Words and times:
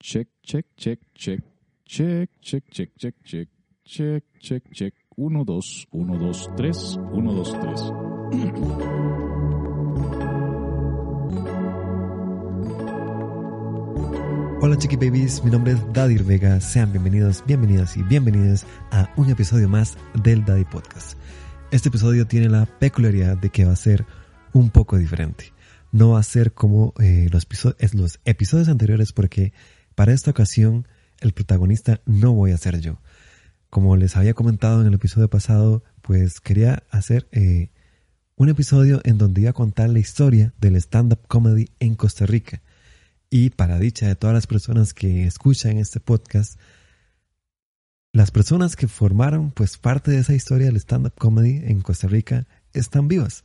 Check, 0.00 0.28
check, 0.44 0.64
check, 0.76 1.00
check. 1.12 1.40
Check, 1.84 2.30
check, 2.40 2.62
check, 2.70 2.90
check, 2.96 3.14
check. 3.24 3.48
Check, 3.84 4.22
check, 4.38 4.62
check. 4.72 4.94
1, 5.16 5.44
2, 5.44 5.86
1, 5.90 6.18
2, 6.18 6.50
3, 6.56 6.98
1, 7.12 7.34
2, 7.34 7.52
3. 7.60 7.92
Hola 14.60 14.76
chiqui 14.78 14.94
babies, 14.94 15.42
mi 15.42 15.50
nombre 15.50 15.72
es 15.72 15.92
Dadir 15.92 16.22
Vega, 16.22 16.60
sean 16.60 16.92
bienvenidos, 16.92 17.42
bienvenidas 17.44 17.96
y 17.96 18.04
bienvenidas 18.04 18.66
a 18.92 19.12
un 19.16 19.28
episodio 19.30 19.68
más 19.68 19.98
del 20.22 20.44
Daddy 20.44 20.64
Podcast. 20.64 21.18
Este 21.72 21.88
episodio 21.88 22.24
tiene 22.24 22.48
la 22.48 22.66
peculiaridad 22.66 23.36
de 23.36 23.50
que 23.50 23.64
va 23.64 23.72
a 23.72 23.76
ser 23.76 24.06
un 24.52 24.70
poco 24.70 24.96
diferente. 24.96 25.52
No 25.90 26.10
va 26.10 26.20
a 26.20 26.22
ser 26.22 26.52
como 26.52 26.94
eh, 27.00 27.28
los 27.32 27.48
episodios 28.24 28.68
anteriores 28.68 29.12
porque 29.12 29.52
para 29.98 30.12
esta 30.12 30.30
ocasión 30.30 30.86
el 31.18 31.32
protagonista 31.32 32.00
no 32.06 32.32
voy 32.32 32.52
a 32.52 32.56
ser 32.56 32.80
yo. 32.80 33.00
Como 33.68 33.96
les 33.96 34.16
había 34.16 34.32
comentado 34.32 34.80
en 34.80 34.86
el 34.86 34.94
episodio 34.94 35.28
pasado, 35.28 35.82
pues 36.02 36.38
quería 36.38 36.84
hacer 36.90 37.28
eh, 37.32 37.72
un 38.36 38.48
episodio 38.48 39.00
en 39.02 39.18
donde 39.18 39.40
iba 39.40 39.50
a 39.50 39.54
contar 39.54 39.88
la 39.88 39.98
historia 39.98 40.54
del 40.60 40.76
stand-up 40.76 41.26
comedy 41.26 41.70
en 41.80 41.96
Costa 41.96 42.26
Rica 42.26 42.62
y 43.28 43.50
para 43.50 43.80
dicha 43.80 44.06
de 44.06 44.14
todas 44.14 44.34
las 44.34 44.46
personas 44.46 44.94
que 44.94 45.26
escuchan 45.26 45.78
este 45.78 45.98
podcast, 45.98 46.60
las 48.12 48.30
personas 48.30 48.76
que 48.76 48.86
formaron 48.86 49.50
pues 49.50 49.78
parte 49.78 50.12
de 50.12 50.20
esa 50.20 50.32
historia 50.32 50.68
del 50.68 50.76
stand-up 50.76 51.14
comedy 51.18 51.60
en 51.64 51.80
Costa 51.80 52.06
Rica 52.06 52.46
están 52.72 53.08
vivas. 53.08 53.42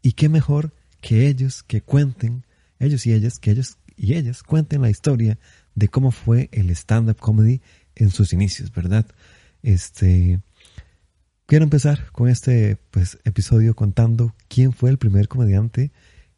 Y 0.00 0.12
qué 0.12 0.30
mejor 0.30 0.72
que 1.02 1.28
ellos 1.28 1.62
que 1.62 1.82
cuenten, 1.82 2.46
ellos 2.78 3.04
y 3.04 3.12
ellas, 3.12 3.38
que 3.38 3.50
ellos 3.50 3.76
y 4.00 4.14
ellas 4.14 4.42
cuenten 4.42 4.80
la 4.80 4.88
historia 4.88 5.38
de 5.80 5.88
cómo 5.88 6.10
fue 6.10 6.50
el 6.52 6.70
stand-up 6.70 7.16
comedy 7.16 7.62
en 7.96 8.10
sus 8.10 8.34
inicios, 8.34 8.70
¿verdad? 8.70 9.06
Este, 9.62 10.40
quiero 11.46 11.64
empezar 11.64 12.12
con 12.12 12.28
este 12.28 12.76
pues, 12.90 13.18
episodio 13.24 13.74
contando 13.74 14.36
quién 14.48 14.72
fue 14.72 14.90
el 14.90 14.98
primer 14.98 15.26
comediante 15.26 15.90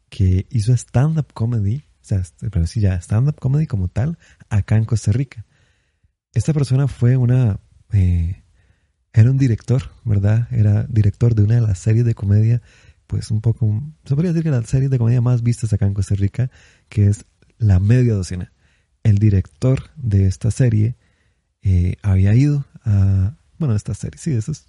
que 0.08 0.46
hizo 0.50 0.72
stand-up 0.72 1.32
comedy 1.34 1.84
o 2.02 2.04
sea, 2.04 2.18
este, 2.18 2.50
pero 2.50 2.66
sí 2.66 2.80
ya 2.80 3.00
stand-up 3.00 3.38
comedy 3.38 3.66
como 3.66 3.88
tal, 3.88 4.18
acá 4.48 4.76
en 4.76 4.84
Costa 4.84 5.12
Rica. 5.12 5.44
Esta 6.34 6.52
persona 6.52 6.88
fue 6.88 7.16
una, 7.16 7.60
eh, 7.92 8.42
era 9.12 9.30
un 9.30 9.38
director, 9.38 9.90
¿verdad? 10.04 10.48
Era 10.50 10.84
director 10.84 11.34
de 11.34 11.42
una 11.42 11.56
de 11.56 11.60
las 11.60 11.78
series 11.78 12.04
de 12.04 12.14
comedia, 12.14 12.62
pues 13.06 13.30
un 13.30 13.40
poco, 13.40 13.82
se 14.04 14.14
podría 14.14 14.32
decir 14.32 14.44
que 14.44 14.50
la 14.50 14.62
serie 14.62 14.88
de 14.88 14.98
comedia 14.98 15.20
más 15.20 15.42
vistas 15.42 15.72
acá 15.72 15.86
en 15.86 15.94
Costa 15.94 16.14
Rica, 16.14 16.50
que 16.88 17.06
es 17.06 17.24
La 17.58 17.78
Media 17.78 18.14
Docena. 18.14 18.52
El 19.02 19.18
director 19.18 19.90
de 19.96 20.26
esta 20.26 20.50
serie 20.50 20.96
eh, 21.62 21.96
había 22.02 22.34
ido 22.34 22.66
a, 22.84 23.36
bueno, 23.58 23.74
esta 23.74 23.94
serie, 23.94 24.18
sí, 24.18 24.32
esos 24.32 24.66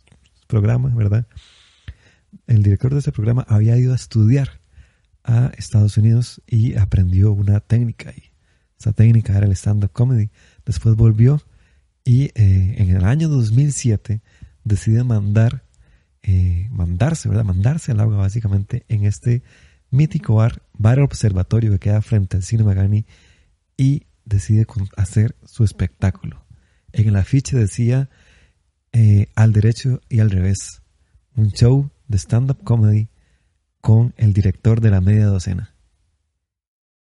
programas, 0.48 0.96
¿verdad? 0.96 1.28
El 2.48 2.64
director 2.64 2.94
de 2.94 3.00
ese 3.00 3.12
programa 3.12 3.46
había 3.48 3.78
ido 3.78 3.94
a 3.94 3.96
estudiar 3.96 4.62
a 5.24 5.52
Estados 5.58 5.98
Unidos 5.98 6.42
y 6.48 6.76
aprendió 6.76 7.32
una 7.32 7.60
técnica. 7.60 8.12
Y 8.12 8.32
esa 8.80 8.94
técnica 8.94 9.38
era 9.38 9.46
el 9.46 9.54
stand-up 9.54 9.92
comedy. 9.92 10.30
Después 10.66 10.96
volvió 10.96 11.42
y 12.04 12.26
eh, 12.36 12.76
en 12.78 12.90
el 12.90 13.06
año 13.06 13.30
2007 13.30 14.22
decide 14.64 15.04
mandar, 15.04 15.64
eh, 16.22 16.68
mandarse, 16.72 17.30
¿verdad? 17.30 17.46
Mandarse 17.46 17.92
al 17.92 18.00
agua 18.00 18.18
básicamente 18.18 18.86
en 18.90 19.06
este 19.06 19.44
mítico 19.90 20.36
bar, 20.36 20.64
bar 20.74 21.00
observatorio 21.00 21.72
que 21.72 21.80
queda 21.80 22.02
frente 22.02 22.38
al 22.38 22.44
Cine 22.44 22.64
Magani 22.64 23.06
y 23.78 24.08
decide 24.26 24.66
hacer 24.98 25.36
su 25.46 25.64
espectáculo. 25.64 26.46
En 26.92 27.08
el 27.08 27.16
afiche 27.16 27.58
decía 27.58 28.10
eh, 28.92 29.28
al 29.36 29.54
derecho 29.54 30.02
y 30.10 30.20
al 30.20 30.30
revés, 30.30 30.82
un 31.36 31.50
show 31.52 31.90
de 32.08 32.18
stand-up 32.18 32.64
comedy 32.64 33.10
con 33.82 34.14
el 34.18 34.34
director 34.34 34.82
de 34.82 34.92
la 34.92 35.02
media 35.02 35.26
docena. 35.26 35.74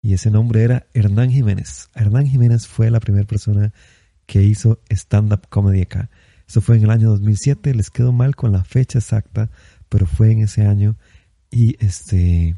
Y 0.02 0.14
ese 0.14 0.30
nombre 0.30 0.64
era 0.64 0.88
Hernán 0.94 1.32
Jiménez. 1.32 1.90
Hernán 1.96 2.28
Jiménez 2.28 2.68
fue 2.68 2.92
la 2.92 3.00
primera 3.00 3.26
persona 3.26 3.74
que 4.26 4.44
hizo 4.44 4.80
stand-up 4.90 5.48
comedy 5.50 5.82
acá. 5.82 6.10
Eso 6.48 6.62
fue 6.62 6.78
en 6.78 6.84
el 6.84 6.92
año 6.92 7.10
2007. 7.10 7.74
Les 7.74 7.90
quedó 7.90 8.12
mal 8.12 8.36
con 8.36 8.52
la 8.52 8.64
fecha 8.64 9.00
exacta, 9.00 9.50
pero 9.90 10.06
fue 10.06 10.32
en 10.32 10.40
ese 10.40 10.66
año. 10.66 10.98
Y 11.50 11.76
este, 11.84 12.56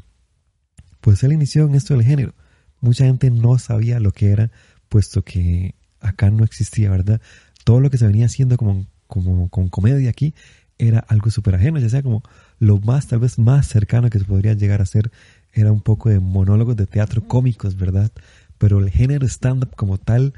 pues 1.00 1.22
él 1.22 1.32
inició 1.32 1.66
en 1.66 1.74
esto 1.74 1.94
del 1.94 2.04
género. 2.04 2.34
Mucha 2.80 3.04
gente 3.04 3.30
no 3.30 3.58
sabía 3.58 4.00
lo 4.00 4.12
que 4.12 4.30
era, 4.30 4.50
puesto 4.88 5.22
que 5.22 5.74
acá 6.00 6.30
no 6.30 6.44
existía, 6.44 6.90
¿verdad? 6.90 7.20
Todo 7.64 7.80
lo 7.80 7.90
que 7.90 7.98
se 7.98 8.06
venía 8.06 8.26
haciendo 8.26 8.56
como, 8.56 8.86
como 9.06 9.48
con 9.48 9.68
comedia 9.68 10.10
aquí 10.10 10.34
era 10.78 11.00
algo 11.00 11.30
súper 11.30 11.56
ajeno, 11.56 11.80
ya 11.80 11.88
sea 11.88 12.02
como 12.02 12.22
lo 12.58 12.78
más, 12.78 13.08
tal 13.08 13.18
vez 13.18 13.38
más 13.38 13.66
cercano 13.66 14.10
que 14.10 14.18
se 14.18 14.24
podría 14.24 14.54
llegar 14.54 14.80
a 14.80 14.86
ser 14.86 15.10
era 15.52 15.72
un 15.72 15.80
poco 15.80 16.08
de 16.08 16.20
monólogos 16.20 16.76
de 16.76 16.86
teatro 16.86 17.26
cómicos, 17.26 17.76
¿verdad? 17.76 18.12
Pero 18.58 18.78
el 18.78 18.90
género 18.90 19.26
stand-up 19.26 19.74
como 19.76 19.98
tal, 19.98 20.34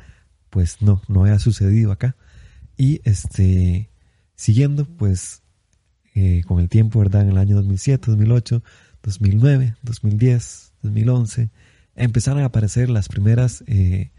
pues 0.50 0.80
no, 0.80 1.02
no 1.08 1.22
había 1.22 1.38
sucedido 1.38 1.92
acá. 1.92 2.16
Y 2.76 3.00
este, 3.04 3.90
siguiendo, 4.34 4.86
pues, 4.86 5.42
eh, 6.14 6.42
con 6.46 6.60
el 6.60 6.68
tiempo, 6.68 6.98
¿verdad? 7.00 7.22
En 7.22 7.30
el 7.30 7.38
año 7.38 7.56
2007, 7.56 8.10
2008, 8.10 8.62
2009, 9.02 9.76
2010, 9.82 10.72
2011, 10.82 11.50
empezaron 12.00 12.42
a 12.42 12.46
aparecer 12.46 12.90
las 12.90 13.08
primeras 13.08 13.62
eh, 13.66 14.10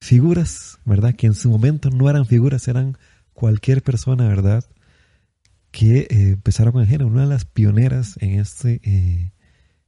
figuras, 0.00 0.78
¿verdad? 0.84 1.14
Que 1.14 1.26
en 1.26 1.34
su 1.34 1.50
momento 1.50 1.90
no 1.90 2.10
eran 2.10 2.26
figuras, 2.26 2.68
eran 2.68 2.98
cualquier 3.32 3.82
persona, 3.82 4.28
¿verdad? 4.28 4.64
que 5.72 6.06
eh, 6.10 6.28
empezaron 6.34 6.72
con 6.72 6.82
el 6.82 6.88
género. 6.88 7.08
Una 7.08 7.22
de 7.22 7.28
las 7.28 7.44
pioneras 7.46 8.16
en 8.20 8.38
este, 8.38 8.80
eh, 8.84 9.32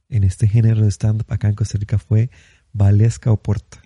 en 0.09 0.23
este 0.25 0.47
género 0.47 0.81
de 0.81 0.91
stand-up 0.91 1.31
acá 1.31 1.47
en 1.47 1.55
Costa 1.55 1.77
Rica 1.77 1.97
fue 1.97 2.29
Valesca 2.73 3.31
Oporta. 3.31 3.81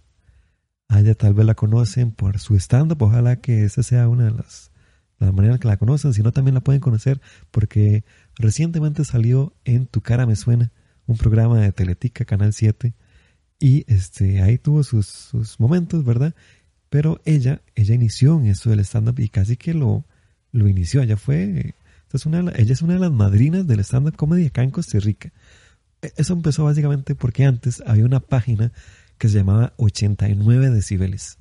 A 0.88 1.02
ella 1.02 1.14
tal 1.14 1.36
vez 1.36 1.46
la 1.46 1.54
conocen 1.54 2.12
por 2.12 2.40
su 2.40 2.56
stand-up, 2.56 3.04
ojalá 3.04 3.36
que 3.36 3.64
esa 3.64 3.84
sea 3.84 4.08
una 4.08 4.26
de 4.26 4.32
las, 4.32 4.72
las 5.20 5.34
maneras 5.34 5.60
que 5.60 5.68
la 5.68 5.78
conocen, 5.78 6.14
si 6.14 6.24
no 6.24 6.32
también 6.32 6.56
la 6.56 6.62
pueden 6.62 6.82
conocer 6.82 7.22
porque 7.52 8.06
recientemente 8.36 9.06
salió 9.06 9.54
en 9.66 9.86
Tu 9.86 10.02
cara 10.02 10.26
me 10.26 10.36
suena, 10.36 10.72
un 11.06 11.18
programa 11.18 11.60
de 11.60 11.72
Teletica, 11.72 12.26
Canal 12.26 12.54
7, 12.54 12.96
y 13.60 13.86
este, 13.92 14.42
ahí 14.42 14.58
tuvo 14.58 14.84
sus, 14.84 15.08
sus 15.08 15.60
momentos, 15.60 16.04
¿verdad? 16.06 16.34
Pero 16.90 17.22
ella, 17.26 17.62
ella 17.76 17.96
inició 17.96 18.40
en 18.40 18.48
esto 18.48 18.70
del 18.70 18.80
stand-up 18.80 19.20
y 19.20 19.30
casi 19.30 19.58
que 19.58 19.74
lo, 19.74 20.06
lo 20.52 20.68
inició, 20.68 21.02
ella 21.02 21.18
fue 21.18 21.76
ella 22.12 22.74
es 22.74 22.82
una 22.82 22.94
de 22.94 23.00
las 23.00 23.12
madrinas 23.12 23.68
del 23.68 23.82
stand-up 23.82 24.16
comedy 24.16 24.48
acá 24.48 24.64
en 24.64 24.72
Costa 24.72 25.00
Rica. 25.00 25.32
E, 26.02 26.12
eso 26.18 26.34
empezó 26.34 26.64
básicamente 26.64 27.14
porque 27.14 27.46
antes 27.46 27.84
había 27.86 28.06
una 28.06 28.20
página 28.20 28.72
que 29.18 29.30
se 29.30 29.38
llamaba 29.38 29.74
89 29.78 30.72
decibeles. 30.72 31.38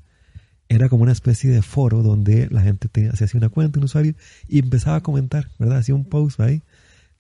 Era 0.69 0.91
como 0.91 1.05
una 1.05 1.13
especie 1.13 1.51
de 1.51 1.63
foro 1.63 2.03
donde 2.03 2.49
la 2.51 2.61
gente 2.61 2.89
se 3.15 3.25
hacía 3.25 3.39
una 3.39 3.49
cuenta, 3.49 3.79
un 3.79 3.87
usuario, 3.87 4.15
y 4.47 4.59
empezaba 4.59 4.97
a 4.97 5.03
comentar, 5.03 5.49
¿verdad? 5.59 5.79
Hacía 5.79 5.95
un 5.95 6.05
post 6.05 6.41
ahí 6.41 6.63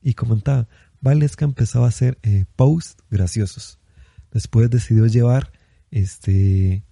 y 0.03 0.13
comentaba. 0.13 0.69
Valesca 1.01 1.47
empezaba 1.47 1.87
a 1.87 1.89
hacer 1.89 2.19
eh, 2.23 2.45
posts 2.55 2.97
graciosos. 3.11 3.79
Después 4.33 4.71
decidió 4.71 5.07
llevar 5.07 5.53
este, 5.91 6.85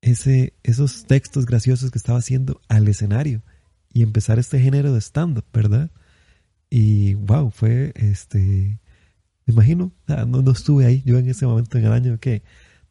ese, 0.00 0.54
esos 0.62 1.06
textos 1.06 1.46
graciosos 1.46 1.90
que 1.90 1.98
estaba 1.98 2.18
haciendo 2.18 2.60
al 2.68 2.86
escenario 2.88 3.42
y 3.92 4.02
empezar 4.02 4.38
este 4.38 4.60
género 4.60 4.92
de 4.92 5.00
stand-up, 5.00 5.44
¿verdad? 5.52 5.90
Y 6.70 7.14
wow, 7.14 7.50
fue 7.50 7.92
este, 7.96 8.80
me 9.46 9.52
imagino, 9.52 9.92
no, 10.06 10.42
no 10.42 10.50
estuve 10.50 10.86
ahí, 10.86 11.02
yo 11.04 11.18
en 11.18 11.28
ese 11.28 11.46
momento 11.46 11.78
en 11.78 11.84
el 11.84 11.92
año 11.92 12.18
que 12.18 12.42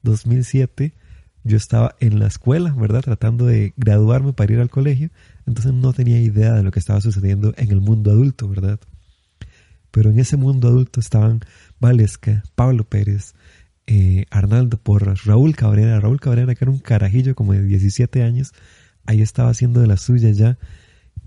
2007, 0.04 0.94
yo 1.44 1.58
estaba 1.58 1.96
en 2.00 2.20
la 2.20 2.28
escuela, 2.28 2.74
¿verdad? 2.74 3.02
Tratando 3.02 3.46
de 3.46 3.74
graduarme 3.76 4.34
para 4.34 4.54
ir 4.54 4.60
al 4.60 4.70
colegio, 4.70 5.10
entonces 5.46 5.74
no 5.74 5.94
tenía 5.94 6.22
idea 6.22 6.54
de 6.54 6.64
lo 6.64 6.72
que 6.72 6.80
estaba 6.80 7.02
sucediendo 7.02 7.54
en 7.58 7.72
el 7.72 7.82
mundo 7.82 8.12
adulto, 8.12 8.48
¿verdad? 8.48 8.80
Pero 9.92 10.12
en 10.12 10.20
ese 10.20 10.38
mundo 10.38 10.68
adulto 10.68 11.00
estaban 11.00 11.42
Valesca, 11.80 12.44
Pablo 12.56 12.84
Pérez, 12.84 13.34
eh, 13.88 14.26
Arnaldo 14.32 14.78
Porras, 14.78 15.26
Raúl 15.26 15.56
Cabrera, 15.56 16.00
Raúl 16.00 16.20
Cabrera 16.20 16.56
que 16.56 16.64
era 16.64 16.72
un 16.72 16.80
carajillo 16.80 17.36
como 17.36 17.54
de 17.54 17.64
17 17.64 18.24
años, 18.24 18.54
ahí 19.06 19.22
estaba 19.22 19.50
haciendo 19.50 19.82
de 19.82 19.88
la 19.88 19.98
suya 19.98 20.32
ya 20.32 20.58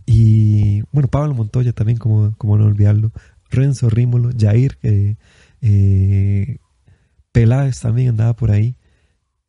y 0.07 0.83
bueno, 0.93 1.09
Pablo 1.09 1.35
Montoya 1.35 1.73
también, 1.73 1.99
como, 1.99 2.35
como 2.39 2.57
no 2.57 2.67
olvidarlo. 2.67 3.13
Renzo 3.51 3.91
Rímolo, 3.91 4.31
Jair, 4.39 4.79
eh, 4.83 6.59
Peláez 7.33 7.81
también 7.81 8.11
andaba 8.11 8.35
por 8.37 8.53
ahí. 8.53 8.77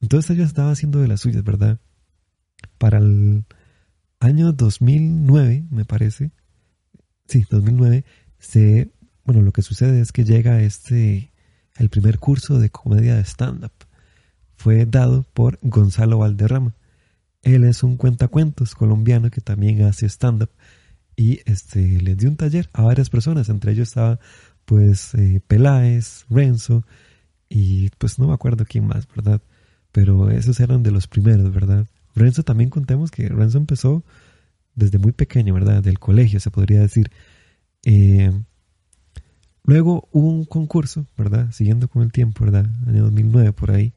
Entonces 0.02 0.32
ellos 0.32 0.48
estaban 0.48 0.72
haciendo 0.72 1.00
de 1.00 1.08
las 1.08 1.22
suyas, 1.22 1.44
¿verdad? 1.44 1.80
Para 2.78 2.98
el 2.98 3.46
año 4.20 4.52
2009, 4.52 5.68
me 5.70 5.86
parece. 5.86 6.32
Sí, 7.28 7.46
2009. 7.50 8.04
Se, 8.40 8.90
bueno, 9.24 9.42
lo 9.42 9.52
que 9.52 9.62
sucede 9.62 10.02
es 10.02 10.12
que 10.12 10.24
llega 10.24 10.62
este, 10.62 11.32
el 11.78 11.90
primer 11.90 12.20
curso 12.20 12.60
de 12.60 12.70
comedia 12.70 13.16
de 13.16 13.24
stand-up. 13.24 13.72
fue 14.56 14.86
dado 14.86 15.24
por 15.34 15.60
Gonzalo 15.62 16.20
Valderrama. 16.20 16.74
Él 17.44 17.64
es 17.64 17.84
un 17.84 17.96
cuentacuentos 17.98 18.74
colombiano 18.76 19.30
que 19.30 19.42
también 19.42 19.84
hace 19.84 20.08
stand-up 20.08 20.50
y 21.16 21.40
este, 21.46 22.02
les 22.02 22.18
dio 22.18 22.30
un 22.30 22.38
taller 22.38 22.70
a 22.74 22.84
varias 22.84 23.10
personas, 23.10 23.50
entre 23.50 23.72
ellos 23.72 23.90
estaba 23.90 24.20
pues 24.66 25.14
eh, 25.16 25.42
Peláez, 25.48 26.26
Renzo 26.30 26.84
y 27.50 27.90
pues 27.98 28.20
no 28.20 28.28
me 28.28 28.34
acuerdo 28.34 28.66
quién 28.66 28.86
más, 28.86 29.08
¿verdad? 29.16 29.42
Pero 29.92 30.30
esos 30.30 30.60
eran 30.60 30.84
de 30.84 30.92
los 30.92 31.08
primeros, 31.08 31.54
¿verdad? 31.54 31.88
Renzo 32.16 32.44
también 32.44 32.70
contemos 32.70 33.12
que 33.12 33.30
Renzo 33.30 33.58
empezó 33.58 34.04
desde 34.76 34.98
muy 35.00 35.12
pequeño, 35.12 35.54
¿verdad? 35.54 35.82
Del 35.82 36.00
colegio, 36.00 36.40
se 36.40 36.52
podría 36.52 36.82
decir. 36.82 37.12
Eh, 37.84 38.32
luego 39.68 40.08
hubo 40.12 40.30
un 40.30 40.46
concurso, 40.46 41.06
¿verdad? 41.16 41.52
Siguiendo 41.52 41.88
con 41.88 42.02
el 42.02 42.12
tiempo, 42.12 42.46
¿verdad? 42.46 42.66
Año 42.88 43.04
2009 43.04 43.54
por 43.54 43.70
ahí. 43.70 43.94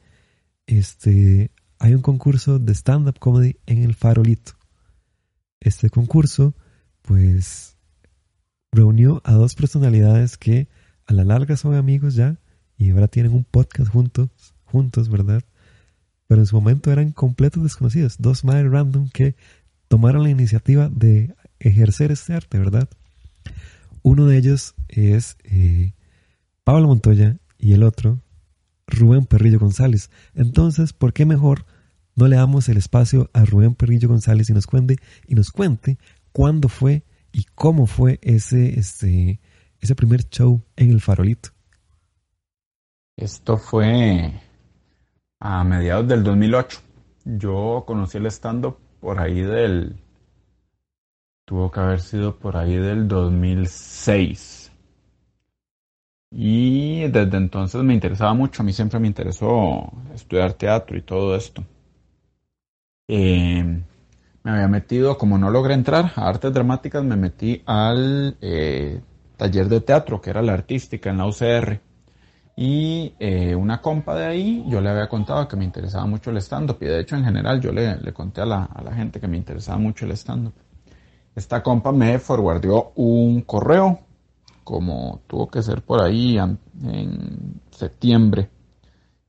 Este, 0.66 1.50
hay 1.78 1.94
un 1.94 2.02
concurso 2.02 2.58
de 2.58 2.74
stand-up 2.74 3.18
comedy 3.18 3.56
en 3.66 3.82
el 3.82 3.94
Farolito. 3.94 4.52
Este 5.60 5.88
concurso, 5.88 6.54
pues, 7.02 7.78
reunió 8.72 9.22
a 9.24 9.32
dos 9.32 9.54
personalidades 9.54 10.36
que 10.36 10.68
a 11.06 11.14
la 11.14 11.24
larga 11.24 11.56
son 11.56 11.74
amigos 11.74 12.14
ya 12.14 12.38
y 12.76 12.90
ahora 12.90 13.08
tienen 13.08 13.32
un 13.32 13.44
podcast 13.44 13.90
juntos, 13.90 14.28
juntos, 14.64 15.08
¿verdad? 15.08 15.42
Pero 16.26 16.42
en 16.42 16.46
su 16.46 16.56
momento 16.56 16.90
eran 16.90 17.12
completos 17.12 17.62
desconocidos, 17.62 18.16
dos 18.18 18.44
madres 18.44 18.70
random 18.70 19.08
que 19.10 19.36
tomaron 19.88 20.22
la 20.24 20.30
iniciativa 20.30 20.88
de 20.88 21.34
ejercer 21.58 22.10
este 22.12 22.34
arte, 22.34 22.58
¿verdad? 22.58 22.88
Uno 24.02 24.26
de 24.26 24.38
ellos 24.38 24.74
es 24.88 25.36
eh, 25.44 25.94
Pablo 26.64 26.88
Montoya 26.88 27.38
y 27.58 27.72
el 27.72 27.82
otro 27.82 28.22
Rubén 28.86 29.26
Perrillo 29.26 29.58
González. 29.58 30.10
Entonces, 30.34 30.92
¿por 30.92 31.12
qué 31.12 31.26
mejor 31.26 31.66
no 32.14 32.28
le 32.28 32.36
damos 32.36 32.68
el 32.68 32.76
espacio 32.76 33.30
a 33.32 33.44
Rubén 33.44 33.74
Perrillo 33.74 34.08
González 34.08 34.50
y 34.50 34.52
nos 34.52 34.66
cuente 34.66 34.96
y 35.26 35.34
nos 35.34 35.50
cuente 35.50 35.98
cuándo 36.32 36.68
fue 36.68 37.04
y 37.32 37.44
cómo 37.54 37.86
fue 37.86 38.18
ese 38.22 38.78
este 38.78 39.40
ese 39.80 39.94
primer 39.94 40.28
show 40.28 40.62
en 40.76 40.90
el 40.90 41.00
Farolito? 41.00 41.50
Esto 43.16 43.56
fue 43.56 44.32
a 45.40 45.64
mediados 45.64 46.08
del 46.08 46.22
2008. 46.22 46.80
Yo 47.24 47.84
conocí 47.86 48.18
el 48.18 48.26
stand-up 48.26 48.78
por 49.00 49.18
ahí 49.20 49.40
del... 49.40 49.96
Tuvo 51.50 51.68
que 51.68 51.80
haber 51.80 52.00
sido 52.00 52.36
por 52.36 52.56
ahí 52.56 52.76
del 52.76 53.08
2006. 53.08 54.70
Y 56.30 57.08
desde 57.08 57.36
entonces 57.38 57.82
me 57.82 57.92
interesaba 57.92 58.34
mucho. 58.34 58.62
A 58.62 58.64
mí 58.64 58.72
siempre 58.72 59.00
me 59.00 59.08
interesó 59.08 59.92
estudiar 60.14 60.52
teatro 60.52 60.96
y 60.96 61.02
todo 61.02 61.34
esto. 61.34 61.64
Eh, 63.08 63.82
me 64.44 64.50
había 64.52 64.68
metido, 64.68 65.18
como 65.18 65.38
no 65.38 65.50
logré 65.50 65.74
entrar 65.74 66.12
a 66.14 66.28
artes 66.28 66.54
dramáticas, 66.54 67.02
me 67.02 67.16
metí 67.16 67.60
al 67.66 68.36
eh, 68.40 69.00
taller 69.36 69.68
de 69.68 69.80
teatro, 69.80 70.20
que 70.20 70.30
era 70.30 70.42
la 70.42 70.52
artística 70.52 71.10
en 71.10 71.18
la 71.18 71.26
UCR. 71.26 71.80
Y 72.54 73.12
eh, 73.18 73.56
una 73.56 73.80
compa 73.80 74.14
de 74.14 74.26
ahí, 74.26 74.64
yo 74.68 74.80
le 74.80 74.88
había 74.88 75.08
contado 75.08 75.48
que 75.48 75.56
me 75.56 75.64
interesaba 75.64 76.06
mucho 76.06 76.30
el 76.30 76.36
stand-up. 76.36 76.78
Y 76.80 76.84
de 76.84 77.00
hecho, 77.00 77.16
en 77.16 77.24
general, 77.24 77.60
yo 77.60 77.72
le, 77.72 77.96
le 77.96 78.12
conté 78.12 78.40
a 78.40 78.46
la, 78.46 78.66
a 78.66 78.82
la, 78.84 78.94
gente 78.94 79.18
que 79.18 79.26
me 79.26 79.36
interesaba 79.36 79.78
mucho 79.78 80.04
el 80.04 80.12
stand-up. 80.12 80.54
Esta 81.40 81.62
compa 81.62 81.90
me 81.90 82.18
forwardió 82.18 82.92
un 82.96 83.40
correo, 83.40 84.00
como 84.62 85.22
tuvo 85.26 85.50
que 85.50 85.62
ser 85.62 85.80
por 85.82 86.02
ahí 86.02 86.38
en, 86.38 87.60
septiembre. 87.70 88.50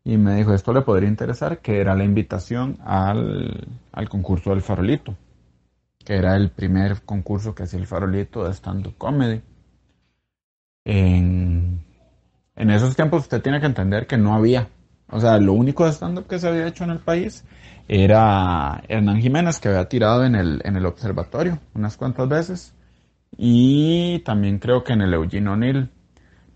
Y 0.03 0.17
me 0.17 0.35
dijo, 0.35 0.53
esto 0.53 0.73
le 0.73 0.81
podría 0.81 1.07
interesar, 1.07 1.59
que 1.59 1.79
era 1.79 1.95
la 1.95 2.03
invitación 2.03 2.79
al, 2.83 3.67
al 3.93 4.09
concurso 4.09 4.49
del 4.49 4.61
farolito, 4.61 5.15
que 6.03 6.15
era 6.15 6.35
el 6.35 6.51
primer 6.51 7.03
concurso 7.03 7.55
que 7.55 7.63
hacía 7.63 7.79
el 7.79 7.87
farolito 7.87 8.43
de 8.43 8.53
stand-up 8.53 8.97
comedy. 8.97 9.41
En 10.83 11.81
en 12.55 12.69
esos 12.69 12.95
tiempos 12.95 13.23
usted 13.23 13.41
tiene 13.41 13.59
que 13.59 13.65
entender 13.65 14.05
que 14.05 14.17
no 14.17 14.35
había. 14.35 14.69
O 15.11 15.19
sea, 15.19 15.37
lo 15.37 15.53
único 15.53 15.85
de 15.85 15.91
stand-up 15.91 16.27
que 16.27 16.39
se 16.39 16.47
había 16.47 16.67
hecho 16.67 16.83
en 16.85 16.91
el 16.91 16.99
país 16.99 17.43
era 17.87 18.81
Hernán 18.87 19.21
Jiménez, 19.21 19.59
que 19.59 19.67
había 19.67 19.87
tirado 19.89 20.23
en 20.23 20.35
el, 20.35 20.61
en 20.63 20.77
el 20.77 20.85
observatorio 20.85 21.59
unas 21.75 21.97
cuantas 21.97 22.29
veces. 22.29 22.73
Y 23.37 24.19
también 24.19 24.59
creo 24.59 24.83
que 24.83 24.93
en 24.93 25.01
el 25.01 25.13
Eugene 25.13 25.49
O'Neill. 25.49 25.89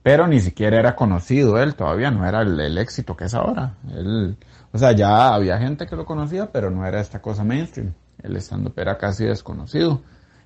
Pero 0.01 0.27
ni 0.27 0.39
siquiera 0.39 0.79
era 0.79 0.95
conocido 0.95 1.57
él, 1.59 1.75
todavía 1.75 2.11
no 2.11 2.27
era 2.27 2.41
el, 2.41 2.59
el 2.59 2.77
éxito 2.77 3.17
que 3.17 3.25
es 3.25 3.33
ahora. 3.33 3.75
Él, 3.93 4.37
o 4.71 4.77
sea, 4.77 4.91
ya 4.91 5.33
había 5.33 5.57
gente 5.57 5.87
que 5.87 5.95
lo 5.95 6.05
conocía, 6.05 6.51
pero 6.51 6.69
no 6.69 6.85
era 6.85 7.01
esta 7.01 7.21
cosa 7.21 7.43
mainstream. 7.43 7.93
El 8.21 8.35
stand-up 8.37 8.73
era 8.77 8.97
casi 8.97 9.25
desconocido. 9.25 10.01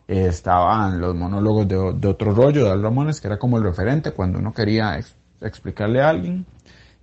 Estaban 0.07 0.99
los 0.99 1.13
monólogos 1.13 1.67
de, 1.67 1.93
de, 1.93 2.07
otro 2.07 2.33
rollo 2.33 2.63
de 2.63 2.71
Al 2.71 2.81
Ramones, 2.81 3.21
que 3.21 3.27
era 3.27 3.37
como 3.37 3.57
el 3.57 3.63
referente 3.63 4.11
cuando 4.11 4.39
uno 4.39 4.53
quería 4.53 4.99
explicarle 5.41 6.01
a 6.01 6.09
alguien 6.09 6.45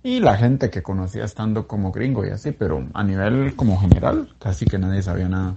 y 0.07 0.21
la 0.21 0.37
gente 0.37 0.69
que 0.69 0.81
conocía 0.81 1.25
estando 1.25 1.67
como 1.67 1.91
gringo 1.91 2.25
y 2.25 2.29
así, 2.29 2.53
pero 2.53 2.87
a 2.93 3.03
nivel 3.03 3.57
como 3.57 3.77
general 3.77 4.29
casi 4.39 4.65
que 4.65 4.79
nadie 4.79 5.01
sabía 5.01 5.27
nada. 5.27 5.55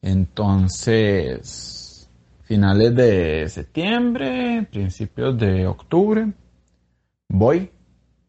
Entonces, 0.00 2.08
finales 2.44 2.96
de 2.96 3.50
septiembre, 3.50 4.66
principios 4.72 5.36
de 5.36 5.66
octubre, 5.66 6.32
voy 7.28 7.70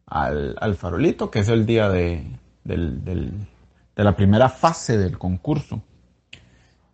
al, 0.04 0.54
al 0.60 0.74
farolito, 0.74 1.30
que 1.30 1.38
es 1.38 1.48
el 1.48 1.64
día 1.64 1.88
de, 1.88 2.26
del, 2.62 3.02
de 3.02 4.04
la 4.04 4.14
primera 4.14 4.50
fase 4.50 4.98
del 4.98 5.16
concurso. 5.16 5.80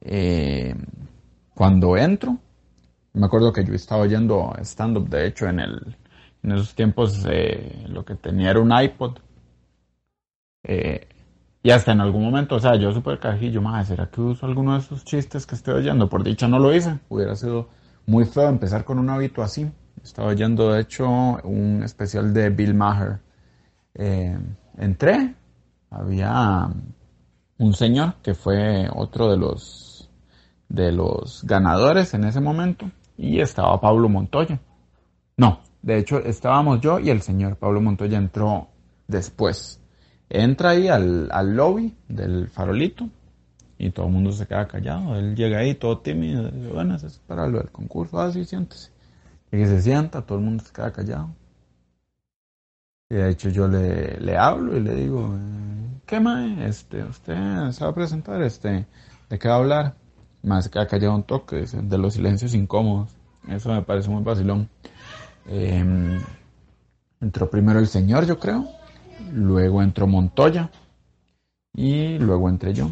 Eh, 0.00 0.76
cuando 1.54 1.96
entro, 1.96 2.38
me 3.14 3.26
acuerdo 3.26 3.52
que 3.52 3.64
yo 3.64 3.74
estaba 3.74 4.02
oyendo 4.02 4.54
stand-up, 4.60 5.08
de 5.08 5.26
hecho, 5.26 5.48
en, 5.48 5.58
el, 5.58 5.96
en 6.44 6.52
esos 6.52 6.74
tiempos 6.74 7.24
eh, 7.28 7.86
lo 7.88 8.04
que 8.04 8.14
tenía 8.14 8.50
era 8.50 8.60
un 8.60 8.70
iPod. 8.72 9.18
Eh, 10.62 11.08
y 11.62 11.70
hasta 11.70 11.92
en 11.92 12.02
algún 12.02 12.22
momento, 12.22 12.56
o 12.56 12.60
sea, 12.60 12.76
yo 12.76 12.92
súper 12.92 13.18
cajillo, 13.18 13.62
más, 13.62 13.88
¿será 13.88 14.10
que 14.10 14.20
uso 14.20 14.44
alguno 14.44 14.74
de 14.74 14.80
esos 14.80 15.04
chistes 15.04 15.46
que 15.46 15.54
estoy 15.54 15.74
oyendo? 15.74 16.08
Por 16.10 16.22
dicha 16.22 16.46
no 16.46 16.58
lo 16.58 16.74
hice, 16.74 17.00
hubiera 17.08 17.34
sido 17.34 17.70
muy 18.06 18.26
feo 18.26 18.48
empezar 18.48 18.84
con 18.84 18.98
un 18.98 19.08
hábito 19.08 19.42
así. 19.42 19.70
Estaba 20.02 20.28
oyendo, 20.28 20.72
de 20.72 20.82
hecho, 20.82 21.08
un 21.08 21.82
especial 21.82 22.34
de 22.34 22.50
Bill 22.50 22.74
Maher. 22.74 23.20
Eh, 23.94 24.38
entré, 24.76 25.34
había 25.90 26.68
un 27.58 27.72
señor 27.72 28.16
que 28.22 28.34
fue 28.34 28.88
otro 28.94 29.30
de 29.30 29.38
los, 29.38 30.10
de 30.68 30.92
los 30.92 31.44
ganadores 31.44 32.12
en 32.12 32.24
ese 32.24 32.40
momento 32.40 32.90
y 33.16 33.40
estaba 33.40 33.80
Pablo 33.80 34.10
Montoya. 34.10 34.60
No, 35.38 35.60
de 35.84 35.98
hecho 35.98 36.18
estábamos 36.18 36.80
yo 36.80 36.98
y 36.98 37.10
el 37.10 37.20
señor 37.20 37.56
Pablo 37.56 37.82
Montoya 37.82 38.16
entró 38.16 38.68
después. 39.06 39.80
Entra 40.30 40.70
ahí 40.70 40.88
al, 40.88 41.28
al 41.30 41.54
lobby 41.54 41.94
del 42.08 42.48
farolito 42.48 43.10
y 43.76 43.90
todo 43.90 44.06
el 44.06 44.12
mundo 44.12 44.32
se 44.32 44.46
queda 44.46 44.66
callado. 44.66 45.14
Él 45.16 45.36
llega 45.36 45.58
ahí 45.58 45.74
todo 45.74 45.98
tímido, 45.98 46.50
dice, 46.50 46.68
bueno, 46.68 46.96
es 46.96 47.20
para 47.26 47.46
lo 47.48 47.58
del 47.58 47.70
concurso, 47.70 48.18
ah, 48.18 48.32
siéntese. 48.32 48.92
Y 49.52 49.58
que 49.58 49.66
se 49.66 49.82
sienta, 49.82 50.22
todo 50.22 50.38
el 50.38 50.44
mundo 50.44 50.64
se 50.64 50.72
queda 50.72 50.90
callado. 50.90 51.34
Y 53.10 53.16
de 53.16 53.28
hecho 53.28 53.50
yo 53.50 53.68
le, 53.68 54.18
le 54.20 54.38
hablo 54.38 54.78
y 54.78 54.80
le 54.80 54.94
digo, 54.94 55.34
¿qué 56.06 56.18
más? 56.18 56.60
Este, 56.60 57.04
usted 57.04 57.70
se 57.72 57.84
va 57.84 57.90
a 57.90 57.94
presentar, 57.94 58.40
este, 58.42 58.86
¿de 59.28 59.38
qué 59.38 59.48
va 59.48 59.56
a 59.56 59.58
hablar? 59.58 59.94
Más 60.42 60.70
que 60.70 60.78
acá 60.78 60.96
lleva 60.96 61.14
un 61.14 61.24
toque 61.24 61.66
de 61.66 61.98
los 61.98 62.14
silencios 62.14 62.54
incómodos. 62.54 63.10
Eso 63.48 63.70
me 63.70 63.82
parece 63.82 64.08
muy 64.08 64.22
vacilón. 64.22 64.70
Eh, 65.46 66.20
entró 67.20 67.50
primero 67.50 67.78
el 67.78 67.88
señor, 67.88 68.26
yo 68.26 68.38
creo. 68.38 68.66
Luego 69.32 69.82
entró 69.82 70.06
Montoya. 70.06 70.70
Y 71.74 72.18
luego 72.18 72.48
entré 72.48 72.72
yo. 72.72 72.90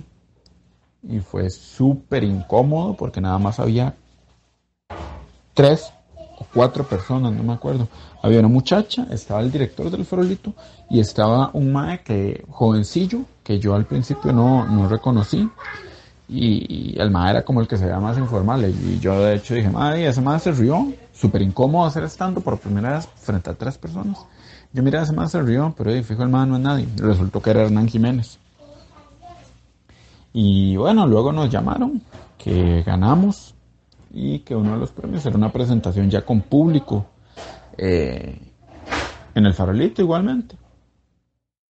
Y 1.03 1.21
fue 1.21 1.51
súper 1.51 2.25
incómodo 2.25 2.97
porque 2.97 3.21
nada 3.21 3.39
más 3.39 3.59
había 3.59 3.95
tres 5.55 5.93
o 6.39 6.47
cuatro 6.53 6.85
personas, 6.85 7.33
no 7.33 7.43
me 7.43 7.53
acuerdo. 7.53 7.89
Había 8.23 8.41
una 8.41 8.49
muchacha, 8.49 9.07
estaba 9.11 9.41
el 9.41 9.51
director 9.51 9.91
del 9.91 10.05
farolito 10.05 10.55
y 10.91 11.01
estaba 11.01 11.51
un 11.53 11.73
mae 11.73 12.03
que, 12.03 12.45
jovencillo 12.49 13.25
que 13.43 13.59
yo 13.59 13.75
al 13.75 13.87
principio 13.87 14.33
no, 14.33 14.65
no 14.67 14.89
reconocí 14.89 15.49
y, 16.29 16.95
el 16.99 17.11
mae 17.11 17.31
era 17.31 17.45
como 17.45 17.61
el 17.61 17.69
que 17.69 17.77
se 17.77 17.85
veía 17.85 18.01
más 18.01 18.19
informal. 18.19 18.65
Y 18.65 18.99
yo 18.99 19.21
de 19.21 19.37
hecho 19.37 19.55
dije, 19.55 19.71
madre, 19.71 20.07
ese 20.07 20.21
mae 20.21 20.39
se 20.41 20.53
rió, 20.53 20.93
súper 21.23 21.41
incómodo 21.41 21.87
hacer 21.87 22.02
estando 22.02 22.41
por 22.41 22.59
primera 22.59 22.95
vez 22.95 23.09
frente 23.14 23.49
a 23.49 23.55
tres 23.55 23.79
personas. 23.79 24.19
Yo 24.73 24.83
miré, 24.83 25.00
ese 25.00 25.12
mae 25.12 25.29
se 25.29 25.41
rió, 25.41 25.73
pero 25.79 25.91
fijo 26.02 26.25
el 26.25 26.29
mae 26.29 26.49
no 26.49 26.57
es 26.57 26.62
nadie. 26.62 26.88
Resultó 26.97 27.41
que 27.41 27.50
era 27.50 27.62
Hernán 27.62 27.87
Jiménez. 27.87 28.41
Y 30.33 30.76
bueno, 30.76 31.07
luego 31.07 31.31
nos 31.31 31.49
llamaron, 31.49 32.02
que 32.37 32.83
ganamos 32.83 33.55
y 34.11 34.41
que 34.41 34.57
uno 34.57 34.73
de 34.73 34.79
los 34.79 34.91
premios 34.91 35.25
era 35.25 35.37
una 35.37 35.52
presentación 35.52 36.11
ya 36.11 36.23
con 36.23 36.41
público 36.41 37.07
eh, 37.79 38.41
en 39.35 39.47
el 39.47 39.55
farolito 39.55 40.02
igualmente. 40.02 40.57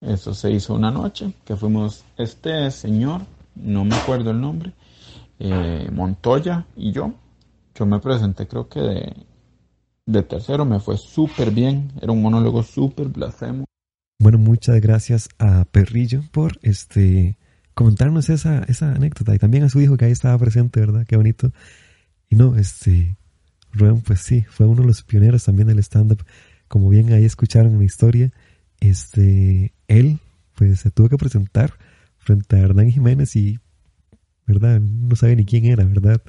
Eso 0.01 0.33
se 0.33 0.51
hizo 0.51 0.75
una 0.75 0.91
noche 0.91 1.35
que 1.45 1.57
fuimos 1.57 2.05
este 2.17 2.71
señor, 2.71 3.21
no 3.57 3.85
me 3.85 3.97
acuerdo 3.97 4.31
el 4.31 4.41
nombre, 4.41 4.73
eh, 5.39 5.91
Montoya 5.93 6.65
y 6.75 6.91
yo. 6.91 7.13
Yo 7.75 7.85
me 7.85 7.99
presenté 8.01 8.47
creo 8.47 8.69
que 8.69 8.81
de, 8.81 9.17
de 10.07 10.23
tercero, 10.23 10.65
me 10.65 10.81
fue 10.81 10.97
súper 10.97 11.51
bien, 11.51 11.93
era 12.01 12.13
un 12.13 12.23
monólogo 12.23 12.63
súper 12.63 13.09
blasfemo. 13.09 13.65
Bueno, 14.19 14.39
muchas 14.39 14.81
gracias 14.81 15.29
a 15.39 15.65
Perrillo 15.65 16.23
por 16.31 16.59
este 16.63 17.39
comentarnos 17.75 18.29
esa, 18.29 18.63
esa 18.65 18.93
anécdota 18.93 19.35
y 19.35 19.39
también 19.39 19.65
a 19.65 19.69
su 19.69 19.81
hijo 19.81 19.97
que 19.97 20.05
ahí 20.05 20.13
estaba 20.13 20.39
presente, 20.39 20.81
¿verdad? 20.81 21.07
Qué 21.07 21.17
bonito. 21.17 21.53
Y 22.29 22.37
no, 22.37 22.57
este, 22.57 23.17
Rubén, 23.73 24.03
pues 24.03 24.21
sí, 24.21 24.43
fue 24.49 24.67
uno 24.67 24.83
de 24.83 24.89
los 24.89 25.03
pioneros 25.03 25.45
también 25.45 25.69
del 25.69 25.79
stand-up. 25.79 26.25
Como 26.69 26.89
bien 26.89 27.13
ahí 27.13 27.25
escucharon 27.25 27.79
la 27.79 27.85
historia, 27.85 28.33
este, 28.81 29.75
él, 29.89 30.19
pues 30.55 30.81
se 30.81 30.91
tuvo 30.91 31.09
que 31.09 31.17
presentar 31.17 31.75
frente 32.19 32.57
a 32.57 32.61
Hernán 32.61 32.91
Jiménez 32.91 33.35
y, 33.37 33.59
¿verdad? 34.47 34.81
No 34.81 35.17
sabe 35.17 35.37
ni 35.37 35.45
quién 35.45 35.67
era, 35.67 35.85
¿verdad? 35.85 36.23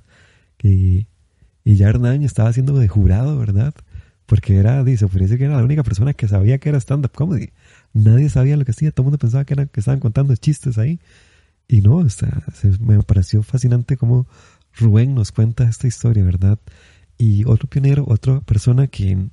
Y 1.63 1.75
ya 1.75 1.89
Hernán 1.89 2.23
estaba 2.23 2.49
haciendo 2.49 2.77
de 2.77 2.87
jurado, 2.87 3.37
¿verdad? 3.37 3.73
Porque 4.25 4.57
era, 4.57 4.83
dice, 4.83 5.07
parece 5.07 5.37
que 5.37 5.45
era 5.45 5.57
la 5.57 5.63
única 5.63 5.83
persona 5.83 6.13
que 6.13 6.27
sabía 6.27 6.57
que 6.57 6.69
era 6.69 6.79
stand-up 6.79 7.11
comedy. 7.11 7.51
Nadie 7.93 8.29
sabía 8.29 8.57
lo 8.57 8.65
que 8.65 8.71
hacía, 8.71 8.91
todo 8.91 9.03
el 9.03 9.05
mundo 9.05 9.17
pensaba 9.17 9.45
que, 9.45 9.53
era, 9.53 9.65
que 9.65 9.79
estaban 9.79 9.99
contando 9.99 10.35
chistes 10.35 10.77
ahí. 10.77 10.99
Y 11.67 11.81
no, 11.81 11.97
o 11.97 12.09
sea, 12.09 12.43
me 12.79 13.01
pareció 13.03 13.43
fascinante 13.43 13.97
cómo 13.97 14.27
Rubén 14.75 15.15
nos 15.15 15.31
cuenta 15.31 15.63
esta 15.69 15.87
historia, 15.87 16.23
¿verdad? 16.23 16.59
Y 17.17 17.45
otro 17.45 17.69
pionero, 17.69 18.05
otra 18.07 18.41
persona 18.41 18.87
que, 18.87 19.29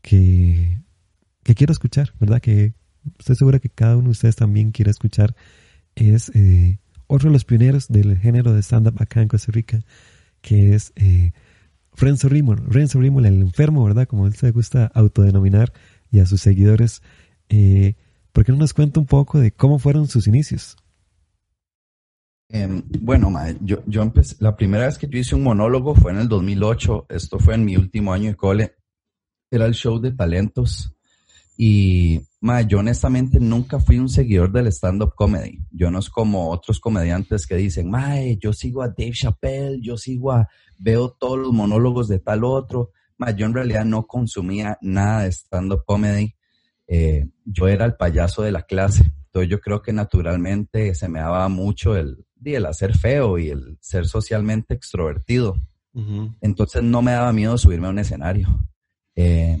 que, 0.00 0.80
que 1.42 1.54
quiero 1.54 1.72
escuchar, 1.72 2.12
¿verdad? 2.20 2.40
Que 2.40 2.74
estoy 3.18 3.36
segura 3.36 3.58
que 3.58 3.68
cada 3.68 3.96
uno 3.96 4.06
de 4.06 4.12
ustedes 4.12 4.36
también 4.36 4.70
quiere 4.70 4.90
escuchar, 4.90 5.34
es 5.94 6.30
eh, 6.34 6.78
otro 7.06 7.28
de 7.28 7.32
los 7.32 7.44
pioneros 7.44 7.88
del 7.88 8.18
género 8.18 8.54
de 8.54 8.62
stand-up 8.62 8.96
acá 9.00 9.20
en 9.20 9.28
Costa 9.28 9.52
Rica, 9.52 9.80
que 10.40 10.74
es 10.74 10.92
eh, 10.96 11.32
Renzo 11.96 12.28
Rimol. 12.28 12.62
Renzo 12.66 13.00
Rimol, 13.00 13.26
el 13.26 13.40
enfermo, 13.40 13.84
¿verdad? 13.84 14.06
Como 14.06 14.26
él 14.26 14.34
se 14.34 14.50
gusta 14.50 14.90
autodenominar 14.94 15.72
y 16.10 16.20
a 16.20 16.26
sus 16.26 16.40
seguidores. 16.40 17.02
Eh, 17.48 17.94
¿Por 18.32 18.44
qué 18.44 18.52
no 18.52 18.58
nos 18.58 18.74
cuenta 18.74 19.00
un 19.00 19.06
poco 19.06 19.40
de 19.40 19.52
cómo 19.52 19.78
fueron 19.78 20.08
sus 20.08 20.26
inicios? 20.26 20.76
Em, 22.48 22.82
bueno, 23.00 23.32
yo, 23.60 23.82
yo 23.86 24.02
empecé, 24.02 24.36
la 24.40 24.56
primera 24.56 24.86
vez 24.86 24.98
que 24.98 25.08
yo 25.08 25.18
hice 25.18 25.36
un 25.36 25.44
monólogo 25.44 25.94
fue 25.94 26.10
en 26.10 26.18
el 26.18 26.28
2008, 26.28 27.06
esto 27.08 27.38
fue 27.38 27.54
en 27.54 27.64
mi 27.64 27.76
último 27.76 28.12
año 28.12 28.30
de 28.30 28.34
cole, 28.34 28.74
era 29.50 29.66
el 29.66 29.74
show 29.74 30.00
de 30.00 30.10
talentos 30.10 30.92
y 31.56 32.22
yo 32.66 32.78
honestamente 32.78 33.38
nunca 33.38 33.80
fui 33.80 33.98
un 33.98 34.08
seguidor 34.08 34.50
del 34.50 34.68
stand-up 34.68 35.14
comedy, 35.14 35.60
yo 35.70 35.90
no 35.90 35.98
es 35.98 36.08
como 36.08 36.50
otros 36.50 36.80
comediantes 36.80 37.46
que 37.46 37.56
dicen, 37.56 37.90
mae, 37.90 38.38
yo 38.38 38.52
sigo 38.52 38.82
a 38.82 38.88
Dave 38.88 39.12
Chappelle, 39.12 39.80
yo 39.80 39.96
sigo 39.96 40.32
a, 40.32 40.48
veo 40.78 41.10
todos 41.10 41.38
los 41.38 41.52
monólogos 41.52 42.08
de 42.08 42.18
tal 42.18 42.44
otro, 42.44 42.92
yo 43.36 43.46
en 43.46 43.54
realidad 43.54 43.84
no 43.84 44.06
consumía 44.06 44.78
nada 44.80 45.24
de 45.24 45.32
stand-up 45.32 45.84
comedy, 45.84 46.34
eh, 46.86 47.28
yo 47.44 47.68
era 47.68 47.84
el 47.84 47.94
payaso 47.94 48.42
de 48.42 48.52
la 48.52 48.62
clase, 48.62 49.04
entonces 49.26 49.50
yo 49.50 49.60
creo 49.60 49.82
que 49.82 49.92
naturalmente 49.92 50.94
se 50.94 51.08
me 51.08 51.20
daba 51.20 51.48
mucho 51.48 51.94
el, 51.94 52.24
el 52.44 52.66
hacer 52.66 52.96
feo 52.96 53.38
y 53.38 53.50
el 53.50 53.78
ser 53.80 54.06
socialmente 54.06 54.74
extrovertido. 54.74 55.60
Entonces 56.40 56.82
no 56.82 57.02
me 57.02 57.12
daba 57.12 57.32
miedo 57.32 57.58
subirme 57.58 57.88
a 57.88 57.90
un 57.90 57.98
escenario. 57.98 58.48
Eh, 59.14 59.58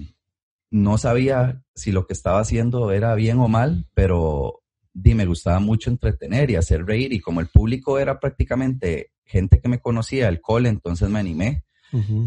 no 0.70 0.98
sabía 0.98 1.62
si 1.74 1.92
lo 1.92 2.06
que 2.06 2.12
estaba 2.12 2.40
haciendo 2.40 2.92
era 2.92 3.14
bien 3.14 3.38
o 3.38 3.48
mal, 3.48 3.86
pero 3.94 4.62
di, 4.92 5.14
me 5.14 5.26
gustaba 5.26 5.58
mucho 5.58 5.90
entretener 5.90 6.50
y 6.50 6.56
hacer 6.56 6.84
reír. 6.84 7.12
Y 7.12 7.20
como 7.20 7.40
el 7.40 7.48
público 7.48 7.98
era 7.98 8.20
prácticamente 8.20 9.10
gente 9.24 9.60
que 9.60 9.68
me 9.68 9.80
conocía 9.80 10.26
del 10.26 10.40
cole, 10.40 10.68
entonces 10.68 11.08
me 11.08 11.18
animé. 11.18 11.64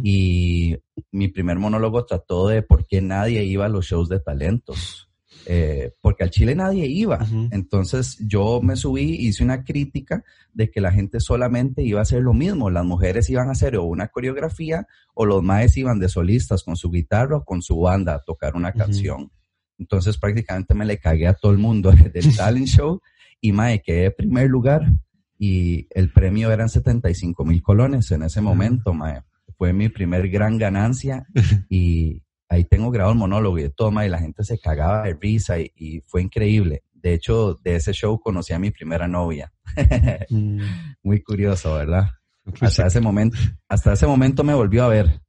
Y 0.04 0.76
mi 1.12 1.30
primer 1.30 1.58
monólogo 1.58 2.06
trató 2.06 2.50
de 2.50 2.64
por 2.64 2.86
qué 2.86 3.02
nadie 3.02 3.46
iba 3.46 3.66
a 3.66 3.70
los 3.70 3.86
shows 3.86 4.10
de 4.10 4.20
talentos. 4.20 5.10
Eh, 5.46 5.92
porque 6.02 6.24
al 6.24 6.30
Chile 6.30 6.56
nadie 6.56 6.88
iba. 6.88 7.26
Entonces 7.52 8.18
yo 8.20 8.62
me 8.62 8.76
subí, 8.76 9.16
hice 9.16 9.44
una 9.44 9.64
crítica 9.64 10.24
de 10.54 10.70
que 10.70 10.80
la 10.80 10.92
gente 10.92 11.20
solamente 11.20 11.84
iba 11.84 12.00
a 12.00 12.04
hacer 12.04 12.22
lo 12.22 12.34
mismo. 12.34 12.70
Las 12.70 12.86
mujeres 12.86 13.30
iban 13.30 13.50
a 13.50 13.52
hacer 13.52 13.76
o 13.76 13.84
una 13.84 14.08
coreografía 14.08 14.88
o 15.14 15.26
los 15.26 15.44
maes 15.44 15.76
iban 15.78 16.00
de 16.00 16.10
solistas 16.10 16.64
con 16.64 16.76
su 16.78 16.90
guitarra 16.92 17.38
o 17.38 17.46
con 17.46 17.62
su 17.62 17.80
banda 17.80 18.16
a 18.16 18.20
tocar 18.20 18.56
una 18.56 18.72
canción. 18.72 19.32
Entonces 19.78 20.18
prácticamente 20.18 20.74
me 20.74 20.86
le 20.86 20.98
cagué 20.98 21.28
a 21.28 21.34
todo 21.34 21.52
el 21.52 21.58
mundo 21.58 21.92
del 22.14 22.36
talent 22.36 22.68
show 22.68 23.02
y 23.42 23.52
mae, 23.52 23.82
quedé 23.82 24.06
en 24.06 24.14
primer 24.16 24.50
lugar 24.50 24.94
y 25.38 25.88
el 25.90 26.12
premio 26.12 26.52
eran 26.52 26.70
75 26.70 27.44
mil 27.44 27.62
colones 27.62 28.10
en 28.12 28.24
ese 28.24 28.40
momento, 28.40 28.94
mae. 28.94 29.24
Fue 29.58 29.74
mi 29.74 29.90
primer 29.90 30.30
gran 30.30 30.58
ganancia 30.58 31.28
y, 31.70 32.22
ahí 32.54 32.64
tengo 32.64 32.92
grabado 32.92 33.14
el 33.14 33.20
monólogo 33.20 33.58
y 33.60 33.64
de 33.64 33.70
toma 33.70 34.06
y 34.06 34.10
la 34.10 34.20
gente 34.20 34.44
se 34.44 34.60
cagaba 34.60 35.04
de 35.04 35.18
risa 35.20 35.60
y, 35.60 36.02
fue 36.08 36.22
increíble. 36.22 36.84
De 36.94 37.14
hecho, 37.14 37.60
de 37.64 37.76
ese 37.76 37.92
show 37.94 38.20
conocí 38.20 38.54
a 38.54 38.60
mi 38.60 38.72
primera 38.72 39.08
novia. 39.08 39.52
Mm. 40.30 40.62
Muy 41.04 41.22
curioso, 41.22 41.74
¿verdad? 41.74 42.10
Pues 42.44 42.64
hasta 42.64 42.88
ese 42.88 43.02
momento, 43.02 43.38
hasta 43.68 43.94
ese 43.94 44.08
momento 44.08 44.44
me 44.44 44.54
volvió 44.54 44.84
a 44.84 44.88
ver. 44.88 45.22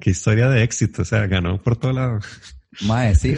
qué 0.00 0.10
historia 0.10 0.48
de 0.48 0.62
éxito, 0.62 1.02
o 1.02 1.04
sea, 1.04 1.26
ganó 1.26 1.60
por 1.60 1.76
todo 1.76 1.92
lado. 1.92 2.20
Mae, 2.82 3.14
sí, 3.14 3.34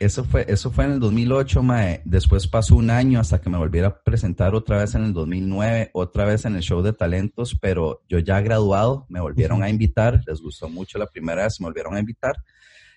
eso 0.00 0.24
fue, 0.24 0.44
eso 0.48 0.70
fue 0.70 0.84
en 0.84 0.92
el 0.92 1.00
2008, 1.00 1.62
mae. 1.62 2.02
Después 2.04 2.46
pasó 2.46 2.76
un 2.76 2.90
año 2.90 3.20
hasta 3.20 3.40
que 3.40 3.50
me 3.50 3.58
volviera 3.58 3.88
a 3.88 4.02
presentar 4.02 4.54
otra 4.54 4.78
vez 4.78 4.94
en 4.94 5.04
el 5.04 5.12
2009, 5.12 5.90
otra 5.94 6.24
vez 6.24 6.44
en 6.44 6.56
el 6.56 6.62
show 6.62 6.82
de 6.82 6.92
talentos, 6.92 7.56
pero 7.60 8.02
yo 8.08 8.18
ya 8.18 8.40
graduado, 8.40 9.06
me 9.08 9.20
volvieron 9.20 9.62
a 9.62 9.68
invitar, 9.68 10.22
les 10.26 10.40
gustó 10.40 10.68
mucho 10.68 10.98
la 10.98 11.06
primera 11.06 11.44
vez, 11.44 11.60
me 11.60 11.66
volvieron 11.66 11.96
a 11.96 12.00
invitar. 12.00 12.34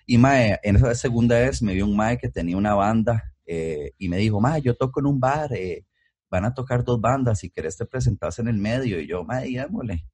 Y 0.05 0.17
mae, 0.17 0.59
en 0.63 0.75
esa 0.75 0.93
segunda 0.95 1.39
vez 1.39 1.61
me 1.61 1.73
vio 1.73 1.85
un 1.85 1.95
mae 1.95 2.17
que 2.17 2.29
tenía 2.29 2.57
una 2.57 2.73
banda 2.73 3.33
eh, 3.45 3.91
y 3.97 4.09
me 4.09 4.17
dijo, 4.17 4.41
mae, 4.41 4.61
yo 4.61 4.75
toco 4.75 4.99
en 4.99 5.05
un 5.05 5.19
bar, 5.19 5.53
eh, 5.53 5.85
van 6.29 6.45
a 6.45 6.53
tocar 6.53 6.83
dos 6.83 6.99
bandas, 6.99 7.39
si 7.39 7.49
querés 7.49 7.77
te 7.77 7.85
presentas 7.85 8.39
en 8.39 8.47
el 8.47 8.57
medio. 8.57 8.99
Y 8.99 9.07
yo, 9.07 9.23
mae, 9.23 9.45
digámosle 9.45 10.05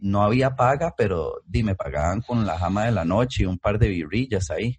no 0.00 0.22
había 0.22 0.56
paga, 0.56 0.94
pero 0.96 1.42
dime, 1.46 1.74
pagaban 1.74 2.22
con 2.22 2.46
la 2.46 2.58
jama 2.58 2.86
de 2.86 2.92
la 2.92 3.04
noche 3.04 3.42
y 3.42 3.46
un 3.46 3.58
par 3.58 3.78
de 3.78 3.88
birrillas 3.88 4.50
ahí. 4.50 4.78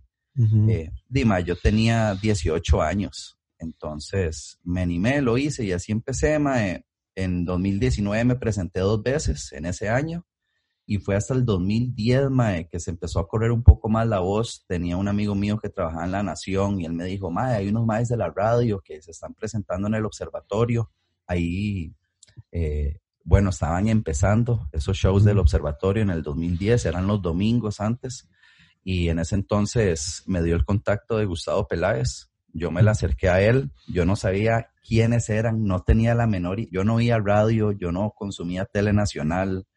Eh, 0.69 0.89
dime, 1.07 1.43
yo 1.43 1.57
tenía 1.57 2.15
18 2.15 2.81
años, 2.81 3.37
entonces 3.57 4.57
me 4.63 4.81
animé, 4.81 5.21
lo 5.21 5.37
hice 5.37 5.65
y 5.65 5.73
así 5.73 5.91
empecé. 5.91 6.39
Mae. 6.39 6.85
En 7.15 7.43
2019 7.43 8.23
me 8.23 8.35
presenté 8.37 8.79
dos 8.79 9.03
veces 9.03 9.51
en 9.51 9.65
ese 9.65 9.89
año 9.89 10.25
y 10.85 10.97
fue 10.97 11.15
hasta 11.15 11.35
el 11.35 11.45
2010 11.45 12.31
mae, 12.31 12.67
que 12.67 12.79
se 12.79 12.89
empezó 12.89 13.19
a 13.19 13.27
correr 13.27 13.51
un 13.51 13.61
poco 13.61 13.89
más 13.89 14.07
la 14.07 14.21
voz. 14.21 14.65
Tenía 14.67 14.97
un 14.97 15.07
amigo 15.07 15.35
mío 15.35 15.59
que 15.59 15.69
trabajaba 15.69 16.05
en 16.05 16.11
La 16.11 16.23
Nación 16.23 16.79
y 16.79 16.85
él 16.85 16.93
me 16.93 17.03
dijo, 17.03 17.29
mae, 17.29 17.57
hay 17.57 17.67
unos 17.67 17.85
maes 17.85 18.07
de 18.07 18.17
la 18.17 18.29
radio 18.29 18.81
que 18.83 18.99
se 19.01 19.11
están 19.11 19.35
presentando 19.35 19.87
en 19.87 19.93
el 19.93 20.05
observatorio. 20.05 20.89
Ahí 21.27 21.93
eh, 22.51 23.01
bueno, 23.23 23.49
estaban 23.49 23.87
empezando 23.87 24.67
esos 24.71 24.97
shows 24.97 25.23
del 25.23 25.39
observatorio 25.39 26.03
en 26.03 26.09
el 26.09 26.23
2010, 26.23 26.85
eran 26.85 27.07
los 27.07 27.21
domingos 27.21 27.79
antes, 27.79 28.27
y 28.83 29.09
en 29.09 29.19
ese 29.19 29.35
entonces 29.35 30.23
me 30.25 30.41
dio 30.41 30.55
el 30.55 30.65
contacto 30.65 31.17
de 31.17 31.25
Gustavo 31.25 31.67
Peláez. 31.67 32.31
Yo 32.51 32.71
me 32.71 32.81
la 32.81 32.91
acerqué 32.91 33.29
a 33.29 33.41
él, 33.41 33.71
yo 33.87 34.05
no 34.05 34.15
sabía 34.15 34.71
quiénes 34.87 35.29
eran, 35.29 35.65
no 35.65 35.83
tenía 35.83 36.15
la 36.15 36.25
menor, 36.25 36.59
yo 36.71 36.83
no 36.83 36.95
oía 36.95 37.19
radio, 37.19 37.71
yo 37.71 37.91
no 37.91 38.11
consumía 38.17 38.65
tele 38.65 38.91
nacional, 38.91 39.67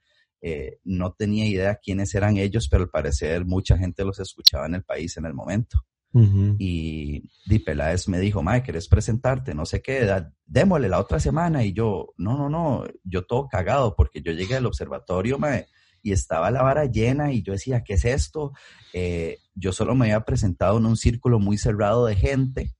eh, 0.40 0.78
no 0.84 1.12
tenía 1.12 1.46
idea 1.46 1.76
quiénes 1.76 2.14
eran 2.14 2.38
ellos, 2.38 2.68
pero 2.70 2.84
al 2.84 2.90
parecer 2.90 3.44
mucha 3.44 3.76
gente 3.76 4.04
los 4.04 4.18
escuchaba 4.20 4.66
en 4.66 4.76
el 4.76 4.82
país 4.82 5.16
en 5.18 5.26
el 5.26 5.34
momento. 5.34 5.84
Y 6.14 7.31
Di 7.47 7.59
Peláez 7.59 8.09
me 8.09 8.21
dijo, 8.21 8.42
Mae, 8.42 8.62
¿querés 8.62 8.88
presentarte? 8.88 9.54
No 9.54 9.64
sé 9.64 9.81
qué, 9.81 10.09
démosle 10.45 10.88
la 10.88 11.00
otra 11.00 11.19
semana. 11.21 11.64
Y 11.64 11.73
yo, 11.73 12.12
no, 12.19 12.37
no, 12.37 12.50
no, 12.50 12.85
yo 13.04 13.25
todo 13.25 13.49
cagado 13.49 13.97
porque 13.97 14.21
yo 14.23 14.33
llegué 14.33 14.57
al 14.57 14.66
observatorio, 14.66 15.38
Mae, 15.38 15.69
y 16.02 16.12
estaba 16.12 16.50
la 16.50 16.62
vara 16.62 16.85
llena 16.85 17.33
y 17.33 17.42
yo 17.42 17.52
decía, 17.52 17.83
¿qué 17.83 17.95
es 17.95 18.04
esto? 18.04 18.52
Eh, 18.92 19.38
yo 19.54 19.73
solo 19.73 19.95
me 19.95 20.07
había 20.07 20.25
presentado 20.25 20.78
en 20.78 20.87
un 20.87 20.97
círculo 20.97 21.38
muy 21.38 21.57
cerrado 21.57 22.07
de 22.07 22.16
gente 22.16 22.75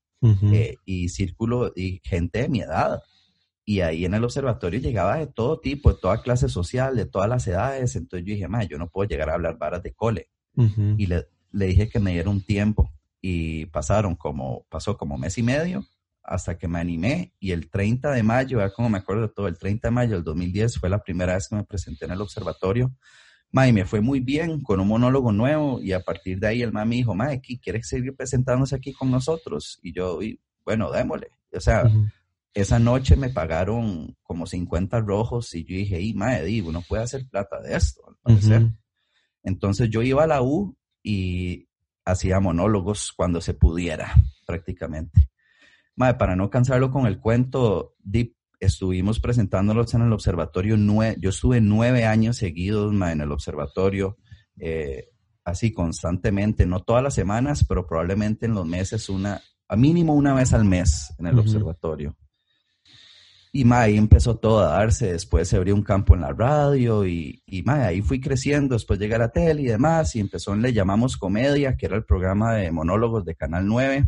eh, 0.53 0.77
y 0.85 1.09
círculo 1.09 1.73
y 1.75 2.01
gente 2.05 2.43
de 2.43 2.49
mi 2.49 2.61
edad. 2.61 3.01
Y 3.65 3.81
ahí 3.81 4.05
en 4.05 4.15
el 4.15 4.25
observatorio 4.25 4.81
llegaba 4.81 5.19
de 5.19 5.29
todo 5.29 5.61
tipo, 5.61 5.93
de 5.93 6.01
toda 6.01 6.21
clase 6.21 6.49
social, 6.49 6.97
de 6.97 7.07
todas 7.07 7.29
las 7.29 7.47
edades. 7.47 7.97
Entonces 7.97 8.27
yo 8.27 8.35
dije, 8.35 8.49
Mae, 8.49 8.69
yo 8.69 8.77
no 8.77 8.89
puedo 8.89 9.09
llegar 9.09 9.31
a 9.31 9.35
hablar 9.35 9.57
varas 9.57 9.83
de 9.83 9.95
cole. 9.95 10.29
Y 10.99 11.07
le, 11.07 11.29
le 11.53 11.67
dije 11.67 11.89
que 11.89 11.99
me 11.99 12.12
diera 12.12 12.29
un 12.29 12.45
tiempo 12.45 12.93
y 13.23 13.67
pasaron 13.67 14.17
como, 14.17 14.67
pasó 14.69 14.99
como 14.99 15.17
mes 15.17 15.38
y 15.38 15.43
medio 15.43 15.87
hasta 16.25 16.59
que 16.59 16.69
me 16.69 16.79
animé 16.79 17.33
y 17.41 17.52
el 17.52 17.71
30 17.71 18.11
de 18.11 18.23
mayo, 18.23 18.59
ya 18.59 18.71
como 18.71 18.91
me 18.91 18.99
acuerdo 18.99 19.23
de 19.23 19.29
todo, 19.29 19.49
el 19.49 19.59
30 19.59 19.88
de 19.88 19.93
mayo 19.93 20.14
del 20.17 20.25
2010 20.25 20.79
fue 20.79 20.91
la 20.91 21.02
primera 21.02 21.35
vez 21.35 21.49
que 21.49 21.57
me 21.57 21.64
presenté 21.64 22.05
en 22.05 22.12
el 22.12 22.21
observatorio. 22.21 22.93
Ma, 23.50 23.69
y 23.69 23.73
me 23.73 23.85
fue 23.85 24.00
muy 24.00 24.21
bien 24.21 24.62
con 24.62 24.81
un 24.81 24.88
monólogo 24.88 25.31
nuevo 25.31 25.81
y 25.81 25.93
a 25.93 26.00
partir 26.00 26.38
de 26.38 26.49
ahí 26.49 26.62
el 26.62 26.73
ma 26.73 26.85
me 26.85 26.97
dijo, 26.97 27.14
ma, 27.14 27.29
¿quieres 27.38 27.87
seguir 27.87 28.14
presentándose 28.17 28.75
aquí 28.75 28.93
con 28.93 29.11
nosotros? 29.11 29.79
Y 29.83 29.93
yo, 29.93 30.23
y, 30.23 30.41
bueno, 30.64 30.91
démosle. 30.91 31.29
O 31.55 31.61
sea, 31.61 31.85
esa 32.55 32.79
noche 32.79 33.14
me 33.14 33.29
pagaron 33.29 34.17
como 34.23 34.47
50 34.47 35.00
rojos 35.00 35.55
y 35.55 35.64
yo 35.64 35.76
dije, 35.76 36.00
y 36.00 36.14
madre, 36.14 36.45
digo, 36.45 36.71
uno 36.71 36.83
puede 36.88 37.02
hacer 37.02 37.29
plata 37.29 37.61
de 37.61 37.76
esto, 37.76 38.02
al 38.09 38.17
parecer. 38.23 38.71
Entonces 39.43 39.91
yo 39.91 40.02
iba 40.02 40.25
a 40.25 40.29
la 40.29 40.43
U 40.43 40.75
y 41.02 41.69
hacía 42.04 42.40
monólogos 42.40 43.12
cuando 43.16 43.40
se 43.40 43.54
pudiera, 43.54 44.14
prácticamente. 44.47 45.30
Madre, 45.94 46.18
para 46.18 46.37
no 46.37 46.50
cansarlo 46.50 46.90
con 46.90 47.06
el 47.06 47.21
cuento, 47.21 47.94
Deep, 47.99 48.35
estuvimos 48.61 49.21
presentándolos 49.21 49.92
en 49.94 50.02
el 50.02 50.12
observatorio, 50.12 50.76
yo 51.18 51.30
estuve 51.30 51.61
nueve 51.61 52.06
años 52.06 52.37
seguidos 52.37 52.92
en 52.92 53.21
el 53.21 53.32
observatorio, 53.32 54.18
eh, 54.59 55.09
así 55.44 55.73
constantemente, 55.73 56.64
no 56.66 56.80
todas 56.80 57.02
las 57.02 57.14
semanas, 57.14 57.64
pero 57.68 57.87
probablemente 57.87 58.47
en 58.47 58.54
los 58.54 58.66
meses, 58.66 59.09
una, 59.09 59.40
a 59.68 59.76
mínimo 59.76 60.14
una 60.14 60.35
vez 60.35 60.52
al 60.52 60.64
mes 60.64 61.12
en 61.18 61.26
el 61.26 61.38
observatorio. 61.38 62.16
Y 63.54 63.71
ahí 63.71 63.99
empezó 63.99 64.38
todo 64.38 64.61
a 64.61 64.78
darse, 64.78 65.12
después 65.12 65.47
se 65.47 65.56
abrió 65.56 65.75
un 65.75 65.82
campo 65.82 66.14
en 66.14 66.23
la 66.23 66.32
radio 66.32 67.06
y, 67.06 67.42
y 67.44 67.68
ahí 67.68 68.00
fui 68.00 68.18
creciendo, 68.18 68.75
después 68.75 68.99
llegué 68.99 69.16
a 69.16 69.18
la 69.18 69.30
tele 69.30 69.61
y 69.61 69.66
demás 69.66 70.16
y 70.16 70.21
empezó 70.21 70.54
en 70.54 70.62
Le 70.62 70.73
Llamamos 70.73 71.18
Comedia, 71.18 71.76
que 71.76 71.85
era 71.85 71.97
el 71.97 72.04
programa 72.06 72.54
de 72.54 72.73
monólogos 72.73 73.26
de 73.26 73.35
Canal 73.35 73.66
9. 73.66 74.06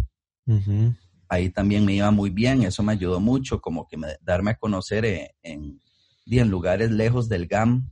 Ahí 1.29 1.51
también 1.51 1.85
me 1.85 1.93
iba 1.93 2.11
muy 2.11 2.31
bien, 2.31 2.63
eso 2.63 2.83
me 2.83 2.93
ayudó 2.93 3.21
mucho, 3.21 3.61
como 3.61 3.87
que 3.87 3.99
me, 3.99 4.09
darme 4.23 4.53
a 4.53 4.55
conocer 4.55 5.05
eh, 5.05 5.35
en, 5.43 5.79
en, 6.25 6.51
lugares 6.51 6.91
lejos 6.91 7.29
del 7.29 7.47
GAM. 7.47 7.91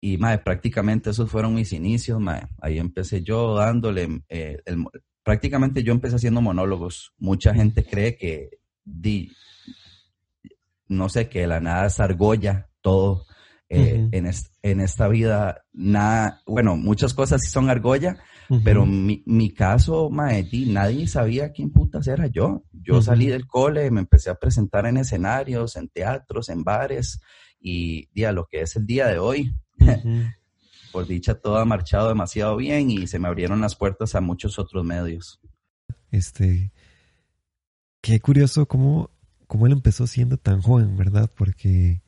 Y 0.00 0.16
prácticamente 0.16 1.10
esos 1.10 1.30
fueron 1.30 1.54
mis 1.54 1.72
inicios, 1.72 2.20
ahí 2.60 2.78
empecé 2.78 3.22
yo 3.22 3.54
dándole, 3.54 4.22
eh, 4.28 4.60
prácticamente 5.22 5.84
yo 5.84 5.92
empecé 5.92 6.16
haciendo 6.16 6.40
monólogos. 6.40 7.12
Mucha 7.18 7.54
gente 7.54 7.84
cree 7.84 8.16
que 8.16 8.48
di, 8.82 9.30
no 10.90 11.08
sé, 11.08 11.28
que 11.28 11.46
la 11.46 11.60
nada 11.60 11.86
es 11.86 12.00
argolla, 12.00 12.68
todo. 12.82 13.24
Eh, 13.72 14.08
en, 14.10 14.28
en, 14.62 14.80
esta 14.80 15.06
vida, 15.06 15.62
nada, 15.72 16.42
bueno, 16.44 16.76
muchas 16.76 17.14
cosas 17.14 17.40
sí 17.40 17.48
son 17.48 17.70
argolla, 17.70 18.18
pero 18.64 18.84
mi, 18.84 19.22
mi 19.26 19.54
caso, 19.54 20.10
Maeti, 20.10 20.66
nadie 20.66 21.06
sabía 21.06 21.52
quién 21.52 21.70
putas 21.70 22.08
era 22.08 22.26
yo. 22.26 22.64
Yo 22.72 23.00
salí 23.00 23.28
del 23.28 23.46
cole, 23.46 23.92
me 23.92 24.00
empecé 24.00 24.28
a 24.28 24.34
presentar 24.34 24.86
en 24.86 24.96
escenarios, 24.96 25.76
en 25.76 25.88
teatros, 25.88 26.48
en 26.48 26.64
bares, 26.64 27.20
y 27.60 28.08
día 28.12 28.32
lo 28.32 28.46
que 28.46 28.62
es 28.62 28.74
el 28.74 28.86
día 28.86 29.06
de 29.06 29.20
hoy. 29.20 29.54
Por 30.92 31.06
dicha, 31.06 31.36
todo 31.36 31.58
ha 31.58 31.64
marchado 31.64 32.08
demasiado 32.08 32.56
bien 32.56 32.90
y 32.90 33.06
se 33.06 33.20
me 33.20 33.28
abrieron 33.28 33.60
las 33.60 33.76
puertas 33.76 34.16
a 34.16 34.20
muchos 34.20 34.58
otros 34.58 34.84
medios. 34.84 35.40
Este, 36.10 36.72
qué 38.00 38.18
curioso 38.18 38.66
cómo 38.66 39.10
cómo 39.50 39.66
él 39.66 39.72
empezó 39.72 40.06
siendo 40.06 40.36
tan 40.36 40.62
joven, 40.62 40.96
¿verdad? 40.96 41.28
Porque 41.36 42.02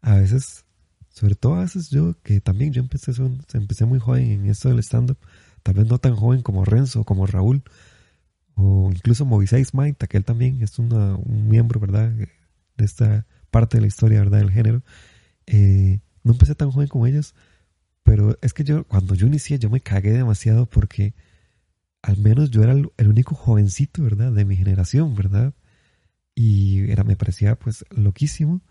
a 0.00 0.14
veces, 0.14 0.64
sobre 1.10 1.34
todo 1.34 1.56
a 1.56 1.60
veces 1.60 1.90
yo, 1.90 2.16
que 2.22 2.40
también 2.40 2.72
yo 2.72 2.80
empecé, 2.80 3.12
empecé 3.52 3.84
muy 3.84 3.98
joven 3.98 4.30
en 4.30 4.46
esto 4.46 4.70
del 4.70 4.78
stand-up, 4.78 5.18
tal 5.62 5.74
vez 5.74 5.86
no 5.86 5.98
tan 5.98 6.16
joven 6.16 6.40
como 6.40 6.64
Renzo, 6.64 7.04
como 7.04 7.26
Raúl, 7.26 7.62
o 8.54 8.90
incluso 8.90 9.26
Moviseis 9.26 9.74
Mind, 9.74 9.96
que 9.96 10.16
él 10.16 10.24
también 10.24 10.62
es 10.62 10.78
un 10.78 11.22
miembro, 11.50 11.78
¿verdad? 11.78 12.10
De 12.10 12.84
esta 12.86 13.26
parte 13.50 13.76
de 13.76 13.82
la 13.82 13.88
historia, 13.88 14.20
¿verdad? 14.20 14.38
Del 14.38 14.50
género. 14.50 14.82
Eh, 15.44 16.00
no 16.24 16.32
empecé 16.32 16.54
tan 16.54 16.70
joven 16.70 16.88
como 16.88 17.06
ellos, 17.06 17.34
pero 18.02 18.38
es 18.40 18.54
que 18.54 18.64
yo, 18.64 18.84
cuando 18.84 19.14
yo 19.14 19.26
inicié, 19.26 19.58
yo 19.58 19.68
me 19.68 19.82
cagué 19.82 20.12
demasiado 20.12 20.64
porque 20.64 21.14
al 22.00 22.16
menos 22.16 22.50
yo 22.50 22.62
era 22.62 22.72
el 22.72 23.08
único 23.08 23.34
jovencito, 23.34 24.02
¿verdad? 24.02 24.32
De 24.32 24.46
mi 24.46 24.56
generación, 24.56 25.14
¿verdad? 25.14 25.52
Y 26.40 26.88
era, 26.88 27.02
me 27.02 27.16
parecía 27.16 27.56
pues 27.56 27.84
loquísimo, 27.90 28.62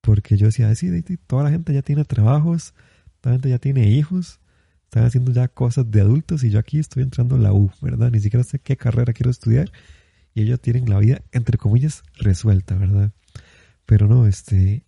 porque 0.00 0.36
yo 0.36 0.46
decía, 0.46 0.74
sí, 0.74 0.90
toda 1.28 1.44
la 1.44 1.50
gente 1.50 1.72
ya 1.72 1.82
tiene 1.82 2.04
trabajos, 2.04 2.74
toda 3.20 3.30
la 3.30 3.36
gente 3.36 3.48
ya 3.48 3.58
tiene 3.60 3.90
hijos, 3.90 4.40
están 4.86 5.04
haciendo 5.04 5.30
ya 5.30 5.46
cosas 5.46 5.88
de 5.88 6.00
adultos 6.00 6.42
y 6.42 6.50
yo 6.50 6.58
aquí 6.58 6.80
estoy 6.80 7.04
entrando 7.04 7.36
a 7.36 7.38
la 7.38 7.52
U, 7.52 7.70
¿verdad? 7.80 8.10
Ni 8.10 8.18
siquiera 8.18 8.42
sé 8.42 8.58
qué 8.58 8.76
carrera 8.76 9.12
quiero 9.12 9.30
estudiar 9.30 9.70
y 10.34 10.42
ellos 10.42 10.60
tienen 10.60 10.90
la 10.90 10.98
vida, 10.98 11.22
entre 11.30 11.58
comillas, 11.58 12.02
resuelta, 12.16 12.74
¿verdad? 12.74 13.12
Pero 13.86 14.08
no, 14.08 14.26
este, 14.26 14.82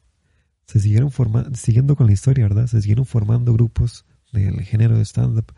se 0.66 0.80
siguieron 0.80 1.12
formando, 1.12 1.54
siguiendo 1.54 1.94
con 1.94 2.08
la 2.08 2.14
historia, 2.14 2.48
¿verdad? 2.48 2.66
Se 2.66 2.82
siguieron 2.82 3.06
formando 3.06 3.52
grupos 3.52 4.06
del 4.32 4.60
género 4.62 4.98
de 4.98 5.04
stand-up 5.04 5.54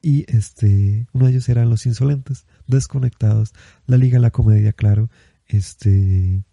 y 0.00 0.24
este, 0.32 1.08
uno 1.12 1.26
de 1.26 1.32
ellos 1.32 1.48
eran 1.48 1.68
Los 1.68 1.84
Insolentes, 1.84 2.46
Desconectados, 2.68 3.54
La 3.86 3.96
Liga 3.96 4.20
La 4.20 4.30
Comedia, 4.30 4.72
claro, 4.72 5.10
este 5.50 6.44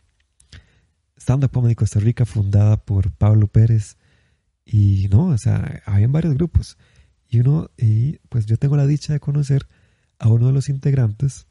Stand 1.17 1.45
Up 1.45 1.51
Comedy 1.51 1.75
Costa 1.75 1.99
Rica 1.99 2.25
fundada 2.25 2.77
por 2.77 3.11
Pablo 3.11 3.47
Pérez 3.47 3.97
y 4.65 5.07
no, 5.09 5.27
o 5.27 5.37
sea, 5.37 5.81
habían 5.85 6.11
varios 6.11 6.33
grupos 6.33 6.77
y 7.29 7.39
uno 7.39 7.69
y 7.77 8.17
pues 8.29 8.45
yo 8.45 8.57
tengo 8.57 8.77
la 8.77 8.87
dicha 8.87 9.13
de 9.13 9.19
conocer 9.19 9.67
a 10.19 10.29
uno 10.29 10.47
de 10.47 10.53
los 10.53 10.69
integrantes 10.69 11.47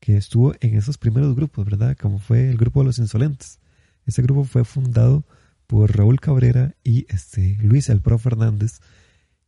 que 0.00 0.16
estuvo 0.16 0.52
en 0.60 0.76
esos 0.76 0.98
primeros 0.98 1.34
grupos, 1.36 1.64
¿verdad? 1.64 1.96
Como 1.96 2.18
fue 2.18 2.50
el 2.50 2.56
grupo 2.56 2.80
de 2.80 2.86
los 2.86 2.98
insolentes. 2.98 3.60
Ese 4.04 4.22
grupo 4.22 4.44
fue 4.44 4.64
fundado 4.64 5.24
por 5.66 5.96
Raúl 5.96 6.20
Cabrera 6.20 6.74
y 6.82 7.06
este 7.08 7.56
Luis 7.62 7.88
El 7.88 8.00
Pro 8.00 8.18
Fernández 8.18 8.80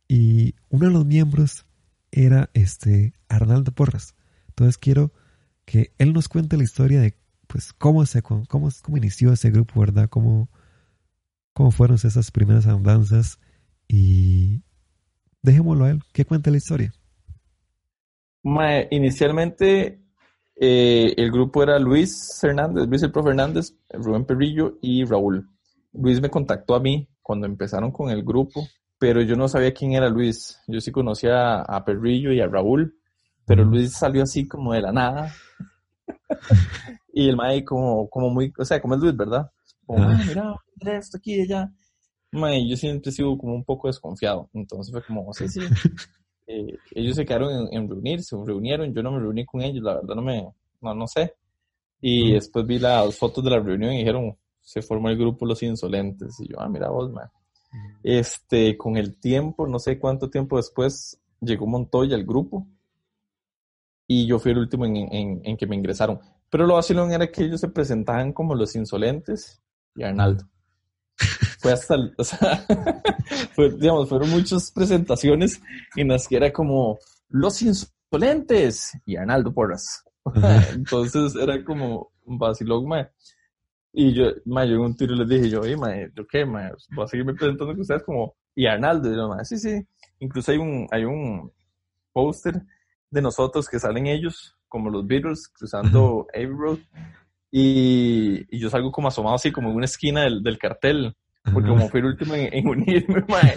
y 0.07 0.55
uno 0.69 0.87
de 0.87 0.93
los 0.93 1.05
miembros 1.05 1.65
era 2.11 2.49
este 2.53 3.13
Arnaldo 3.27 3.71
Porras. 3.73 4.15
Entonces 4.47 4.77
quiero 4.77 5.11
que 5.65 5.93
él 5.97 6.13
nos 6.13 6.29
cuente 6.29 6.57
la 6.57 6.63
historia 6.63 7.01
de 7.01 7.17
pues 7.55 7.71
cómo 7.71 8.05
se 8.05 8.21
cómo, 8.21 8.43
cómo 8.49 8.97
inició 8.97 9.31
ese 9.31 9.49
grupo, 9.49 9.79
¿verdad? 9.79 10.09
Cómo, 10.09 10.49
cómo 11.53 11.71
fueron 11.71 11.95
esas 11.95 12.29
primeras 12.29 12.67
andanzas 12.67 13.39
y 13.87 14.61
dejémoslo 15.41 15.85
a 15.85 15.91
él, 15.91 16.03
que 16.11 16.25
cuente 16.25 16.51
la 16.51 16.57
historia. 16.57 16.91
inicialmente 18.91 20.01
eh, 20.57 21.13
el 21.15 21.31
grupo 21.31 21.63
era 21.63 21.79
Luis 21.79 22.43
Hernández, 22.43 22.89
Luis 22.89 23.03
el 23.03 23.13
Pro 23.13 23.23
Fernández, 23.23 23.73
Rubén 23.89 24.25
Perrillo 24.25 24.77
y 24.81 25.05
Raúl. 25.05 25.49
Luis 25.93 26.19
me 26.19 26.29
contactó 26.29 26.75
a 26.75 26.81
mí 26.81 27.07
cuando 27.21 27.45
empezaron 27.47 27.93
con 27.93 28.09
el 28.09 28.21
grupo, 28.21 28.67
pero 28.99 29.21
yo 29.21 29.37
no 29.37 29.47
sabía 29.47 29.73
quién 29.73 29.93
era 29.93 30.09
Luis. 30.09 30.59
Yo 30.67 30.81
sí 30.81 30.91
conocía 30.91 31.61
a 31.61 31.85
Perrillo 31.85 32.33
y 32.33 32.41
a 32.41 32.47
Raúl, 32.47 32.99
pero 33.45 33.63
Luis 33.63 33.93
salió 33.93 34.23
así 34.23 34.45
como 34.45 34.73
de 34.73 34.81
la 34.81 34.91
nada. 34.91 35.33
y 37.17 37.29
el 37.29 37.37
mae 37.37 37.63
como, 37.63 38.09
como 38.09 38.29
muy, 38.29 38.53
o 38.57 38.65
sea, 38.65 38.81
como 38.81 38.95
es 38.95 38.99
Luis, 38.99 39.15
¿verdad? 39.15 39.49
Como, 39.85 40.03
ah. 40.03 40.19
mira, 40.27 40.97
esto 40.97 41.15
aquí 41.17 41.35
y 41.35 41.41
allá. 41.43 41.71
Mae, 42.33 42.67
yo 42.67 42.75
siempre 42.75 43.09
sigo 43.09 43.37
como 43.37 43.55
un 43.55 43.63
poco 43.63 43.87
desconfiado. 43.87 44.49
Entonces 44.53 44.91
fue 44.91 45.01
como, 45.03 45.33
sí, 45.33 45.47
sí. 45.47 45.61
Eh, 46.47 46.77
ellos 46.91 47.15
se 47.15 47.25
quedaron 47.25 47.69
en, 47.71 47.89
reunirse, 47.89 48.37
se 48.37 48.45
reunieron, 48.45 48.93
yo 48.93 49.01
no 49.01 49.13
me 49.13 49.19
reuní 49.19 49.47
con 49.47 49.63
ellos, 49.63 49.83
la 49.83 49.95
verdad 49.95 50.13
no 50.13 50.21
me, 50.21 50.47
no, 50.79 50.93
no 50.93 51.07
sé. 51.07 51.33
Y 51.99 52.33
después 52.33 52.67
vi 52.67 52.77
las 52.77 53.17
fotos 53.17 53.43
de 53.43 53.49
la 53.49 53.59
reunión 53.59 53.93
y 53.93 53.97
dijeron, 53.97 54.37
se 54.61 54.83
formó 54.83 55.09
el 55.09 55.17
grupo 55.17 55.47
Los 55.47 55.63
Insolentes. 55.63 56.39
Y 56.41 56.49
yo, 56.49 56.59
ah, 56.59 56.69
mira 56.69 56.89
vos, 56.89 57.11
man. 57.11 57.27
Este, 58.03 58.77
con 58.77 58.95
el 58.95 59.19
tiempo, 59.19 59.65
no 59.65 59.79
sé 59.79 59.97
cuánto 59.97 60.29
tiempo 60.29 60.57
después, 60.57 61.19
llegó 61.41 61.65
Montoya 61.65 62.15
al 62.15 62.25
grupo 62.25 62.67
y 64.07 64.27
yo 64.27 64.39
fui 64.39 64.51
el 64.51 64.59
último 64.59 64.85
en, 64.85 65.57
que 65.57 65.67
me 65.67 65.75
ingresaron. 65.75 66.19
Pero 66.49 66.65
lo 66.65 66.75
vacilón 66.75 67.11
era 67.11 67.27
que 67.31 67.43
ellos 67.43 67.61
se 67.61 67.69
presentaban 67.69 68.33
como 68.33 68.55
los 68.55 68.75
insolentes 68.75 69.61
y 69.95 70.03
Arnaldo. 70.03 70.45
Fue 71.59 71.71
hasta, 71.71 71.95
o 72.17 72.23
sea, 72.23 72.65
digamos, 73.79 74.09
fueron 74.09 74.29
muchas 74.29 74.71
presentaciones 74.71 75.61
en 75.95 76.09
las 76.09 76.27
que 76.27 76.37
era 76.37 76.51
como 76.51 76.99
los 77.29 77.61
insolentes 77.61 78.91
y 79.05 79.15
Arnaldo 79.15 79.53
Porras. 79.53 80.03
Entonces 80.73 81.35
era 81.35 81.63
como 81.63 82.11
un 82.25 82.37
vacilón. 82.37 82.85
Y 83.93 84.13
yo, 84.13 84.25
mae, 84.45 84.67
yo 84.67 84.75
en 84.75 84.81
un 84.81 84.95
tiro 84.95 85.15
les 85.15 85.27
dije, 85.27 85.49
yo, 85.49 85.61
oye, 85.61 85.77
mae, 85.77 86.11
¿yo 86.15 86.27
qué, 86.27 86.45
mae? 86.45 86.71
Voy 86.93 87.05
a 87.05 87.07
seguirme 87.07 87.33
presentando 87.33 87.73
con 87.73 87.81
ustedes 87.81 88.03
como, 88.03 88.35
y 88.53 88.65
Arnaldo. 88.65 89.11
Y 89.11 89.15
yo, 89.15 89.29
sí, 89.43 89.57
sí. 89.57 89.87
Incluso 90.19 90.51
hay 90.51 90.57
un, 90.57 90.87
hay 90.91 91.05
un 91.05 91.51
póster 92.11 92.61
de 93.09 93.21
nosotros 93.21 93.69
que 93.69 93.79
salen 93.79 94.07
ellos, 94.07 94.57
como 94.75 94.89
los 94.89 95.07
Beatles, 95.07 95.47
cruzando 95.47 96.27
Abbey 96.33 96.47
Road. 96.47 96.79
Y, 97.49 98.45
y, 98.53 98.59
yo 98.59 98.69
salgo 98.69 98.91
como 98.91 99.07
asomado 99.07 99.35
así, 99.35 99.49
como 99.49 99.69
en 99.69 99.77
una 99.77 99.85
esquina 99.85 100.23
del, 100.23 100.43
del 100.43 100.57
cartel, 100.57 101.15
porque 101.53 101.69
como 101.69 101.87
fui 101.87 102.01
el 102.01 102.07
último 102.07 102.33
en, 102.35 102.67
unirme, 102.67 103.23
mae, 103.29 103.55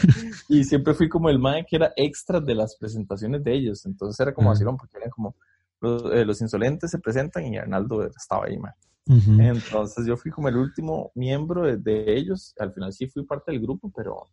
y 0.49 0.63
siempre 0.63 0.95
fui 0.95 1.09
como 1.09 1.29
el 1.29 1.41
mae 1.41 1.67
que 1.67 1.75
era 1.75 1.93
extra 1.97 2.41
de 2.41 2.55
las 2.55 2.77
presentaciones 2.77 3.43
de 3.43 3.53
ellos. 3.53 3.85
Entonces 3.85 4.21
era 4.21 4.33
como 4.33 4.53
así, 4.53 4.63
porque 4.63 4.99
eran 4.99 5.11
como 5.11 5.35
los, 5.81 6.05
eh, 6.13 6.25
los, 6.25 6.41
insolentes 6.41 6.93
se 6.93 7.01
presentan 7.01 7.53
y 7.53 7.59
Arnaldo 7.59 8.07
estaba 8.07 8.47
ahí, 8.47 8.57
mae. 8.57 8.75
Entonces 9.09 10.07
yo 10.07 10.17
fui 10.17 10.31
como 10.31 10.49
el 10.49 10.57
último 10.57 11.11
miembro 11.17 11.65
de, 11.65 11.79
de, 11.79 12.17
ellos. 12.17 12.55
Al 12.61 12.73
final 12.73 12.93
sí 12.93 13.09
fui 13.09 13.25
parte 13.25 13.51
del 13.51 13.61
grupo, 13.61 13.91
pero 13.93 14.29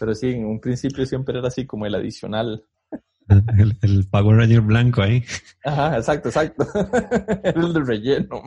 Pero 0.00 0.14
sí, 0.16 0.30
en 0.30 0.46
un 0.46 0.60
principio 0.60 1.06
siempre 1.06 1.38
era 1.38 1.46
así 1.46 1.64
como 1.64 1.86
el 1.86 1.94
adicional. 1.94 2.64
El, 3.28 3.76
el 3.82 4.06
Power 4.08 4.36
Ranger 4.36 4.60
blanco 4.62 5.02
ahí. 5.02 5.24
Ajá, 5.64 5.96
exacto, 5.96 6.28
exacto. 6.28 6.66
El 7.44 7.72
de 7.74 7.80
relleno. 7.80 8.42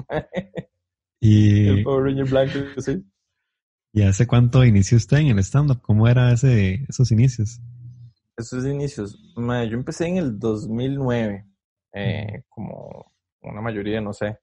Y, 1.19 1.67
El 1.67 1.83
Power 1.83 2.05
Ranger 2.05 2.25
blanco, 2.25 2.81
sí. 2.81 3.03
¿Y 3.93 4.03
hace 4.03 4.25
cuánto 4.25 4.63
inició 4.63 4.97
usted 4.97 5.17
en 5.17 5.27
el 5.27 5.39
stand-up? 5.39 5.81
¿Cómo 5.81 6.07
era 6.07 6.31
ese, 6.31 6.85
esos 6.87 7.11
inicios? 7.11 7.59
Esos 8.37 8.65
inicios, 8.65 9.33
mae, 9.35 9.69
yo 9.69 9.75
empecé 9.75 10.07
en 10.07 10.17
el 10.17 10.39
2009, 10.39 11.45
eh, 11.93 12.43
como 12.47 13.13
una 13.41 13.61
mayoría, 13.61 13.99
no 13.99 14.13
sé, 14.13 14.39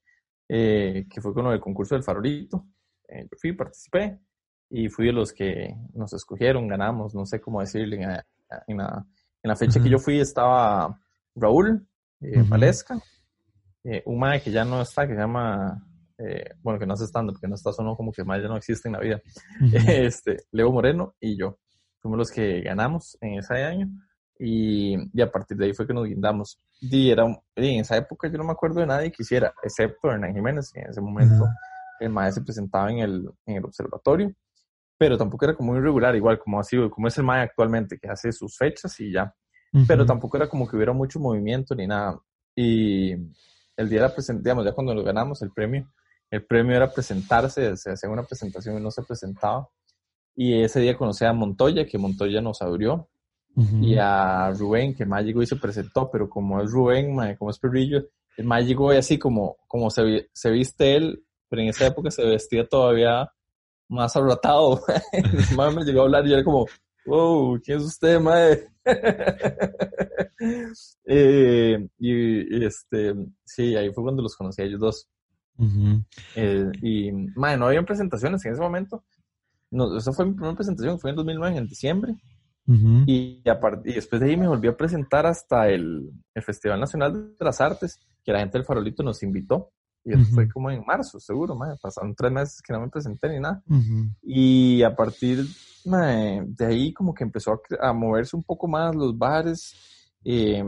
eh, 0.47 1.05
que 1.09 1.19
fue 1.19 1.33
con 1.33 1.49
del 1.49 1.59
concurso 1.59 1.95
del 1.95 2.03
farolito. 2.03 2.65
Eh, 3.07 3.23
yo 3.23 3.37
fui, 3.39 3.53
participé 3.53 4.19
y 4.69 4.87
fui 4.87 5.07
de 5.07 5.13
los 5.13 5.33
que 5.33 5.75
nos 5.95 6.13
escogieron, 6.13 6.67
ganamos, 6.67 7.15
no 7.15 7.25
sé 7.25 7.41
cómo 7.41 7.59
decirle. 7.59 7.99
En 8.67 8.77
la, 8.77 9.05
en 9.43 9.47
la, 9.47 9.53
en 9.53 9.55
la 9.55 9.55
fecha 9.55 9.81
que 9.81 9.89
yo 9.89 9.99
fui 9.99 10.19
estaba 10.19 10.99
Raúl 11.35 11.87
eh, 12.21 12.41
Ujú. 12.41 12.49
Valesca, 12.49 12.99
eh, 13.83 14.03
un 14.05 14.19
mae 14.19 14.41
que 14.41 14.51
ya 14.51 14.65
no 14.65 14.81
está, 14.81 15.07
que 15.07 15.13
se 15.13 15.19
llama, 15.19 15.85
eh, 16.17 16.51
bueno, 16.61 16.79
que 16.79 16.85
no 16.85 16.93
hace 16.93 17.05
estando, 17.05 17.31
porque 17.31 17.47
no 17.47 17.55
está 17.55 17.71
sonó 17.71 17.95
como 17.95 18.11
que 18.11 18.23
mae 18.23 18.41
ya 18.41 18.49
no 18.49 18.57
existe 18.57 18.89
en 18.89 18.93
la 18.93 18.99
vida. 18.99 19.21
Ujú. 19.61 19.71
este, 19.87 20.37
Leo 20.51 20.71
Moreno 20.71 21.15
y 21.19 21.37
yo. 21.37 21.57
Fuimos 22.01 22.17
los 22.17 22.31
que 22.31 22.61
ganamos 22.61 23.17
en 23.21 23.39
ese 23.39 23.63
año 23.63 23.89
y, 24.37 24.95
y 25.13 25.21
a 25.21 25.29
partir 25.29 25.57
de 25.57 25.65
ahí 25.65 25.73
fue 25.73 25.85
que 25.87 25.93
nos 25.93 26.05
guindamos. 26.05 26.59
Y 26.79 27.09
era, 27.09 27.25
y 27.55 27.75
en 27.75 27.81
esa 27.81 27.97
época 27.97 28.29
yo 28.29 28.37
no 28.37 28.45
me 28.45 28.51
acuerdo 28.51 28.79
de 28.79 28.87
nadie 28.87 29.11
que 29.11 29.23
hiciera, 29.23 29.53
excepto 29.63 30.09
Hernán 30.09 30.33
Jiménez, 30.33 30.71
que 30.73 30.79
en 30.81 30.89
ese 30.89 31.01
momento 31.01 31.45
el 31.99 32.09
maestro 32.09 32.41
se 32.41 32.45
presentaba 32.45 32.89
en 32.91 32.99
el, 32.99 33.29
en 33.45 33.57
el 33.57 33.65
observatorio, 33.65 34.33
pero 34.99 35.17
tampoco 35.17 35.45
era 35.45 35.55
como 35.55 35.71
muy 35.71 35.81
regular, 35.81 36.15
igual 36.15 36.37
como 36.37 36.59
así, 36.59 36.77
como 36.91 37.07
es 37.07 37.17
el 37.17 37.23
maestro 37.23 37.51
actualmente, 37.53 37.97
que 37.97 38.07
hace 38.07 38.31
sus 38.31 38.55
fechas 38.55 38.99
y 38.99 39.11
ya 39.11 39.33
pero 39.87 40.01
Ujú. 40.01 40.07
tampoco 40.07 40.37
era 40.37 40.49
como 40.49 40.67
que 40.67 40.75
hubiera 40.75 40.93
mucho 40.93 41.19
movimiento 41.19 41.75
ni 41.75 41.85
nada. 41.85 42.19
Y 42.55 43.11
el 43.11 43.89
día 43.89 44.01
de 44.01 44.07
la 44.07 44.13
presentación, 44.13 44.65
ya 44.65 44.71
cuando 44.71 44.93
lo 44.93 45.03
ganamos 45.03 45.41
el 45.41 45.51
premio, 45.51 45.87
el 46.31 46.45
premio 46.45 46.75
era 46.75 46.91
presentarse, 46.91 47.75
se 47.77 47.91
hacía 47.91 48.09
una 48.09 48.23
presentación 48.23 48.77
y 48.77 48.81
no 48.81 48.91
se 48.91 49.03
presentaba. 49.03 49.69
Y 50.35 50.61
ese 50.61 50.79
día 50.79 50.97
conocí 50.97 51.25
a 51.25 51.33
Montoya, 51.33 51.85
que 51.85 51.97
Montoya 51.97 52.41
nos 52.41 52.61
abrió, 52.61 53.09
Ujú. 53.55 53.83
y 53.83 53.95
a 53.99 54.51
Rubén, 54.51 54.95
que 54.95 55.05
más 55.05 55.23
llegó 55.23 55.41
y 55.41 55.47
se 55.47 55.55
presentó, 55.55 56.09
pero 56.11 56.29
como 56.29 56.61
es 56.61 56.71
Rubén, 56.71 57.13
mae, 57.13 57.37
como 57.37 57.51
es 57.51 57.59
Perrillo, 57.59 58.07
el 58.37 58.45
más 58.45 58.65
llegó 58.65 58.93
y 58.93 58.97
así 58.97 59.19
como, 59.19 59.57
como 59.67 59.89
se, 59.89 60.29
se 60.33 60.49
viste 60.49 60.95
él, 60.95 61.23
pero 61.49 61.61
en 61.61 61.69
esa 61.69 61.87
época 61.87 62.09
se 62.09 62.23
vestía 62.25 62.67
todavía 62.67 63.29
más 63.89 64.15
arratado. 64.15 64.81
El 65.11 65.55
mae 65.57 65.73
me 65.75 65.83
llegó 65.83 66.01
a 66.01 66.03
hablar 66.05 66.25
y 66.25 66.33
era 66.33 66.43
como, 66.43 66.65
wow, 67.05 67.59
¿quién 67.61 67.79
es 67.79 67.83
usted, 67.85 68.19
mae? 68.19 68.67
Eh, 71.05 71.87
y, 71.97 72.57
y, 72.57 72.65
este, 72.65 73.13
sí, 73.43 73.75
ahí 73.75 73.91
fue 73.91 74.03
cuando 74.03 74.21
los 74.21 74.35
conocí 74.35 74.61
a 74.61 74.65
ellos 74.65 74.79
dos. 74.79 75.09
Eh, 76.35 76.71
y, 76.81 77.11
mae, 77.11 77.57
no 77.57 77.67
habían 77.67 77.85
presentaciones 77.85 78.45
en 78.45 78.53
ese 78.53 78.61
momento. 78.61 79.03
No, 79.71 79.97
esa 79.97 80.13
fue 80.13 80.25
mi 80.25 80.33
primera 80.33 80.55
presentación, 80.55 80.99
fue 80.99 81.09
en 81.11 81.17
2009, 81.17 81.57
en 81.57 81.67
diciembre. 81.67 82.15
Ujú. 82.67 83.03
Y, 83.07 83.41
apart- 83.45 83.81
y 83.85 83.93
después 83.93 84.21
de 84.21 84.29
ahí 84.29 84.37
me 84.37 84.47
volví 84.47 84.67
a 84.67 84.77
presentar 84.77 85.25
hasta 85.25 85.67
el, 85.69 86.09
el 86.33 86.43
Festival 86.43 86.79
Nacional 86.79 87.35
de 87.37 87.45
las 87.45 87.59
Artes, 87.61 87.99
que 88.23 88.31
la 88.31 88.39
gente 88.39 88.57
del 88.57 88.65
Farolito 88.65 89.03
nos 89.03 89.21
invitó. 89.23 89.71
Y 90.05 90.13
eso 90.13 90.21
Ujú. 90.21 90.33
fue 90.33 90.49
como 90.49 90.71
en 90.71 90.83
marzo, 90.85 91.19
seguro, 91.19 91.55
mae. 91.55 91.75
Pasaron 91.81 92.15
tres 92.15 92.31
meses 92.31 92.61
que 92.61 92.73
no 92.73 92.79
me 92.81 92.89
presenté 92.89 93.29
ni 93.29 93.39
nada. 93.39 93.61
Ujú. 93.67 94.09
Y 94.23 94.81
a 94.83 94.95
partir 94.95 95.45
mae, 95.85 96.43
de 96.45 96.65
ahí 96.65 96.93
como 96.93 97.13
que 97.13 97.23
empezó 97.23 97.53
a, 97.53 97.89
a 97.89 97.93
moverse 97.93 98.35
un 98.35 98.43
poco 98.43 98.67
más 98.67 98.95
los 98.95 99.17
bares. 99.17 99.73
eh, 100.23 100.63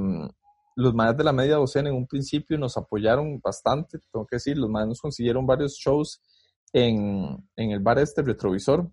los 0.74 0.94
más 0.94 1.16
de 1.18 1.24
la 1.26 1.34
media 1.34 1.58
docena 1.58 1.90
en 1.90 1.96
un 1.96 2.08
principio 2.08 2.58
nos 2.58 2.78
apoyaron 2.78 3.40
bastante, 3.44 4.00
tengo 4.12 4.26
que 4.26 4.38
decir, 4.38 4.58
los 4.58 4.70
más 4.70 4.88
nos 4.88 5.02
consiguieron 5.02 5.46
varios 5.46 5.74
shows 5.74 6.22
en, 6.72 7.38
en 7.58 7.72
el 7.72 7.82
bar 7.82 8.00
este 8.00 8.22
retrovisor, 8.22 8.90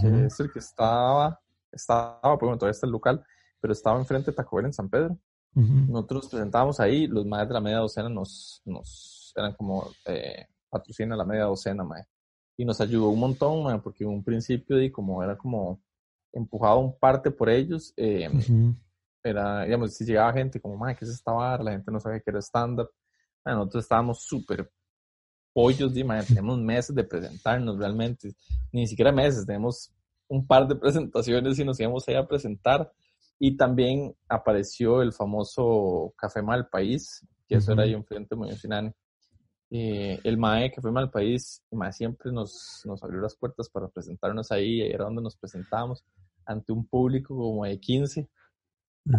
que 0.00 0.06
Ujú. 0.06 0.16
es 0.24 0.38
el 0.38 0.52
que 0.52 0.60
estaba, 0.60 1.38
estaba, 1.72 2.20
pues 2.22 2.38
bueno, 2.40 2.56
todavía 2.58 2.70
está 2.70 2.86
el 2.86 2.92
local, 2.92 3.24
pero 3.60 3.72
estaba 3.72 3.98
enfrente 3.98 4.30
de 4.30 4.36
Taco 4.36 4.56
Bell 4.56 4.66
en 4.66 4.72
San 4.72 4.88
Pedro. 4.88 5.18
Nosotros 5.52 6.22
nos 6.24 6.30
presentábamos 6.30 6.78
ahí, 6.78 7.08
los 7.08 7.26
más 7.26 7.48
de 7.48 7.54
la 7.54 7.60
media 7.60 7.78
docena 7.78 8.08
nos, 8.08 8.62
nos 8.64 9.25
eran 9.40 9.54
como 9.54 9.90
eh, 10.06 10.46
patrocina 10.68 11.16
la 11.16 11.24
media 11.24 11.44
docena, 11.44 11.84
mae. 11.84 12.04
Y 12.56 12.64
nos 12.64 12.80
ayudó 12.80 13.08
un 13.08 13.20
montón, 13.20 13.62
mae, 13.62 13.78
porque 13.78 14.04
en 14.04 14.10
un 14.10 14.24
principio, 14.24 14.80
y 14.82 14.90
como 14.90 15.22
era 15.22 15.36
como 15.36 15.82
empujado 16.32 16.78
un 16.78 16.98
parte 16.98 17.30
por 17.30 17.48
ellos, 17.48 17.92
eh, 17.96 18.28
Ujú. 18.28 18.74
era, 19.22 19.64
digamos, 19.64 19.94
si 19.94 20.04
llegaba 20.04 20.32
gente 20.32 20.60
como, 20.60 20.76
mae, 20.76 20.96
¿qué 20.96 21.04
es 21.04 21.10
esta 21.10 21.32
bar? 21.32 21.62
La 21.62 21.72
gente 21.72 21.90
no 21.90 22.00
sabía 22.00 22.20
que 22.20 22.30
era. 22.30 22.40
Mae, 22.54 23.54
Nosotros 23.54 23.84
estábamos 23.84 24.22
súper 24.22 24.70
pollos, 25.52 25.94
di, 25.94 26.04
mae, 26.04 26.22
tenemos 26.22 26.58
meses 26.58 26.94
de 26.94 27.04
presentarnos 27.04 27.78
realmente, 27.78 28.34
ni 28.72 28.86
siquiera 28.86 29.10
meses, 29.10 29.46
tenemos 29.46 29.90
un 30.28 30.46
par 30.46 30.66
de 30.68 30.76
presentaciones 30.76 31.58
y 31.58 31.64
nos 31.64 31.80
íbamos 31.80 32.06
ahí 32.08 32.14
a 32.14 32.26
presentar. 32.26 32.92
Y 33.38 33.56
también 33.56 34.14
apareció 34.28 35.02
el 35.02 35.12
famoso 35.12 36.14
Café 36.16 36.40
Mal 36.40 36.68
País, 36.68 37.26
que 37.46 37.56
eso 37.56 37.72
era 37.72 37.82
ahí 37.82 37.92
enfrente 37.92 38.34
de 38.34 38.36
Moyocinane. 38.36 38.94
Eh, 39.70 40.20
el 40.22 40.38
MAE 40.38 40.70
Café 40.72 40.90
Mal 40.90 41.10
País, 41.10 41.62
el 41.70 41.78
MAE 41.78 41.92
siempre 41.92 42.32
nos, 42.32 42.82
nos 42.84 43.02
abrió 43.02 43.20
las 43.20 43.36
puertas 43.36 43.68
para 43.68 43.88
presentarnos 43.88 44.52
ahí, 44.52 44.82
ahí 44.82 44.90
era 44.90 45.04
donde 45.04 45.22
nos 45.22 45.36
presentábamos 45.36 46.04
ante 46.44 46.72
un 46.72 46.86
público 46.86 47.36
como 47.36 47.64
de 47.64 47.78
15. 47.78 48.28
Ah. 49.12 49.18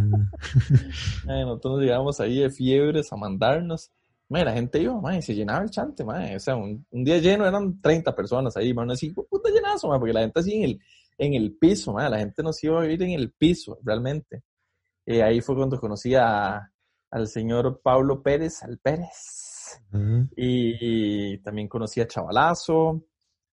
Mae, 1.26 1.44
nosotros 1.44 1.74
nos 1.76 1.82
llegábamos 1.84 2.20
ahí 2.20 2.40
de 2.40 2.50
fiebres 2.50 3.12
a 3.12 3.18
mandarnos. 3.18 3.92
Mae, 4.30 4.44
la 4.44 4.54
gente 4.54 4.82
iba, 4.82 5.00
mae, 5.00 5.22
se 5.22 5.36
llenaba 5.36 5.64
el 5.64 5.70
chante, 5.70 6.04
mae. 6.04 6.36
O 6.36 6.40
sea, 6.40 6.56
un, 6.56 6.86
un 6.90 7.04
día 7.04 7.18
lleno 7.20 7.46
eran 7.46 7.80
30 7.82 8.16
personas 8.16 8.56
ahí, 8.58 8.74
mae, 8.74 8.92
así, 8.92 9.12
puta 9.12 9.50
llenazo, 9.50 9.90
mae, 9.90 10.00
porque 10.00 10.14
la 10.14 10.22
gente 10.22 10.40
así 10.40 10.54
en 10.56 10.64
el, 10.64 10.80
en 11.18 11.34
el 11.34 11.58
piso, 11.58 11.94
mae, 11.94 12.10
la 12.10 12.20
gente 12.20 12.44
nos 12.44 12.62
iba 12.64 12.80
a 12.80 12.82
vivir 12.82 13.04
en 13.04 13.12
el 13.12 13.32
piso, 13.32 13.78
realmente. 13.84 14.44
Eh, 15.06 15.24
ahí 15.24 15.40
fue 15.42 15.56
cuando 15.56 15.80
conocí 15.80 16.16
a, 16.16 16.72
al 17.12 17.28
señor 17.28 17.82
Pablo 17.82 18.22
Pérez, 18.22 18.64
al 18.64 18.78
Pérez. 18.78 19.47
Y, 20.36 21.38
también 21.40 21.68
conocí 21.68 22.02
a 22.02 22.08
Chavalazo. 22.08 23.04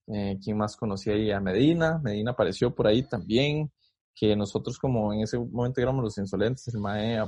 Eh, 0.06 0.38
¿Quién 0.42 0.56
más 0.56 0.76
conocí 0.76 1.10
ahí? 1.10 1.30
A 1.30 1.40
Medina. 1.40 1.98
Medina 2.02 2.32
apareció 2.32 2.74
por 2.74 2.86
ahí 2.86 3.02
también. 3.08 3.70
Que 4.14 4.36
nosotros, 4.36 4.78
como 4.78 5.12
en 5.12 5.20
ese 5.20 5.38
momento 5.38 5.80
éramos 5.80 6.04
los 6.04 6.18
insolentes, 6.18 6.72
el 6.72 6.80
Mae, 6.80 7.18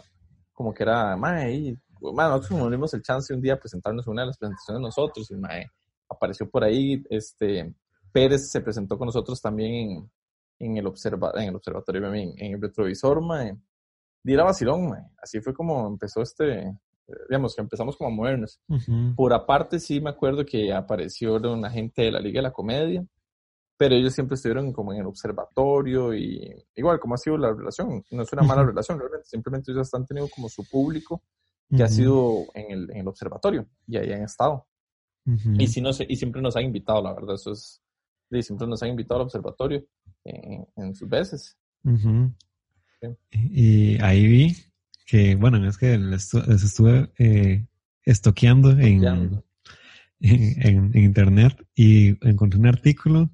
como 0.52 0.72
que 0.72 0.84
era, 0.84 1.16
Mae, 1.16 1.52
y, 1.52 1.78
bueno, 2.00 2.30
nosotros 2.30 2.60
nos 2.60 2.70
dimos 2.70 2.94
el 2.94 3.02
chance 3.02 3.34
un 3.34 3.40
día 3.40 3.54
a 3.54 3.58
presentarnos 3.58 4.06
en 4.06 4.12
una 4.12 4.22
de 4.22 4.26
las 4.28 4.38
presentaciones 4.38 4.80
de 4.80 4.86
nosotros. 4.86 5.30
El 5.30 5.38
Mae 5.38 5.66
apareció 6.08 6.48
por 6.48 6.62
ahí. 6.62 7.02
Este, 7.10 7.74
Pérez 8.12 8.50
se 8.50 8.60
presentó 8.60 8.96
con 8.96 9.06
nosotros 9.06 9.40
también 9.40 9.72
en, 9.74 10.10
en, 10.58 10.76
el, 10.76 10.86
observa, 10.86 11.32
en 11.34 11.48
el 11.48 11.56
observatorio, 11.56 12.06
en, 12.14 12.34
en 12.36 12.54
el 12.54 12.62
retrovisor, 12.62 13.20
Mae. 13.20 13.56
Era 14.24 14.44
vacilón, 14.44 14.88
Mae. 14.88 15.02
Así 15.20 15.40
fue 15.40 15.54
como 15.54 15.86
empezó 15.88 16.22
este, 16.22 16.72
digamos, 17.28 17.54
que 17.54 17.62
empezamos 17.62 17.96
como 17.96 18.10
a 18.10 18.12
movernos. 18.12 18.60
Ujú. 18.68 19.14
Por 19.14 19.32
aparte, 19.32 19.78
sí 19.78 20.00
me 20.00 20.10
acuerdo 20.10 20.44
que 20.44 20.72
apareció 20.72 21.36
una 21.36 21.70
gente 21.70 22.02
de 22.02 22.10
la 22.10 22.20
Liga 22.20 22.38
de 22.38 22.42
la 22.48 22.52
Comedia, 22.52 23.04
pero 23.78 23.94
ellos 23.94 24.14
siempre 24.14 24.36
estuvieron 24.36 24.72
como 24.72 24.92
en 24.92 25.00
el 25.00 25.06
observatorio 25.06 26.14
y 26.14 26.64
igual, 26.74 26.98
como 26.98 27.14
ha 27.14 27.18
sido 27.18 27.36
la 27.36 27.52
relación. 27.52 28.02
No 28.10 28.22
es 28.22 28.32
una 28.32 28.42
mala 28.42 28.62
Ujú. 28.62 28.70
relación, 28.70 28.98
realmente, 28.98 29.26
simplemente 29.26 29.72
ellos 29.72 29.92
han 29.94 30.06
tenido 30.06 30.28
como 30.28 30.48
su 30.48 30.64
público 30.64 31.22
que 31.68 31.82
ha 31.82 31.86
Ujú. 31.86 31.94
sido 31.94 32.46
en 32.54 32.70
el, 32.70 32.90
en 32.90 32.96
el 32.98 33.08
observatorio 33.08 33.66
y 33.86 33.96
ahí 33.96 34.12
han 34.12 34.22
estado. 34.22 34.66
Y, 35.58 35.66
sí 35.66 35.80
nos, 35.80 36.00
y 36.00 36.16
siempre 36.16 36.40
nos 36.40 36.56
han 36.56 36.64
invitado, 36.64 37.02
la 37.02 37.12
verdad, 37.12 37.34
eso 37.34 37.50
es, 37.50 37.82
sí, 38.30 38.42
siempre 38.42 38.68
nos 38.68 38.80
han 38.82 38.90
invitado 38.90 39.20
al 39.20 39.26
observatorio 39.26 39.84
en, 40.24 40.66
en 40.76 40.94
sus 40.94 41.08
veces. 41.08 41.58
Sí. 43.00 43.08
Y 43.32 44.02
ahí 44.02 44.26
vi 44.26 44.56
que, 45.06 45.34
bueno, 45.36 45.66
es 45.68 45.78
que 45.78 45.96
les, 45.96 46.34
estu- 46.34 46.44
les 46.46 46.62
estuve 46.62 47.10
eh, 47.18 47.66
estoqueando 48.04 48.72
en, 48.72 49.04
en, 49.04 49.44
en- 50.20 50.90
en 50.94 51.04
internet 51.04 51.56
y 51.74 52.08
encontré 52.28 52.58
un 52.58 52.66
artículo 52.66 53.30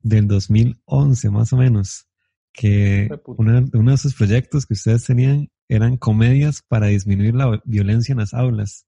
del 0.00 0.26
2011 0.28 1.30
más 1.30 1.52
o 1.52 1.56
menos 1.56 2.06
que 2.52 3.08
una- 3.26 3.64
uno 3.72 3.90
de 3.92 3.96
sus 3.98 4.14
proyectos 4.14 4.66
que 4.66 4.74
ustedes 4.74 5.04
tenían 5.04 5.50
eran 5.68 5.96
comedias 5.96 6.62
para 6.66 6.88
disminuir 6.88 7.34
la 7.36 7.60
violencia 7.64 8.12
en 8.12 8.18
las 8.18 8.34
aulas. 8.34 8.86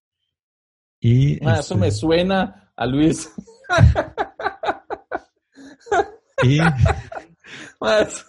Y 0.98 1.34
Ah, 1.46 1.60
eso 1.60 1.60
este, 1.60 1.76
me 1.76 1.90
suena 1.92 2.72
a 2.76 2.86
Luis. 2.86 3.30
y- 6.42 6.58
Más, 7.80 8.26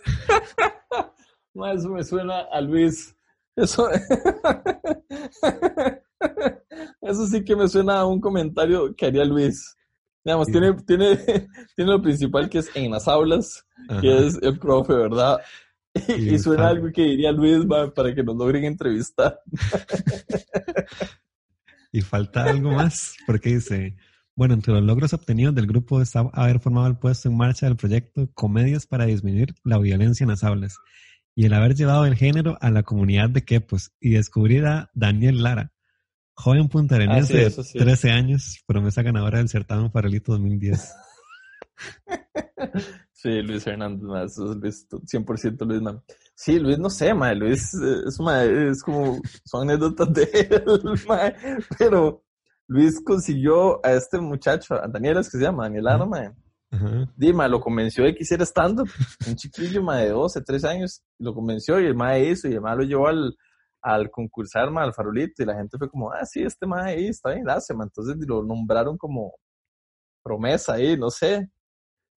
más 1.54 1.78
eso 1.80 1.90
me 1.90 2.04
suena 2.04 2.40
a 2.52 2.62
Luis. 2.62 3.13
Eso, 3.56 3.88
eso 7.02 7.28
sí 7.28 7.44
que 7.44 7.56
me 7.56 7.68
suena 7.68 8.00
a 8.00 8.06
un 8.06 8.20
comentario 8.20 8.96
que 8.96 9.06
haría 9.06 9.26
Luis. 9.26 9.76
Digamos, 10.24 10.48
tiene, 10.48 10.74
tiene, 10.88 11.18
tiene 11.76 11.92
lo 11.92 12.02
principal 12.02 12.50
que 12.50 12.60
es 12.60 12.76
en 12.76 12.92
las 12.92 13.08
aulas, 13.08 13.66
que 14.02 14.28
es 14.28 14.40
el 14.42 14.58
profe, 14.58 14.94
¿verdad? 14.94 15.40
Y, 16.08 16.34
Y 16.34 16.40
suena 16.40 16.70
algo 16.70 16.92
que 16.92 17.04
diría 17.04 17.32
Luis 17.32 17.66
para 17.68 18.16
que 18.16 18.24
nos 18.24 18.36
logren 18.36 18.66
entrevistar. 18.66 19.40
Y 21.96 22.02
falta 22.02 22.46
algo 22.46 22.72
más, 22.72 23.16
porque 23.28 23.54
dice, 23.54 23.96
bueno, 24.36 24.56
entre 24.56 24.74
los 24.74 24.82
logros 24.82 25.14
obtenidos 25.14 25.54
del 25.54 25.68
grupo 25.68 26.02
está 26.02 26.22
haber 26.34 26.60
formado 26.60 26.88
el 26.88 26.98
puesto 26.98 27.30
en 27.30 27.38
marcha 27.38 27.68
del 27.68 27.76
proyecto 27.76 28.28
Comedias 28.34 28.88
para 28.88 29.06
disminuir 29.06 29.54
la 29.64 29.78
violencia 29.78 30.24
en 30.24 30.32
las 30.32 30.44
aulas 30.44 30.80
y 31.36 31.46
el 31.46 31.54
haber 31.54 31.76
llevado 31.76 32.06
el 32.06 32.16
género 32.16 32.58
a 32.62 32.70
la 32.70 32.84
comunidad 32.84 33.30
de 33.30 33.44
Quepos 33.44 33.92
y 34.00 34.12
descubrir 34.12 34.66
a 34.66 34.90
Daniel 34.94 35.44
Lara, 35.44 35.72
joven 36.34 36.70
puntarenense 36.70 37.22
Ah, 37.22 37.26
sí, 37.26 37.34
de 37.34 37.46
eso 37.46 37.64
sí. 37.64 37.80
13 37.80 38.12
años, 38.12 38.64
promesa 38.66 39.02
ganadora 39.02 39.40
del 39.40 39.50
certamen 39.50 39.92
Farolito 39.92 40.34
2010. 40.34 40.94
Sí, 43.24 43.42
Luis 43.42 43.66
Hernández, 43.66 44.04
ma, 44.04 44.24
eso 44.24 44.52
es 44.52 44.58
Luis, 44.58 44.86
100% 44.90 45.66
Luis, 45.66 45.82
ma. 45.82 46.04
Sí, 46.36 46.60
Luis, 46.60 46.78
no 46.78 46.90
sé, 46.90 47.14
ma, 47.14 47.34
Luis 47.34 47.74
es, 47.74 48.20
ma, 48.20 48.44
es 48.44 48.84
como, 48.84 49.22
son 49.46 49.70
anécdotas 49.70 50.12
de 50.12 50.24
él, 50.34 50.64
ma, 51.08 51.32
pero 51.80 52.22
Luis 52.68 53.02
consiguió 53.02 53.80
a 53.86 53.94
este 53.94 54.20
muchacho, 54.20 54.74
a 54.76 54.90
Daniel 54.90 55.20
es 55.20 55.30
que 55.30 55.38
se 55.38 55.44
llama, 55.46 55.64
Daniel 55.64 55.86
Lara, 55.86 56.06
ma, 56.06 56.36
Ajá. 56.74 57.08
Dima, 57.16 57.48
lo 57.48 57.60
convenció 57.60 58.04
de 58.04 58.16
que 58.16 58.24
hiciera 58.24 58.44
stand-up, 58.46 58.90
un 59.28 59.36
chiquillo, 59.36 59.84
ma, 59.84 59.98
de 59.98 60.10
12, 60.10 60.42
13 60.42 60.68
años, 60.68 61.04
lo 61.20 61.34
convenció 61.34 61.80
y 61.80 61.86
el 61.86 61.96
ma 61.96 62.18
hizo, 62.18 62.48
y 62.48 62.54
el 62.54 62.62
ma 62.62 62.74
lo 62.76 62.84
llevó 62.84 63.08
al, 63.08 63.38
al 63.82 64.10
concursar, 64.10 64.72
ma, 64.72 64.82
al 64.84 64.94
farolito, 64.94 65.44
y 65.44 65.46
la 65.46 65.56
gente 65.56 65.78
fue 65.78 65.88
como, 65.90 66.12
ah, 66.12 66.26
sí, 66.26 66.42
este 66.42 66.66
ma 66.66 66.86
ahí 66.86 67.08
está 67.08 67.30
bien, 67.30 67.44
gracias, 67.44 67.78
ma, 67.78 67.84
entonces 67.84 68.16
lo 68.28 68.44
nombraron 68.44 68.98
como 68.98 69.34
promesa 70.24 70.74
ahí, 70.74 70.98
no 70.98 71.12
sé, 71.12 71.50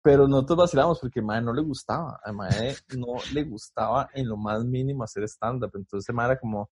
pero 0.01 0.27
nosotros 0.27 0.59
vacilamos 0.59 0.99
porque 0.99 1.21
mae 1.21 1.41
no 1.41 1.51
le 1.53 1.61
gustaba, 1.63 2.19
mae 2.33 2.75
no 2.97 3.15
le 3.33 3.43
gustaba 3.43 4.09
en 4.13 4.27
lo 4.29 4.37
más 4.37 4.63
mínimo 4.63 5.03
hacer 5.03 5.23
stand-up, 5.25 5.71
entonces 5.75 6.15
mae 6.15 6.27
era 6.27 6.39
como, 6.39 6.69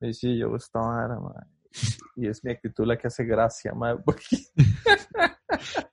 "Sí, 0.00 0.12
sí, 0.14 0.38
yo 0.38 0.50
gustaba, 0.50 1.08
mae", 1.08 1.46
y 2.16 2.28
es 2.28 2.44
mi 2.44 2.52
actitud 2.52 2.86
la 2.86 2.96
que 2.98 3.08
hace 3.08 3.24
gracia, 3.24 3.72
mae, 3.74 3.96
porque... 4.04 4.36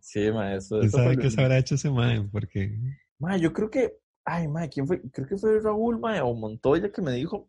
sí, 0.00 0.30
mae, 0.32 0.56
eso, 0.56 0.76
¿Quién 0.76 0.88
eso 0.88 0.98
sabe 0.98 1.16
qué 1.18 1.30
se 1.30 1.40
habrá 1.40 1.58
hecho 1.58 1.74
ese 1.74 1.90
man? 1.90 2.28
Porque 2.30 2.72
Mae, 3.18 3.40
yo 3.40 3.52
creo 3.52 3.70
que, 3.70 3.98
ay, 4.24 4.48
mae, 4.48 4.68
¿quién 4.68 4.86
fue? 4.86 5.00
Creo 5.10 5.26
que 5.26 5.36
fue 5.36 5.60
Raúl, 5.60 5.98
mae, 5.98 6.20
o 6.20 6.34
Montoya 6.34 6.90
que 6.92 7.02
me 7.02 7.12
dijo 7.12 7.48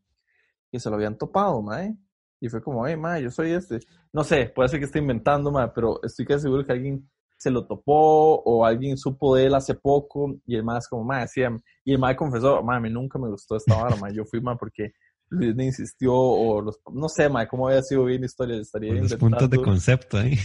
que 0.72 0.80
se 0.80 0.90
lo 0.90 0.96
habían 0.96 1.18
topado, 1.18 1.62
mae. 1.62 1.96
Y 2.40 2.50
fue 2.50 2.62
como, 2.62 2.86
ay, 2.86 2.96
mae, 2.96 3.24
yo 3.24 3.32
soy 3.32 3.52
este. 3.52 3.80
No 4.14 4.24
sé, 4.24 4.52
puede 4.56 4.70
ser 4.70 4.80
que 4.80 4.86
esté 4.86 5.00
inventando, 5.00 5.52
mae, 5.52 5.70
pero 5.74 6.02
estoy 6.04 6.26
casi 6.26 6.44
seguro 6.44 6.66
que 6.66 6.72
alguien 6.72 7.10
se 7.38 7.52
lo 7.52 7.68
topó 7.68 8.36
o 8.42 8.66
alguien 8.66 8.98
supo 8.98 9.36
de 9.36 9.46
él 9.46 9.54
hace 9.56 9.76
poco 9.76 10.40
y 10.46 10.56
el 10.56 10.64
mae 10.64 10.80
es 10.80 10.88
como, 10.88 11.04
mae, 11.04 11.28
am- 11.46 11.62
y 11.84 11.94
el 11.94 12.00
mae 12.00 12.16
confesó, 12.16 12.64
mae, 12.64 12.78
a 12.78 12.80
mí 12.80 12.90
nunca 12.90 13.20
me 13.20 13.30
gustó 13.30 13.56
esta 13.58 13.76
vara, 13.76 13.96
mae, 13.98 14.14
yo 14.14 14.26
fui, 14.26 14.42
mae, 14.42 14.56
porque 14.58 14.94
Luis 15.30 15.56
me 15.56 15.66
insistió 15.66 16.14
o 16.16 16.62
los, 16.62 16.80
no 16.94 17.10
sé, 17.10 17.30
mae, 17.30 17.48
cómo 17.48 17.68
había 17.68 17.82
sido 17.84 18.06
bien 18.06 18.22
la 18.22 18.26
historia, 18.28 18.56
estaría 18.58 18.94
los 18.94 19.14
puntos 19.16 19.50
de 19.50 19.58
concepto 19.58 20.18
ahí. 20.18 20.38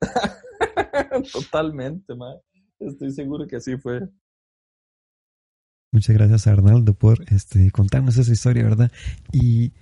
Totalmente. 1.32 2.14
Estoy 2.78 3.12
seguro 3.12 3.46
que 3.46 3.56
así 3.56 3.76
fue. 3.76 4.08
Muchas 5.92 6.14
gracias 6.14 6.46
a 6.46 6.52
Arnaldo 6.52 6.94
por 6.94 7.24
este, 7.32 7.70
contarnos 7.70 8.18
esa 8.18 8.32
historia, 8.32 8.64
¿verdad? 8.64 8.92
Y 9.32 9.72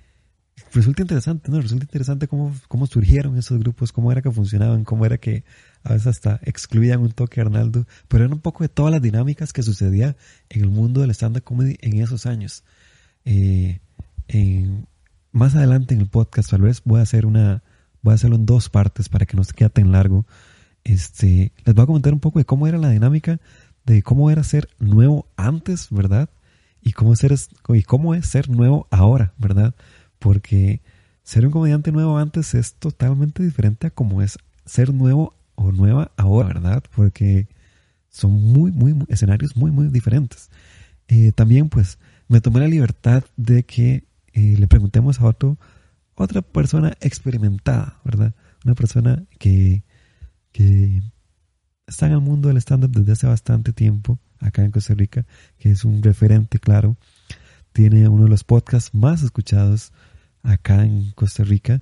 resulta 0.73 1.01
interesante, 1.01 1.51
¿no? 1.51 1.59
Resulta 1.59 1.83
interesante 1.83 2.27
cómo, 2.27 2.55
cómo 2.67 2.87
surgieron 2.87 3.37
esos 3.37 3.59
grupos, 3.59 3.91
cómo 3.91 4.11
era 4.11 4.21
que 4.21 4.31
funcionaban, 4.31 4.85
cómo 4.85 5.05
era 5.05 5.17
que 5.17 5.43
a 5.83 5.93
veces 5.93 6.07
hasta 6.07 6.39
excluían 6.43 7.01
un 7.01 7.11
toque 7.11 7.41
a 7.41 7.43
Arnaldo, 7.43 7.85
pero 8.07 8.23
era 8.23 8.33
un 8.33 8.39
poco 8.39 8.63
de 8.63 8.69
todas 8.69 8.91
las 8.91 9.01
dinámicas 9.01 9.51
que 9.51 9.63
sucedía 9.63 10.15
en 10.49 10.61
el 10.61 10.69
mundo 10.69 11.01
del 11.01 11.11
stand-up 11.11 11.43
comedy 11.43 11.77
en 11.81 12.01
esos 12.01 12.25
años. 12.25 12.63
Eh, 13.25 13.79
más 15.31 15.55
adelante 15.55 15.93
en 15.93 16.01
el 16.01 16.07
podcast, 16.07 16.51
tal 16.51 16.61
vez 16.61 16.81
voy 16.85 17.01
a 17.01 17.03
hacer 17.03 17.25
una, 17.25 17.61
voy 18.01 18.13
a 18.13 18.15
hacerlo 18.15 18.37
en 18.37 18.45
dos 18.45 18.69
partes 18.69 19.09
para 19.09 19.25
que 19.25 19.35
no 19.35 19.43
se 19.43 19.53
quede 19.53 19.69
tan 19.69 19.91
largo. 19.91 20.25
Este, 20.85 21.51
les 21.65 21.75
voy 21.75 21.83
a 21.83 21.87
comentar 21.87 22.13
un 22.13 22.21
poco 22.21 22.39
de 22.39 22.45
cómo 22.45 22.67
era 22.67 22.77
la 22.77 22.89
dinámica 22.89 23.41
de 23.85 24.01
cómo 24.01 24.31
era 24.31 24.43
ser 24.43 24.67
nuevo 24.79 25.27
antes, 25.37 25.87
¿verdad? 25.91 26.29
Y 26.81 26.93
cómo, 26.93 27.15
ser, 27.15 27.33
y 27.69 27.83
cómo 27.83 28.15
es 28.15 28.27
ser 28.27 28.49
nuevo 28.49 28.87
ahora, 28.91 29.33
¿verdad? 29.37 29.75
Porque 30.19 30.81
ser 31.23 31.45
un 31.45 31.51
comediante 31.51 31.91
nuevo 31.91 32.17
antes 32.17 32.53
es 32.53 32.75
totalmente 32.75 33.43
diferente 33.43 33.87
a 33.87 33.91
cómo 33.91 34.21
es 34.21 34.37
ser 34.65 34.93
nuevo 34.93 35.35
o 35.55 35.71
nueva 35.71 36.11
ahora, 36.17 36.49
¿verdad? 36.49 36.83
Porque 36.95 37.47
son 38.09 38.31
muy, 38.31 38.71
muy, 38.71 38.95
escenarios 39.07 39.55
muy, 39.55 39.71
muy 39.71 39.87
diferentes. 39.87 40.49
Eh, 41.07 41.31
también, 41.31 41.69
pues, 41.69 41.99
me 42.27 42.41
tomé 42.41 42.59
la 42.59 42.67
libertad 42.67 43.23
de 43.37 43.63
que 43.63 44.03
eh, 44.33 44.55
le 44.57 44.67
preguntemos 44.67 45.21
a 45.21 45.25
otro, 45.25 45.57
otra 46.15 46.41
persona 46.41 46.93
experimentada, 47.01 47.99
¿verdad? 48.03 48.33
Una 48.63 48.73
persona 48.73 49.23
que, 49.37 49.83
que 50.55 51.01
está 51.85 52.05
en 52.07 52.13
el 52.13 52.21
mundo 52.21 52.47
del 52.47 52.55
stand-up 52.55 52.89
desde 52.91 53.11
hace 53.11 53.27
bastante 53.27 53.73
tiempo, 53.73 54.19
acá 54.39 54.63
en 54.63 54.71
Costa 54.71 54.93
Rica, 54.93 55.25
que 55.57 55.69
es 55.69 55.83
un 55.83 56.01
referente, 56.01 56.59
claro. 56.59 56.95
Tiene 57.73 58.07
uno 58.07 58.23
de 58.23 58.29
los 58.29 58.45
podcasts 58.45 58.93
más 58.93 59.21
escuchados 59.21 59.91
acá 60.43 60.85
en 60.85 61.11
Costa 61.11 61.43
Rica. 61.43 61.81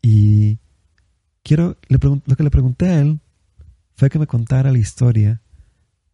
Y 0.00 0.60
quiero, 1.42 1.76
le 1.88 1.98
lo 1.98 2.36
que 2.36 2.42
le 2.42 2.50
pregunté 2.50 2.86
a 2.88 3.00
él 3.02 3.20
fue 3.96 4.08
que 4.08 4.18
me 4.18 4.26
contara 4.26 4.72
la 4.72 4.78
historia 4.78 5.42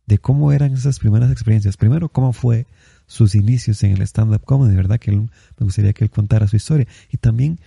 de 0.07 0.19
cómo 0.19 0.51
eran 0.51 0.73
esas 0.73 0.99
primeras 0.99 1.31
experiencias. 1.31 1.77
Primero, 1.77 2.09
cómo 2.09 2.33
fue 2.33 2.67
sus 3.07 3.37
inicios 3.37 3.81
en 3.85 3.93
el 3.93 4.03
stand-up 4.03 4.43
comedy, 4.45 4.75
¿verdad? 4.75 4.99
Que 4.99 5.13
él- 5.13 5.31
me 5.57 5.65
gustaría 5.67 5.93
que 5.93 6.03
él 6.03 6.11
contara 6.11 6.49
su 6.49 6.57
historia. 6.57 6.89
Y 7.13 7.19
también 7.19 7.61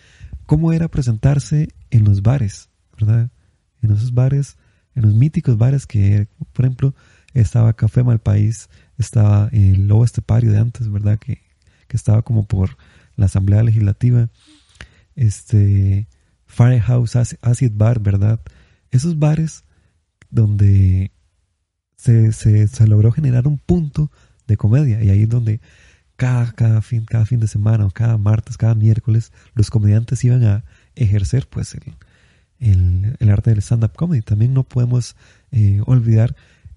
cómo 0.46 0.74
era 0.74 0.90
presentarse 0.90 1.70
en 1.90 2.04
los 2.04 2.22
bares, 2.22 2.68
¿verdad? 3.00 3.30
En 3.82 3.92
esos 3.92 4.14
bares, 4.14 4.58
en 4.96 5.04
los 5.04 5.14
míticos 5.14 5.58
bares 5.58 5.86
que, 5.86 6.28
por 6.54 6.66
ejemplo, 6.66 6.96
estaba 7.34 7.74
Café 7.74 8.04
Malpaís, 8.04 8.70
estaba 8.98 9.50
el 9.52 9.88
Lobo 9.88 10.06
Estepario 10.06 10.52
de 10.52 10.60
antes, 10.60 10.90
¿verdad? 10.92 11.20
Que, 11.20 11.42
que 11.88 11.98
estaba 11.98 12.22
como 12.22 12.46
por 12.48 12.78
la 13.16 13.26
Asamblea 13.26 13.64
Legislativa, 13.64 14.30
este, 15.16 16.08
Firehouse, 16.46 17.16
Ac- 17.16 17.38
Acid 17.42 17.72
Bar, 17.76 18.00
¿verdad? 18.00 18.40
Esos 18.92 19.20
bares 19.20 19.64
donde 20.30 21.12
se, 21.98 22.32
se, 22.32 22.68
se 22.68 22.88
logró 22.88 23.12
generar 23.12 23.48
un 23.48 23.58
punto 23.58 24.12
de 24.48 24.58
comedia 24.58 25.04
y 25.04 25.10
ahí 25.10 25.24
es 25.24 25.30
donde 25.30 25.60
cada, 26.16 26.52
cada, 26.54 26.82
fin, 26.82 27.06
cada 27.06 27.26
fin 27.26 27.40
de 27.40 27.48
semana 27.48 27.86
o 27.86 27.92
cada 27.92 28.18
martes, 28.18 28.58
cada 28.58 28.76
miércoles, 28.76 29.32
los 29.54 29.70
comediantes 29.70 30.24
iban 30.24 30.44
a 30.44 30.64
ejercer 30.96 31.48
pues 31.50 31.74
el, 31.76 31.84
el, 32.60 33.30
arte 33.30 33.52
del 33.52 33.60
stand-up 33.60 33.94
comedy. 33.94 34.22
También 34.22 34.54
no 34.54 34.64
podemos 34.64 35.16
eh, 35.52 35.82
olvidar 35.86 36.36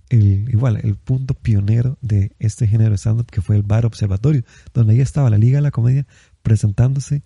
el, 0.09 0.49
igual 0.51 0.81
el 0.83 0.97
punto 0.97 1.35
pionero 1.35 1.99
de 2.01 2.33
este 2.39 2.67
género 2.67 2.91
de 2.91 2.99
stand-up 2.99 3.27
que 3.27 3.43
fue 3.43 3.57
el 3.57 3.63
Bar 3.63 3.87
Observatorio, 3.87 4.45
donde 4.75 4.95
ahí 4.95 5.01
estaba 5.01 5.31
la 5.31 5.39
Liga 5.39 5.59
de 5.59 5.63
la 5.63 5.71
Comedia 5.71 6.07
presentándose 6.43 7.23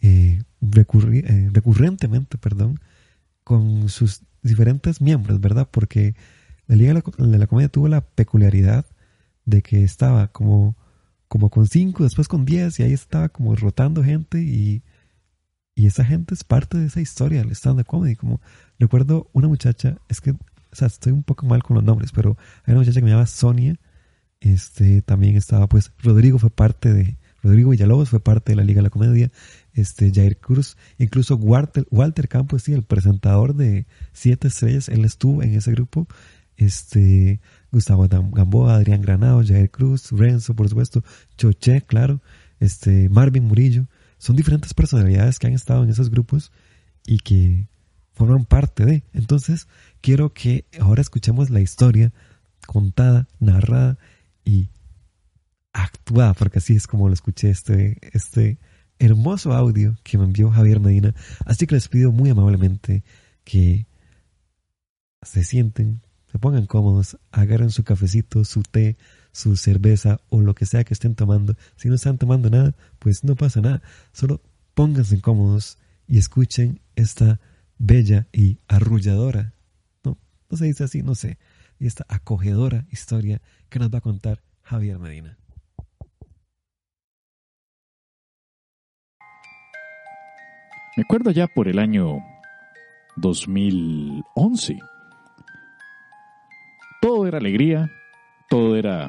eh, 0.00 0.42
eh, 0.60 1.50
recurrentemente, 1.52 2.38
perdón, 2.38 2.80
con 3.44 3.88
sus 3.88 4.22
diferentes 4.42 5.00
miembros, 5.00 5.40
¿verdad? 5.40 5.68
Porque 5.70 6.14
la 6.66 6.76
Liga 6.76 6.94
de 6.94 7.02
la, 7.02 7.26
de 7.30 7.38
la 7.38 7.46
Comedia 7.46 7.68
tuvo 7.68 7.88
la 7.88 8.02
peculiaridad 8.02 8.86
de 9.44 9.62
que 9.62 9.82
estaba 9.82 10.28
como, 10.28 10.76
como 11.26 11.48
con 11.48 11.66
cinco, 11.66 12.04
después 12.04 12.28
con 12.28 12.44
diez, 12.44 12.78
y 12.78 12.82
ahí 12.82 12.92
estaba 12.92 13.30
como 13.30 13.56
rotando 13.56 14.04
gente 14.04 14.42
y, 14.42 14.82
y 15.78 15.86
esa 15.86 16.04
gente 16.04 16.34
es 16.34 16.42
parte 16.42 16.76
de 16.76 16.86
esa 16.86 17.00
historia 17.00 17.38
del 17.38 17.52
stand-up 17.52 17.86
comedy. 17.86 18.16
Como 18.16 18.40
recuerdo 18.80 19.30
una 19.32 19.46
muchacha, 19.46 19.96
es 20.08 20.20
que, 20.20 20.32
o 20.32 20.36
sea, 20.72 20.88
estoy 20.88 21.12
un 21.12 21.22
poco 21.22 21.46
mal 21.46 21.62
con 21.62 21.76
los 21.76 21.84
nombres, 21.84 22.10
pero 22.10 22.36
hay 22.64 22.72
una 22.72 22.80
muchacha 22.80 22.98
que 22.98 23.04
me 23.04 23.12
llama 23.12 23.26
Sonia, 23.26 23.76
este, 24.40 25.02
también 25.02 25.36
estaba, 25.36 25.68
pues, 25.68 25.92
Rodrigo 26.02 26.40
fue 26.40 26.50
parte 26.50 26.92
de, 26.92 27.16
Rodrigo 27.44 27.70
Villalobos 27.70 28.08
fue 28.08 28.18
parte 28.18 28.50
de 28.50 28.56
la 28.56 28.64
Liga 28.64 28.78
de 28.78 28.82
la 28.82 28.90
Comedia, 28.90 29.30
este, 29.72 30.10
Jair 30.12 30.38
Cruz, 30.38 30.76
incluso 30.98 31.36
Walter, 31.36 31.86
Walter 31.92 32.26
Campos, 32.26 32.64
sí, 32.64 32.72
el 32.72 32.82
presentador 32.82 33.54
de 33.54 33.86
Siete 34.12 34.48
Estrellas, 34.48 34.88
él 34.88 35.04
estuvo 35.04 35.44
en 35.44 35.54
ese 35.54 35.70
grupo, 35.70 36.08
este, 36.56 37.40
Gustavo 37.70 38.08
Gamboa, 38.08 38.74
Adrián 38.74 39.00
Granado, 39.00 39.44
Jair 39.46 39.70
Cruz, 39.70 40.10
Renzo, 40.10 40.56
por 40.56 40.68
supuesto, 40.68 41.04
Choché, 41.36 41.82
claro, 41.82 42.20
este, 42.58 43.08
Marvin 43.10 43.44
Murillo, 43.44 43.86
son 44.18 44.36
diferentes 44.36 44.74
personalidades 44.74 45.38
que 45.38 45.46
han 45.46 45.52
estado 45.54 45.84
en 45.84 45.90
esos 45.90 46.10
grupos 46.10 46.52
y 47.06 47.18
que 47.18 47.68
forman 48.12 48.44
parte 48.44 48.84
de. 48.84 49.04
Entonces, 49.12 49.68
quiero 50.00 50.32
que 50.32 50.66
ahora 50.80 51.00
escuchemos 51.00 51.50
la 51.50 51.60
historia 51.60 52.12
contada, 52.66 53.28
narrada 53.38 53.98
y 54.44 54.70
actuada, 55.72 56.34
porque 56.34 56.58
así 56.58 56.74
es 56.74 56.86
como 56.86 57.08
lo 57.08 57.14
escuché 57.14 57.50
este, 57.50 57.98
este 58.12 58.58
hermoso 58.98 59.52
audio 59.52 59.96
que 60.02 60.18
me 60.18 60.24
envió 60.24 60.50
Javier 60.50 60.80
Medina. 60.80 61.14
Así 61.46 61.66
que 61.66 61.76
les 61.76 61.88
pido 61.88 62.10
muy 62.12 62.30
amablemente 62.30 63.04
que 63.44 63.86
se 65.22 65.44
sienten, 65.44 66.02
se 66.30 66.38
pongan 66.38 66.66
cómodos, 66.66 67.18
agarren 67.30 67.70
su 67.70 67.84
cafecito, 67.84 68.44
su 68.44 68.62
té, 68.62 68.96
su 69.38 69.54
cerveza 69.54 70.20
o 70.30 70.40
lo 70.40 70.54
que 70.54 70.66
sea 70.66 70.82
que 70.82 70.94
estén 70.94 71.14
tomando. 71.14 71.54
Si 71.76 71.88
no 71.88 71.94
están 71.94 72.18
tomando 72.18 72.50
nada, 72.50 72.74
pues 72.98 73.22
no 73.22 73.36
pasa 73.36 73.60
nada. 73.60 73.82
Solo 74.12 74.42
pónganse 74.74 75.20
cómodos 75.20 75.78
y 76.08 76.18
escuchen 76.18 76.80
esta 76.96 77.38
bella 77.78 78.26
y 78.32 78.58
arrulladora, 78.66 79.54
no, 80.02 80.18
no 80.50 80.56
se 80.56 80.64
dice 80.64 80.82
así, 80.82 81.02
no 81.02 81.14
sé, 81.14 81.38
y 81.78 81.86
esta 81.86 82.04
acogedora 82.08 82.86
historia 82.90 83.40
que 83.68 83.78
nos 83.78 83.94
va 83.94 83.98
a 83.98 84.00
contar 84.00 84.42
Javier 84.62 84.98
Medina. 84.98 85.38
Me 90.96 91.04
acuerdo 91.04 91.30
ya 91.30 91.46
por 91.46 91.68
el 91.68 91.78
año 91.78 92.18
2011. 93.14 94.80
Todo 97.00 97.28
era 97.28 97.38
alegría, 97.38 97.88
todo 98.50 98.74
era 98.74 99.08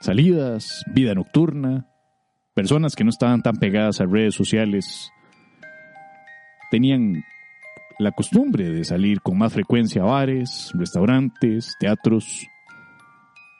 salidas, 0.00 0.82
vida 0.94 1.14
nocturna, 1.14 1.86
personas 2.54 2.96
que 2.96 3.04
no 3.04 3.10
estaban 3.10 3.42
tan 3.42 3.56
pegadas 3.56 4.00
a 4.00 4.06
redes 4.06 4.34
sociales 4.34 5.10
tenían 6.70 7.22
la 7.98 8.12
costumbre 8.12 8.70
de 8.70 8.84
salir 8.84 9.20
con 9.20 9.38
más 9.38 9.52
frecuencia 9.52 10.02
a 10.02 10.06
bares, 10.06 10.70
restaurantes, 10.74 11.74
teatros. 11.80 12.46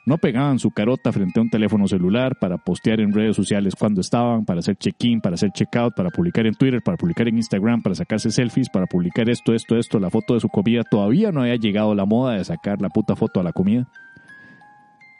No 0.05 0.17
pegaban 0.19 0.57
su 0.57 0.71
carota 0.71 1.11
frente 1.11 1.39
a 1.39 1.43
un 1.43 1.49
teléfono 1.49 1.87
celular 1.87 2.37
para 2.39 2.57
postear 2.57 3.01
en 3.01 3.13
redes 3.13 3.35
sociales 3.35 3.75
cuando 3.77 3.99
estaban, 3.99 4.45
para 4.45 4.59
hacer 4.59 4.77
check-in, 4.77 5.19
para 5.19 5.33
hacer 5.33 5.51
check-out, 5.51 5.95
para 5.95 6.09
publicar 6.09 6.45
en 6.45 6.53
Twitter, 6.53 6.81
para 6.81 6.97
publicar 6.97 7.27
en 7.27 7.37
Instagram, 7.37 7.81
para 7.81 7.95
sacarse 7.95 8.31
selfies, 8.31 8.69
para 8.69 8.85
publicar 8.85 9.29
esto, 9.29 9.53
esto, 9.53 9.75
esto, 9.75 9.99
la 9.99 10.09
foto 10.09 10.35
de 10.35 10.39
su 10.39 10.47
comida. 10.47 10.83
Todavía 10.89 11.31
no 11.31 11.41
había 11.41 11.57
llegado 11.57 11.93
la 11.93 12.05
moda 12.05 12.35
de 12.35 12.45
sacar 12.45 12.81
la 12.81 12.89
puta 12.89 13.15
foto 13.15 13.41
a 13.41 13.43
la 13.43 13.51
comida. 13.51 13.89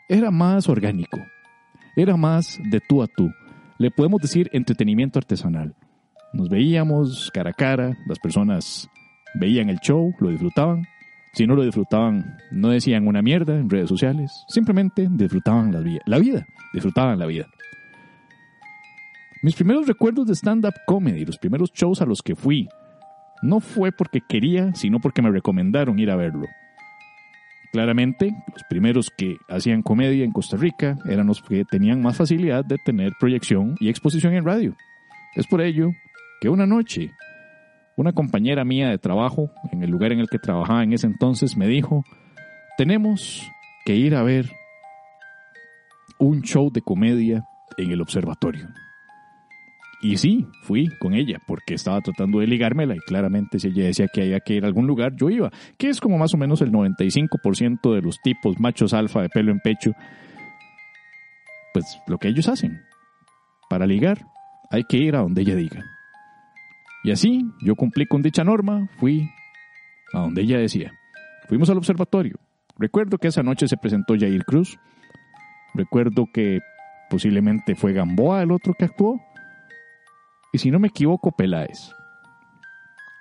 Era 0.10 0.32
más 0.32 0.70
orgánico. 0.70 1.20
Era 1.96 2.16
más 2.16 2.58
de 2.72 2.80
tú 2.80 3.04
a 3.04 3.08
tú. 3.08 3.30
Le 3.78 3.92
podemos 3.92 4.22
decir 4.22 4.50
entretenimiento 4.54 5.20
artesanal. 5.20 5.76
Nos 6.34 6.50
veíamos 6.50 7.30
cara 7.34 7.50
a 7.50 7.54
cara, 7.54 7.98
las 8.08 8.20
personas 8.20 8.90
veían 9.36 9.70
el 9.70 9.80
show, 9.80 10.14
lo 10.20 10.30
disfrutaban. 10.30 10.86
Si 11.34 11.46
no 11.46 11.56
lo 11.56 11.64
disfrutaban, 11.64 12.38
no 12.52 12.70
decían 12.70 13.08
una 13.08 13.22
mierda 13.22 13.56
en 13.56 13.70
redes 13.70 13.90
sociales, 13.90 14.32
simplemente 14.48 15.08
disfrutaban 15.12 15.72
la 15.72 15.82
vida, 15.82 16.00
la 16.06 16.18
vida 16.18 16.48
disfrutaban 16.74 17.20
la 17.20 17.26
vida. 17.26 17.46
Mis 19.44 19.56
primeros 19.56 19.88
recuerdos 19.88 20.26
de 20.26 20.36
stand-up 20.36 20.74
comedy, 20.88 21.26
los 21.26 21.38
primeros 21.38 21.72
shows 21.74 22.02
a 22.02 22.06
los 22.06 22.24
que 22.24 22.36
fui, 22.36 22.68
no 23.44 23.60
fue 23.60 23.92
porque 23.92 24.22
quería, 24.28 24.74
sino 24.74 25.00
porque 25.00 25.22
me 25.22 25.30
recomendaron 25.30 26.00
ir 26.00 26.10
a 26.10 26.16
verlo. 26.16 26.48
Claramente, 27.72 28.34
los 28.54 28.64
primeros 28.70 29.12
que 29.16 29.38
hacían 29.50 29.82
comedia 29.82 30.24
en 30.24 30.32
Costa 30.32 30.58
Rica 30.58 30.98
eran 31.10 31.28
los 31.28 31.42
que 31.42 31.66
tenían 31.66 32.02
más 32.02 32.18
facilidad 32.18 32.64
de 32.66 32.78
tener 32.78 33.14
proyección 33.20 33.76
y 33.80 33.90
exposición 33.90 34.34
en 34.34 34.46
radio. 34.46 34.76
Es 35.36 35.48
por 35.48 35.62
ello 35.62 35.90
que 36.42 36.50
una 36.50 36.66
noche 36.66 37.12
una 37.98 38.14
compañera 38.14 38.64
mía 38.64 38.90
de 38.90 39.00
trabajo, 39.00 39.52
en 39.72 39.84
el 39.84 39.90
lugar 39.90 40.12
en 40.12 40.20
el 40.20 40.30
que 40.30 40.38
trabajaba 40.38 40.84
en 40.84 40.94
ese 40.94 41.08
entonces, 41.08 41.58
me 41.58 41.68
dijo, 41.68 42.04
tenemos 42.78 43.52
que 43.86 43.96
ir 43.96 44.16
a 44.16 44.22
ver 44.22 44.52
un 46.20 46.44
show 46.44 46.72
de 46.72 46.82
comedia 46.82 47.44
en 47.76 47.92
el 47.92 48.02
observatorio. 48.02 48.68
Y 50.00 50.18
sí, 50.18 50.46
fui 50.62 50.90
con 51.00 51.14
ella 51.14 51.40
porque 51.48 51.74
estaba 51.74 52.02
tratando 52.02 52.40
de 52.40 52.48
ligármela 52.48 52.96
y 52.96 53.00
claramente 53.00 53.60
si 53.60 53.70
ella 53.70 53.86
decía 53.86 54.08
que 54.14 54.22
había 54.22 54.40
que 54.40 54.54
ir 54.54 54.64
a 54.64 54.68
algún 54.68 54.86
lugar, 54.86 55.16
yo 55.16 55.30
iba, 55.30 55.52
que 55.78 55.90
es 55.90 56.00
como 56.00 56.20
más 56.20 56.34
o 56.36 56.38
menos 56.38 56.62
el 56.62 56.72
95% 56.72 57.96
de 57.96 58.02
los 58.02 58.22
tipos 58.22 58.60
machos 58.60 58.94
alfa 58.94 59.22
de 59.22 59.30
pelo 59.30 59.52
en 59.52 59.60
pecho, 59.60 59.94
pues 61.74 62.00
lo 62.08 62.20
que 62.20 62.28
ellos 62.28 62.48
hacen. 62.48 62.82
Para 63.70 63.88
ligar 63.88 64.26
hay 64.70 64.84
que 64.84 64.98
ir 64.98 65.16
a 65.16 65.22
donde 65.22 65.42
ella 65.42 65.56
diga. 65.56 65.84
Y 67.04 67.12
así 67.12 67.46
yo 67.62 67.76
cumplí 67.76 68.06
con 68.06 68.22
dicha 68.22 68.44
norma, 68.44 68.88
fui 69.00 69.28
a 70.14 70.20
donde 70.20 70.42
ella 70.44 70.60
decía. 70.60 70.94
Fuimos 71.48 71.70
al 71.70 71.78
observatorio. 71.78 72.38
Recuerdo 72.78 73.18
que 73.18 73.30
esa 73.30 73.42
noche 73.42 73.68
se 73.68 73.78
presentó 73.78 74.16
Jair 74.18 74.44
Cruz. 74.46 74.78
Recuerdo 75.74 76.28
que 76.32 76.60
posiblemente 77.10 77.76
fue 77.76 77.94
Gamboa 77.94 78.44
el 78.44 78.52
otro 78.52 78.74
que 78.78 78.86
actuó. 78.86 79.22
Y 80.54 80.60
si 80.60 80.72
no 80.72 80.80
me 80.80 80.88
equivoco, 80.88 81.32
Peláez. 81.32 81.92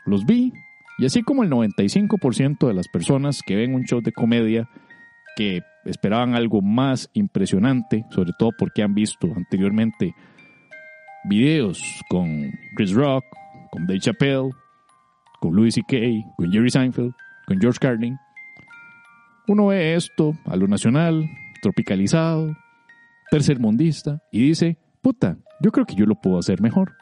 Los 0.04 0.24
vi 0.24 0.52
y 0.98 1.04
así 1.04 1.22
como 1.22 1.42
el 1.42 1.50
95% 1.50 2.66
de 2.66 2.74
las 2.74 2.88
personas 2.88 3.42
que 3.44 3.56
ven 3.56 3.74
un 3.74 3.84
show 3.84 4.00
de 4.00 4.12
comedia 4.12 4.68
que 5.36 5.62
esperaban 5.84 6.34
algo 6.34 6.62
más 6.62 7.10
impresionante, 7.12 8.06
sobre 8.10 8.32
todo 8.38 8.50
porque 8.58 8.82
han 8.82 8.94
visto 8.94 9.28
anteriormente 9.36 10.14
videos 11.28 11.82
con 12.08 12.50
Chris 12.76 12.92
Rock, 12.92 13.24
con 13.70 13.86
Dave 13.86 14.00
Chappelle, 14.00 14.50
con 15.40 15.54
Louis 15.54 15.74
C.K., 15.74 15.96
con 16.36 16.50
Jerry 16.50 16.70
Seinfeld, 16.70 17.12
con 17.46 17.60
George 17.60 17.78
Carlin. 17.78 18.16
Uno 19.48 19.66
ve 19.66 19.94
esto 19.94 20.32
a 20.46 20.56
lo 20.56 20.66
nacional, 20.66 21.28
tropicalizado, 21.60 22.56
tercermundista, 23.30 24.22
y 24.32 24.48
dice, 24.48 24.78
puta, 25.02 25.36
yo 25.60 25.70
creo 25.72 25.84
que 25.84 25.94
yo 25.94 26.06
lo 26.06 26.14
puedo 26.14 26.38
hacer 26.38 26.62
mejor. 26.62 26.94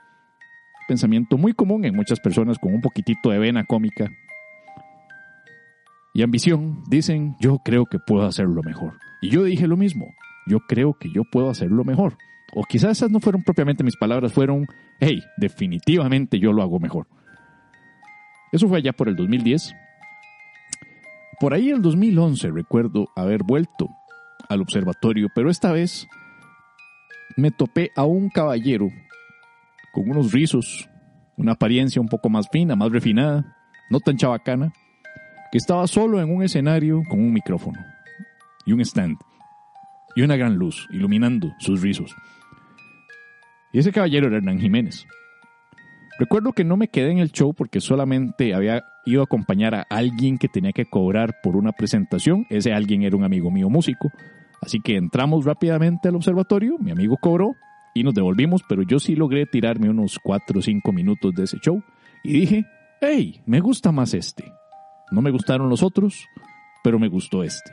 Pensamiento 0.87 1.39
muy 1.39 1.55
común 1.55 1.85
en 1.85 1.95
muchas 1.95 2.21
personas 2.21 2.59
con 2.59 2.75
un 2.75 2.81
poquitito 2.81 3.31
de 3.31 3.39
vena 3.39 3.65
cómica. 3.65 4.11
Y 6.13 6.23
ambición, 6.23 6.83
dicen, 6.89 7.37
yo 7.41 7.59
creo 7.65 7.87
que 7.87 7.99
puedo 7.99 8.27
hacerlo 8.27 8.63
mejor. 8.63 8.99
Y 9.21 9.31
yo 9.31 9.43
dije 9.45 9.67
lo 9.67 9.77
mismo, 9.77 10.07
yo 10.47 10.61
creo 10.61 10.95
que 10.95 11.11
yo 11.11 11.23
puedo 11.25 11.51
hacerlo 11.51 11.85
mejor. 11.85 12.17
O 12.55 12.63
quizás 12.65 12.99
esas 12.99 13.11
no 13.11 13.21
fueron 13.21 13.43
propiamente 13.43 13.83
mis 13.83 13.97
palabras, 13.97 14.33
fueron, 14.33 14.67
hey, 15.01 15.23
definitivamente 15.39 16.39
yo 16.39 16.53
lo 16.53 16.63
hago 16.63 16.79
mejor. 16.79 17.09
Eso 18.53 18.69
fue 18.69 18.79
allá 18.79 18.93
por 18.93 19.09
el 19.09 19.17
2010. 19.17 19.75
Por 21.41 21.55
ahí 21.55 21.71
el 21.71 21.83
2011 21.83 22.51
recuerdo 22.51 23.09
haber 23.17 23.43
vuelto 23.43 23.89
al 24.49 24.61
observatorio, 24.61 25.29
pero 25.35 25.51
esta 25.51 25.73
vez 25.73 26.07
me 27.37 27.51
topé 27.51 27.91
a 27.97 28.05
un 28.05 28.29
caballero 28.29 28.89
con 29.95 30.11
unos 30.11 30.33
rizos, 30.33 30.91
una 31.37 31.53
apariencia 31.53 32.03
un 32.03 32.09
poco 32.09 32.29
más 32.29 32.49
fina, 32.51 32.75
más 32.75 32.91
refinada, 32.91 33.57
no 33.89 34.01
tan 34.01 34.17
chabacana, 34.17 34.73
que 35.53 35.59
estaba 35.59 35.87
solo 35.87 36.21
en 36.21 36.35
un 36.35 36.43
escenario 36.43 37.03
con 37.09 37.21
un 37.21 37.33
micrófono 37.33 37.79
y 38.67 38.73
un 38.73 38.81
stand 38.81 39.17
y 40.17 40.23
una 40.23 40.37
gran 40.37 40.57
luz 40.57 40.89
iluminando 40.91 41.53
sus 41.59 41.81
rizos. 41.81 42.15
Y 43.73 43.79
ese 43.79 43.93
caballero 43.93 44.27
era 44.27 44.39
Hernán 44.39 44.61
Jiménez. 44.61 45.07
Recuerdo 46.19 46.53
que 46.53 46.65
no 46.65 46.77
me 46.77 46.89
quedé 46.89 47.11
en 47.11 47.19
el 47.19 47.33
show 47.33 47.55
porque 47.55 47.81
solamente 47.81 48.55
había 48.55 48.85
ido 49.05 49.21
a 49.21 49.25
acompañar 49.25 49.75
a 49.75 49.87
alguien 49.91 50.39
que 50.39 50.49
tenía 50.49 50.73
que 50.73 50.87
cobrar 50.87 51.37
por 51.43 51.57
una 51.57 51.73
presentación. 51.73 52.47
Ese 52.51 52.73
alguien 52.73 53.03
era 53.03 53.17
un 53.17 53.25
amigo 53.25 53.51
mío 53.51 53.69
músico. 53.69 54.11
Así 54.61 54.81
que 54.81 54.97
entramos 54.97 55.45
rápidamente 55.45 56.09
al 56.09 56.17
observatorio, 56.17 56.79
mi 56.79 56.93
amigo 56.93 57.17
cobró 57.21 57.55
y 57.95 58.03
nos 58.03 58.13
devolvimos, 58.13 58.63
pero 58.69 58.83
yo 58.83 58.99
sí 58.99 59.15
logré 59.15 59.47
tirarme 59.47 59.89
unos 59.89 60.19
4 60.23 60.59
o 60.59 60.63
5 60.63 60.93
minutos 60.93 61.33
de 61.33 61.45
ese 61.45 61.59
show. 61.59 61.83
Y 62.25 62.41
dije, 62.41 62.67
hey, 63.01 63.41
me 63.47 63.61
gusta 63.61 63.93
más 63.93 64.13
este. 64.15 64.53
No 65.13 65.23
me 65.23 65.31
gustaron 65.31 65.69
los 65.69 65.83
otros, 65.83 66.27
pero 66.83 66.99
me 66.99 67.09
gustó 67.09 67.45
este. 67.45 67.71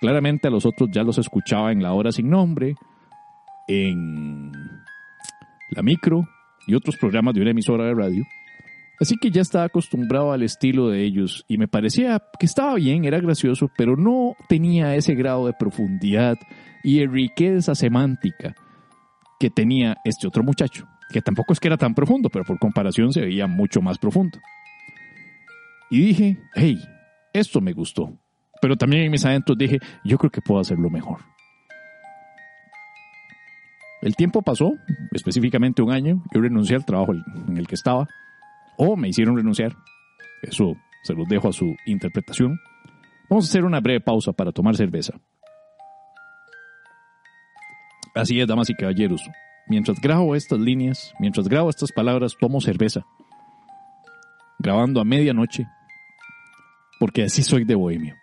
Claramente 0.00 0.48
a 0.48 0.50
los 0.50 0.66
otros 0.66 0.90
ya 0.92 1.04
los 1.04 1.18
escuchaba 1.18 1.70
en 1.70 1.82
la 1.82 1.92
hora 1.92 2.10
sin 2.10 2.28
nombre, 2.28 2.74
en 3.68 4.50
la 5.70 5.82
micro 5.82 6.24
y 6.66 6.74
otros 6.74 6.96
programas 6.96 7.34
de 7.34 7.42
una 7.42 7.52
emisora 7.52 7.84
de 7.84 7.94
radio. 7.94 8.24
Así 8.98 9.16
que 9.20 9.30
ya 9.30 9.42
estaba 9.42 9.66
acostumbrado 9.66 10.32
al 10.32 10.42
estilo 10.42 10.88
de 10.88 11.04
ellos 11.04 11.44
y 11.48 11.58
me 11.58 11.68
parecía 11.68 12.20
que 12.40 12.46
estaba 12.46 12.74
bien, 12.74 13.04
era 13.04 13.20
gracioso, 13.20 13.70
pero 13.76 13.94
no 13.94 14.34
tenía 14.48 14.96
ese 14.96 15.14
grado 15.14 15.46
de 15.46 15.52
profundidad 15.52 16.38
y 16.82 17.00
de 17.00 17.06
riqueza 17.06 17.74
semántica 17.74 18.54
que 19.38 19.50
tenía 19.50 19.96
este 20.04 20.26
otro 20.26 20.42
muchacho, 20.42 20.86
que 21.10 21.22
tampoco 21.22 21.52
es 21.52 21.60
que 21.60 21.68
era 21.68 21.76
tan 21.76 21.94
profundo, 21.94 22.28
pero 22.30 22.44
por 22.44 22.58
comparación 22.58 23.12
se 23.12 23.20
veía 23.20 23.46
mucho 23.46 23.80
más 23.80 23.98
profundo. 23.98 24.38
Y 25.90 26.00
dije, 26.00 26.38
hey, 26.54 26.78
esto 27.32 27.60
me 27.60 27.72
gustó. 27.72 28.12
Pero 28.60 28.76
también 28.76 29.04
en 29.04 29.10
mis 29.10 29.24
adentros 29.24 29.58
dije, 29.58 29.78
yo 30.04 30.18
creo 30.18 30.30
que 30.30 30.40
puedo 30.40 30.60
hacerlo 30.60 30.90
mejor. 30.90 31.20
El 34.02 34.14
tiempo 34.14 34.42
pasó, 34.42 34.72
específicamente 35.12 35.82
un 35.82 35.90
año, 35.90 36.22
yo 36.32 36.40
renuncié 36.40 36.76
al 36.76 36.84
trabajo 36.84 37.12
en 37.12 37.56
el 37.56 37.66
que 37.66 37.74
estaba, 37.74 38.06
o 38.76 38.96
me 38.96 39.08
hicieron 39.08 39.36
renunciar. 39.36 39.74
Eso 40.42 40.76
se 41.02 41.14
los 41.14 41.26
dejo 41.28 41.48
a 41.48 41.52
su 41.52 41.74
interpretación. 41.86 42.58
Vamos 43.28 43.46
a 43.46 43.48
hacer 43.48 43.64
una 43.64 43.80
breve 43.80 44.00
pausa 44.00 44.32
para 44.32 44.52
tomar 44.52 44.76
cerveza. 44.76 45.14
Así 48.16 48.40
es, 48.40 48.48
damas 48.48 48.70
y 48.70 48.74
caballeros. 48.74 49.20
Mientras 49.68 50.00
grabo 50.00 50.34
estas 50.34 50.58
líneas, 50.58 51.12
mientras 51.20 51.48
grabo 51.48 51.68
estas 51.68 51.92
palabras, 51.92 52.34
tomo 52.40 52.62
cerveza. 52.62 53.04
Grabando 54.58 55.02
a 55.02 55.04
medianoche, 55.04 55.66
porque 56.98 57.24
así 57.24 57.42
soy 57.42 57.64
de 57.64 57.74
bohemio. 57.74 58.16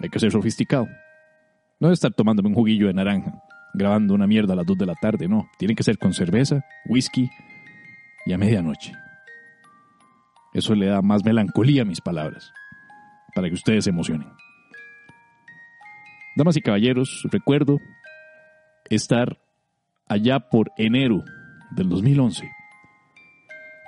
Hay 0.00 0.08
que 0.08 0.18
ser 0.18 0.32
sofisticado. 0.32 0.88
No 1.80 1.88
de 1.88 1.94
estar 1.94 2.12
tomándome 2.14 2.48
un 2.48 2.54
juguillo 2.54 2.86
de 2.86 2.94
naranja, 2.94 3.42
grabando 3.74 4.14
una 4.14 4.26
mierda 4.26 4.54
a 4.54 4.56
las 4.56 4.66
2 4.66 4.78
de 4.78 4.86
la 4.86 4.94
tarde, 4.94 5.28
no. 5.28 5.50
Tiene 5.58 5.74
que 5.74 5.82
ser 5.82 5.98
con 5.98 6.14
cerveza, 6.14 6.64
whisky 6.86 7.28
y 8.24 8.32
a 8.32 8.38
medianoche. 8.38 8.92
Eso 10.54 10.74
le 10.74 10.86
da 10.86 11.02
más 11.02 11.22
melancolía 11.26 11.82
a 11.82 11.84
mis 11.84 12.00
palabras, 12.00 12.54
para 13.34 13.48
que 13.48 13.54
ustedes 13.54 13.84
se 13.84 13.90
emocionen. 13.90 14.28
Damas 16.36 16.56
y 16.56 16.62
caballeros, 16.62 17.26
recuerdo 17.30 17.80
estar 18.90 19.38
allá 20.06 20.40
por 20.50 20.70
enero 20.76 21.24
del 21.70 21.88
2011 21.88 22.50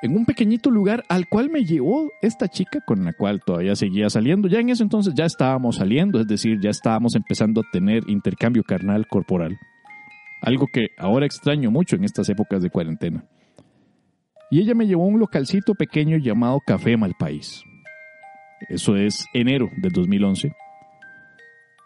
en 0.02 0.16
un 0.16 0.26
pequeñito 0.26 0.68
lugar 0.68 1.04
al 1.08 1.28
cual 1.28 1.48
me 1.48 1.64
llevó 1.64 2.10
esta 2.20 2.48
chica 2.48 2.80
con 2.84 3.04
la 3.04 3.12
cual 3.12 3.40
todavía 3.46 3.76
seguía 3.76 4.10
saliendo. 4.10 4.48
Ya 4.48 4.58
en 4.58 4.68
ese 4.68 4.82
entonces 4.82 5.14
ya 5.14 5.24
estábamos 5.24 5.76
saliendo, 5.76 6.20
es 6.20 6.26
decir, 6.26 6.58
ya 6.60 6.70
estábamos 6.70 7.14
empezando 7.14 7.60
a 7.60 7.70
tener 7.72 8.02
intercambio 8.08 8.64
carnal 8.64 9.06
corporal. 9.06 9.56
Algo 10.42 10.66
que 10.66 10.88
ahora 10.98 11.24
extraño 11.24 11.70
mucho 11.70 11.94
en 11.94 12.02
estas 12.02 12.28
épocas 12.28 12.62
de 12.62 12.70
cuarentena. 12.70 13.24
Y 14.50 14.60
ella 14.60 14.74
me 14.74 14.88
llevó 14.88 15.04
a 15.04 15.06
un 15.06 15.20
localcito 15.20 15.74
pequeño 15.74 16.18
llamado 16.18 16.58
Café 16.66 16.96
Malpaís. 16.96 17.62
Eso 18.68 18.96
es 18.96 19.24
enero 19.32 19.70
del 19.80 19.92
2011. 19.92 20.52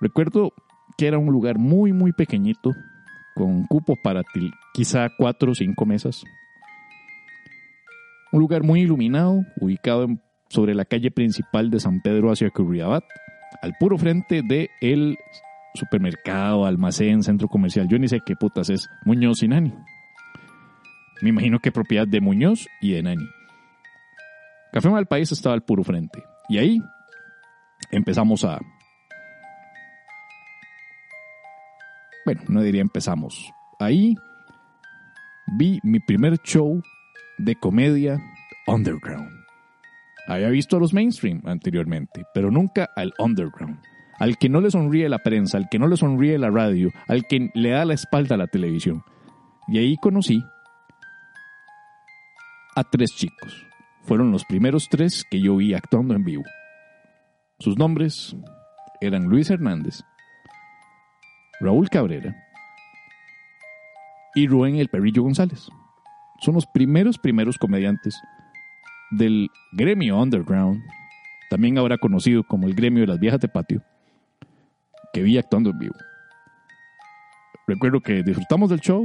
Recuerdo 0.01 0.53
que 0.97 1.07
era 1.07 1.19
un 1.19 1.31
lugar 1.31 1.59
muy, 1.59 1.93
muy 1.93 2.13
pequeñito, 2.13 2.71
con 3.37 3.67
cupo 3.67 3.97
para 4.03 4.23
quizá 4.73 5.11
cuatro 5.17 5.53
o 5.53 5.55
cinco 5.55 5.85
mesas. 5.85 6.25
Un 8.33 8.41
lugar 8.41 8.63
muy 8.63 8.81
iluminado, 8.81 9.45
ubicado 9.61 10.09
sobre 10.49 10.75
la 10.75 10.85
calle 10.85 11.11
principal 11.11 11.71
de 11.71 11.79
San 11.79 12.01
Pedro 12.01 12.33
hacia 12.33 12.51
Curriabat, 12.51 13.05
al 13.63 13.75
puro 13.79 13.99
frente 13.99 14.43
de 14.43 14.71
el 14.81 15.17
supermercado, 15.75 16.65
almacén, 16.65 17.23
centro 17.23 17.49
comercial. 17.49 17.87
Yo 17.89 17.99
ni 17.99 18.09
sé 18.09 18.21
qué 18.25 18.35
putas 18.35 18.71
es 18.71 18.89
Muñoz 19.05 19.43
y 19.43 19.49
Nani. 19.49 19.75
Me 21.23 21.29
imagino 21.29 21.59
que 21.61 21.73
propiedad 21.73 22.07
de 22.07 22.21
Muñoz 22.21 22.67
y 22.81 22.93
de 22.93 23.03
Nani. 23.03 23.27
Café 24.73 24.89
Malpaís 24.89 25.31
estaba 25.33 25.55
al 25.55 25.63
puro 25.63 25.85
frente. 25.85 26.23
Y 26.49 26.59
ahí 26.59 26.79
empezamos 27.91 28.45
a... 28.45 28.61
Bueno, 32.27 32.43
no 32.49 32.61
diría 32.61 32.83
empezamos. 32.83 33.53
Ahí 33.79 34.17
vi 35.57 35.79
mi 35.85 36.01
primer 36.01 36.39
show 36.39 36.83
de 37.39 37.55
comedia 37.55 38.21
underground. 38.67 39.31
Había 40.27 40.49
visto 40.49 40.77
a 40.77 40.81
los 40.81 40.93
mainstream 40.93 41.41
anteriormente, 41.45 42.25
pero 42.35 42.51
nunca 42.51 42.91
al 42.97 43.15
underground. 43.21 43.79
Al 44.19 44.39
que 44.39 44.49
no 44.49 44.61
le 44.61 44.73
sonríe 44.73 45.09
la 45.09 45.21
prensa, 45.21 45.57
al 45.57 45.69
que 45.71 45.79
no 45.79 45.87
le 45.87 45.97
sonríe 45.97 46.37
la 46.37 46.51
radio, 46.51 46.91
al 47.07 47.29
que 47.29 47.49
le 47.55 47.71
da 47.71 47.85
la 47.85 47.95
espalda 47.95 48.35
a 48.35 48.39
la 48.39 48.49
televisión. 48.49 49.05
Y 49.69 49.79
ahí 49.79 49.97
conocí 49.97 50.43
a 52.75 52.83
tres 52.83 53.11
chicos. 53.15 53.67
Fueron 54.03 54.33
los 54.33 54.45
primeros 54.47 54.89
tres 54.91 55.25
que 55.31 55.41
yo 55.41 55.55
vi 55.57 55.75
actuando 55.75 56.15
en 56.15 56.25
vivo. 56.25 56.43
Sus 57.61 57.79
nombres 57.79 58.35
eran 59.01 59.27
Luis 59.27 59.49
Hernández, 59.49 60.03
Raúl 61.61 61.89
Cabrera 61.89 62.37
y 64.35 64.47
Rubén 64.47 64.77
El 64.77 64.89
Perrillo 64.89 65.23
González 65.23 65.69
son 66.41 66.55
los 66.55 66.67
primeros, 66.67 67.19
primeros 67.19 67.57
comediantes 67.59 68.21
del 69.11 69.49
gremio 69.73 70.21
underground, 70.21 70.83
también 71.49 71.79
ahora 71.79 71.97
conocido 71.99 72.43
como 72.45 72.67
el 72.67 72.75
gremio 72.75 73.03
de 73.03 73.07
las 73.07 73.19
viejas 73.19 73.41
de 73.41 73.49
patio, 73.49 73.83
que 75.13 75.23
vi 75.23 75.39
actuando 75.39 75.71
en 75.71 75.79
vivo. 75.79 75.95
Recuerdo 77.67 78.01
que 78.01 78.23
disfrutamos 78.23 78.71
del 78.71 78.81
show. 78.81 79.05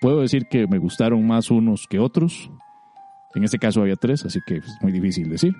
Puedo 0.00 0.20
decir 0.20 0.46
que 0.50 0.66
me 0.66 0.78
gustaron 0.78 1.26
más 1.26 1.50
unos 1.50 1.86
que 1.88 1.98
otros. 1.98 2.50
En 3.34 3.44
este 3.44 3.58
caso 3.58 3.80
había 3.80 3.96
tres, 3.96 4.24
así 4.24 4.40
que 4.46 4.56
es 4.56 4.78
muy 4.82 4.92
difícil 4.92 5.30
decir. 5.30 5.54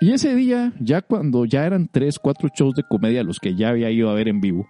Y 0.00 0.12
ese 0.12 0.34
día, 0.34 0.72
ya 0.80 1.02
cuando 1.02 1.44
ya 1.44 1.66
eran 1.66 1.88
tres, 1.88 2.18
cuatro 2.18 2.48
shows 2.54 2.74
de 2.74 2.84
comedia 2.84 3.24
los 3.24 3.40
que 3.40 3.54
ya 3.54 3.70
había 3.70 3.90
ido 3.90 4.10
a 4.10 4.14
ver 4.14 4.28
en 4.28 4.40
vivo, 4.40 4.68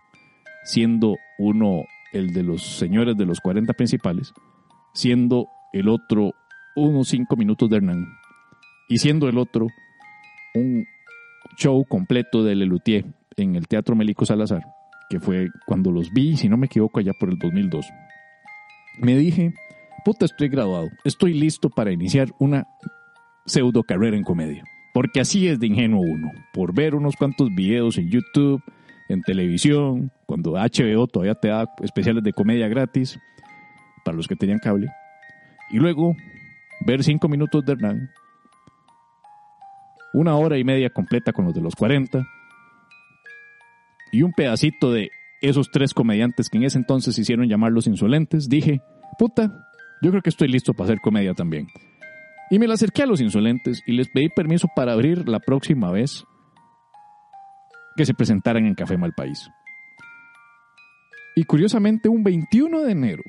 siendo 0.64 1.16
uno 1.38 1.84
el 2.12 2.32
de 2.32 2.42
los 2.42 2.62
señores 2.62 3.16
de 3.16 3.26
los 3.26 3.40
40 3.40 3.72
principales, 3.74 4.32
siendo 4.94 5.48
el 5.72 5.88
otro 5.88 6.32
unos 6.76 7.08
5 7.08 7.36
minutos 7.36 7.68
de 7.68 7.76
Hernán 7.76 8.06
y 8.88 8.98
siendo 8.98 9.28
el 9.28 9.36
otro 9.36 9.66
un 10.54 10.86
show 11.56 11.84
completo 11.84 12.42
de 12.42 12.54
Lelutier 12.54 13.04
en 13.36 13.56
el 13.56 13.68
Teatro 13.68 13.94
Melico 13.94 14.24
Salazar, 14.24 14.62
que 15.10 15.20
fue 15.20 15.48
cuando 15.66 15.90
los 15.90 16.12
vi, 16.12 16.36
si 16.36 16.48
no 16.48 16.56
me 16.56 16.66
equivoco, 16.66 17.00
allá 17.00 17.12
por 17.18 17.28
el 17.28 17.38
2002. 17.38 17.86
Me 19.00 19.16
dije, 19.16 19.52
puta, 20.04 20.24
estoy 20.24 20.48
graduado, 20.48 20.88
estoy 21.04 21.34
listo 21.34 21.68
para 21.68 21.92
iniciar 21.92 22.28
una 22.38 22.66
pseudo 23.44 23.82
carrera 23.82 24.16
en 24.16 24.24
comedia. 24.24 24.64
Porque 24.98 25.20
así 25.20 25.46
es 25.46 25.60
de 25.60 25.68
ingenuo 25.68 26.00
uno, 26.00 26.32
por 26.52 26.74
ver 26.74 26.96
unos 26.96 27.14
cuantos 27.14 27.54
videos 27.54 27.98
en 27.98 28.10
YouTube, 28.10 28.60
en 29.08 29.22
televisión, 29.22 30.10
cuando 30.26 30.54
HBO 30.54 31.06
todavía 31.06 31.36
te 31.36 31.46
da 31.46 31.72
especiales 31.84 32.24
de 32.24 32.32
comedia 32.32 32.66
gratis 32.66 33.16
para 34.04 34.16
los 34.16 34.26
que 34.26 34.34
tenían 34.34 34.58
cable. 34.58 34.88
Y 35.70 35.76
luego 35.76 36.16
ver 36.84 37.04
cinco 37.04 37.28
minutos 37.28 37.64
de 37.64 37.74
Hernán, 37.74 38.10
una 40.14 40.34
hora 40.34 40.58
y 40.58 40.64
media 40.64 40.90
completa 40.90 41.32
con 41.32 41.44
los 41.44 41.54
de 41.54 41.60
los 41.60 41.76
40 41.76 42.26
y 44.10 44.22
un 44.22 44.32
pedacito 44.32 44.90
de 44.90 45.12
esos 45.40 45.70
tres 45.70 45.94
comediantes 45.94 46.48
que 46.48 46.58
en 46.58 46.64
ese 46.64 46.76
entonces 46.76 47.16
hicieron 47.16 47.46
llamar 47.46 47.70
los 47.70 47.86
insolentes, 47.86 48.48
dije, 48.48 48.80
puta, 49.16 49.64
yo 50.02 50.10
creo 50.10 50.22
que 50.22 50.30
estoy 50.30 50.48
listo 50.48 50.74
para 50.74 50.86
hacer 50.86 51.00
comedia 51.00 51.34
también. 51.34 51.68
Y 52.50 52.58
me 52.58 52.66
la 52.66 52.74
acerqué 52.74 53.02
a 53.02 53.06
los 53.06 53.20
insolentes 53.20 53.82
y 53.86 53.92
les 53.92 54.08
pedí 54.08 54.28
permiso 54.28 54.68
para 54.74 54.92
abrir 54.92 55.28
la 55.28 55.40
próxima 55.40 55.90
vez 55.90 56.24
que 57.96 58.06
se 58.06 58.14
presentaran 58.14 58.64
en 58.64 58.74
Café 58.74 58.96
Malpaís. 58.96 59.50
Y 61.36 61.44
curiosamente, 61.44 62.08
un 62.08 62.24
21 62.24 62.82
de 62.82 62.92
enero 62.92 63.22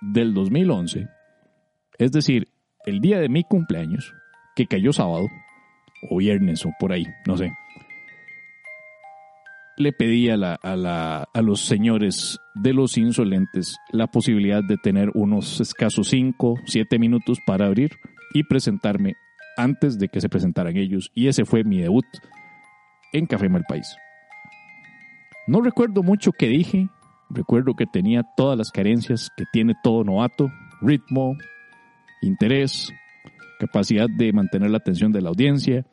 del 0.00 0.34
2011, 0.34 1.08
es 1.98 2.12
decir, 2.12 2.48
el 2.84 3.00
día 3.00 3.20
de 3.20 3.28
mi 3.28 3.44
cumpleaños, 3.44 4.12
que 4.54 4.66
cayó 4.66 4.92
sábado, 4.92 5.28
o 6.10 6.18
viernes, 6.18 6.66
o 6.66 6.70
por 6.78 6.92
ahí, 6.92 7.06
no 7.26 7.36
sé, 7.36 7.52
le 9.76 9.92
pedí 9.92 10.28
a, 10.28 10.36
la, 10.36 10.58
a, 10.62 11.24
a 11.32 11.42
los 11.42 11.60
señores 11.60 12.38
de 12.54 12.74
los 12.74 12.98
insolentes 12.98 13.76
la 13.90 14.08
posibilidad 14.08 14.62
de 14.62 14.76
tener 14.76 15.10
unos 15.14 15.60
escasos 15.60 16.08
5, 16.08 16.60
7 16.66 16.98
minutos 16.98 17.38
para 17.46 17.66
abrir 17.66 17.90
y 18.34 18.44
presentarme 18.44 19.14
antes 19.56 19.98
de 19.98 20.08
que 20.08 20.20
se 20.20 20.28
presentaran 20.28 20.76
ellos. 20.76 21.10
Y 21.14 21.28
ese 21.28 21.44
fue 21.44 21.64
mi 21.64 21.80
debut 21.80 22.06
en 23.12 23.26
Café 23.26 23.48
Mal 23.48 23.64
País. 23.68 23.96
No 25.46 25.60
recuerdo 25.60 26.02
mucho 26.02 26.32
que 26.32 26.48
dije, 26.48 26.88
recuerdo 27.30 27.74
que 27.74 27.86
tenía 27.86 28.22
todas 28.36 28.56
las 28.56 28.70
carencias 28.70 29.30
que 29.36 29.44
tiene 29.52 29.74
todo 29.82 30.04
novato, 30.04 30.50
ritmo, 30.80 31.36
interés, 32.22 32.92
capacidad 33.58 34.08
de 34.08 34.32
mantener 34.32 34.70
la 34.70 34.78
atención 34.78 35.12
de 35.12 35.20
la 35.20 35.30
audiencia, 35.30 35.84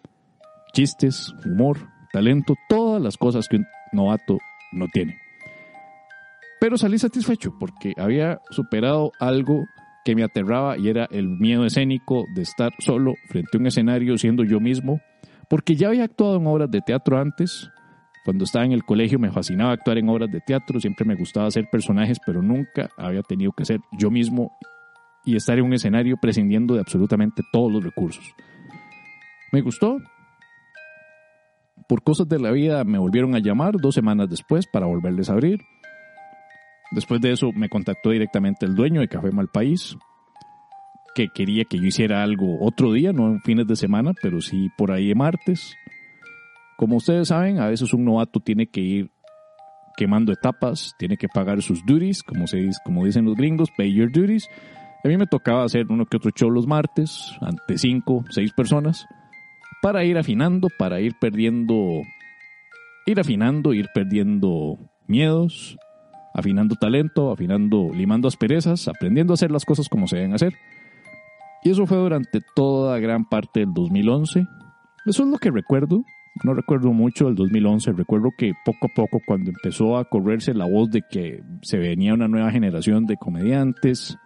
chistes, 0.73 1.33
humor, 1.45 1.77
talento, 2.13 2.55
todas 2.67 3.01
las 3.01 3.17
cosas 3.17 3.47
que 3.47 3.57
un 3.57 3.65
novato 3.91 4.37
no 4.71 4.87
tiene. 4.93 5.17
Pero 6.59 6.77
salí 6.77 6.97
satisfecho 6.97 7.53
porque 7.59 7.93
había 7.97 8.41
superado 8.51 9.11
algo 9.19 9.65
que 10.05 10.15
me 10.15 10.23
aterraba 10.23 10.77
y 10.77 10.89
era 10.89 11.07
el 11.11 11.27
miedo 11.27 11.65
escénico 11.65 12.25
de 12.35 12.41
estar 12.41 12.71
solo 12.79 13.13
frente 13.29 13.49
a 13.53 13.59
un 13.59 13.67
escenario 13.67 14.17
siendo 14.17 14.43
yo 14.43 14.59
mismo 14.59 15.01
porque 15.49 15.75
ya 15.75 15.87
había 15.87 16.03
actuado 16.03 16.37
en 16.37 16.47
obras 16.47 16.71
de 16.71 16.81
teatro 16.81 17.19
antes. 17.19 17.69
Cuando 18.23 18.43
estaba 18.43 18.65
en 18.65 18.71
el 18.71 18.85
colegio 18.85 19.17
me 19.17 19.31
fascinaba 19.31 19.71
actuar 19.71 19.97
en 19.97 20.07
obras 20.07 20.29
de 20.31 20.39
teatro, 20.41 20.79
siempre 20.79 21.05
me 21.05 21.15
gustaba 21.15 21.47
hacer 21.47 21.67
personajes, 21.71 22.19
pero 22.25 22.41
nunca 22.41 22.89
había 22.97 23.23
tenido 23.23 23.51
que 23.51 23.65
ser 23.65 23.79
yo 23.97 24.11
mismo 24.11 24.51
y 25.25 25.35
estar 25.35 25.57
en 25.57 25.65
un 25.65 25.73
escenario 25.73 26.17
prescindiendo 26.21 26.75
de 26.75 26.81
absolutamente 26.81 27.41
todos 27.51 27.71
los 27.71 27.83
recursos. 27.83 28.23
Me 29.51 29.61
gustó. 29.61 29.97
Por 31.87 32.03
cosas 32.03 32.29
de 32.29 32.39
la 32.39 32.51
vida 32.51 32.83
me 32.83 32.99
volvieron 32.99 33.33
a 33.33 33.39
llamar 33.39 33.77
dos 33.81 33.95
semanas 33.95 34.29
después 34.29 34.67
para 34.71 34.85
volverles 34.85 35.29
a 35.29 35.33
abrir. 35.33 35.59
Después 36.91 37.21
de 37.21 37.31
eso 37.31 37.51
me 37.53 37.69
contactó 37.69 38.09
directamente 38.09 38.65
el 38.65 38.75
dueño 38.75 39.01
de 39.01 39.07
Café 39.07 39.31
Malpaís, 39.31 39.97
que 41.13 41.27
quería 41.29 41.65
que 41.65 41.77
yo 41.77 41.85
hiciera 41.85 42.23
algo 42.23 42.57
otro 42.61 42.93
día, 42.93 43.13
no 43.13 43.27
en 43.27 43.41
fines 43.41 43.67
de 43.67 43.75
semana, 43.75 44.13
pero 44.21 44.41
sí 44.41 44.69
por 44.77 44.91
ahí 44.91 45.07
de 45.07 45.15
martes. 45.15 45.75
Como 46.77 46.95
ustedes 46.95 47.27
saben, 47.27 47.59
a 47.59 47.67
veces 47.67 47.93
un 47.93 48.05
novato 48.05 48.39
tiene 48.39 48.67
que 48.67 48.81
ir 48.81 49.11
quemando 49.97 50.31
etapas, 50.31 50.95
tiene 50.97 51.17
que 51.17 51.27
pagar 51.27 51.61
sus 51.61 51.85
duties, 51.85 52.23
como, 52.23 52.47
se 52.47 52.57
dice, 52.57 52.79
como 52.85 53.05
dicen 53.05 53.25
los 53.25 53.35
gringos, 53.35 53.69
pay 53.75 53.93
your 53.93 54.11
duties. 54.11 54.49
A 55.03 55.07
mí 55.09 55.17
me 55.17 55.27
tocaba 55.27 55.65
hacer 55.65 55.87
uno 55.89 56.05
que 56.05 56.17
otro 56.17 56.31
show 56.31 56.49
los 56.49 56.67
martes, 56.67 57.37
ante 57.41 57.77
cinco, 57.77 58.23
seis 58.29 58.53
personas, 58.53 59.05
para 59.81 60.05
ir 60.05 60.17
afinando, 60.17 60.69
para 60.77 61.01
ir 61.01 61.15
perdiendo, 61.19 62.01
ir 63.05 63.19
afinando, 63.19 63.73
ir 63.73 63.89
perdiendo 63.93 64.77
miedos, 65.07 65.77
afinando 66.33 66.75
talento, 66.75 67.31
afinando, 67.31 67.91
limando 67.93 68.27
asperezas, 68.27 68.87
aprendiendo 68.87 69.33
a 69.33 69.35
hacer 69.35 69.51
las 69.51 69.65
cosas 69.65 69.89
como 69.89 70.07
se 70.07 70.17
deben 70.17 70.33
hacer. 70.33 70.53
Y 71.63 71.71
eso 71.71 71.85
fue 71.85 71.97
durante 71.97 72.39
toda 72.55 72.99
gran 72.99 73.25
parte 73.25 73.61
del 73.61 73.73
2011. 73.73 74.45
Eso 75.05 75.23
es 75.23 75.29
lo 75.29 75.37
que 75.37 75.51
recuerdo. 75.51 76.03
No 76.43 76.53
recuerdo 76.53 76.93
mucho 76.93 77.25
del 77.25 77.35
2011. 77.35 77.91
Recuerdo 77.93 78.29
que 78.37 78.53
poco 78.63 78.87
a 78.87 78.93
poco, 78.95 79.19
cuando 79.25 79.49
empezó 79.49 79.97
a 79.97 80.05
correrse 80.05 80.53
la 80.53 80.65
voz 80.65 80.89
de 80.89 81.01
que 81.09 81.43
se 81.61 81.77
venía 81.77 82.13
una 82.13 82.27
nueva 82.27 82.51
generación 82.51 83.05
de 83.05 83.17
comediantes, 83.17 84.17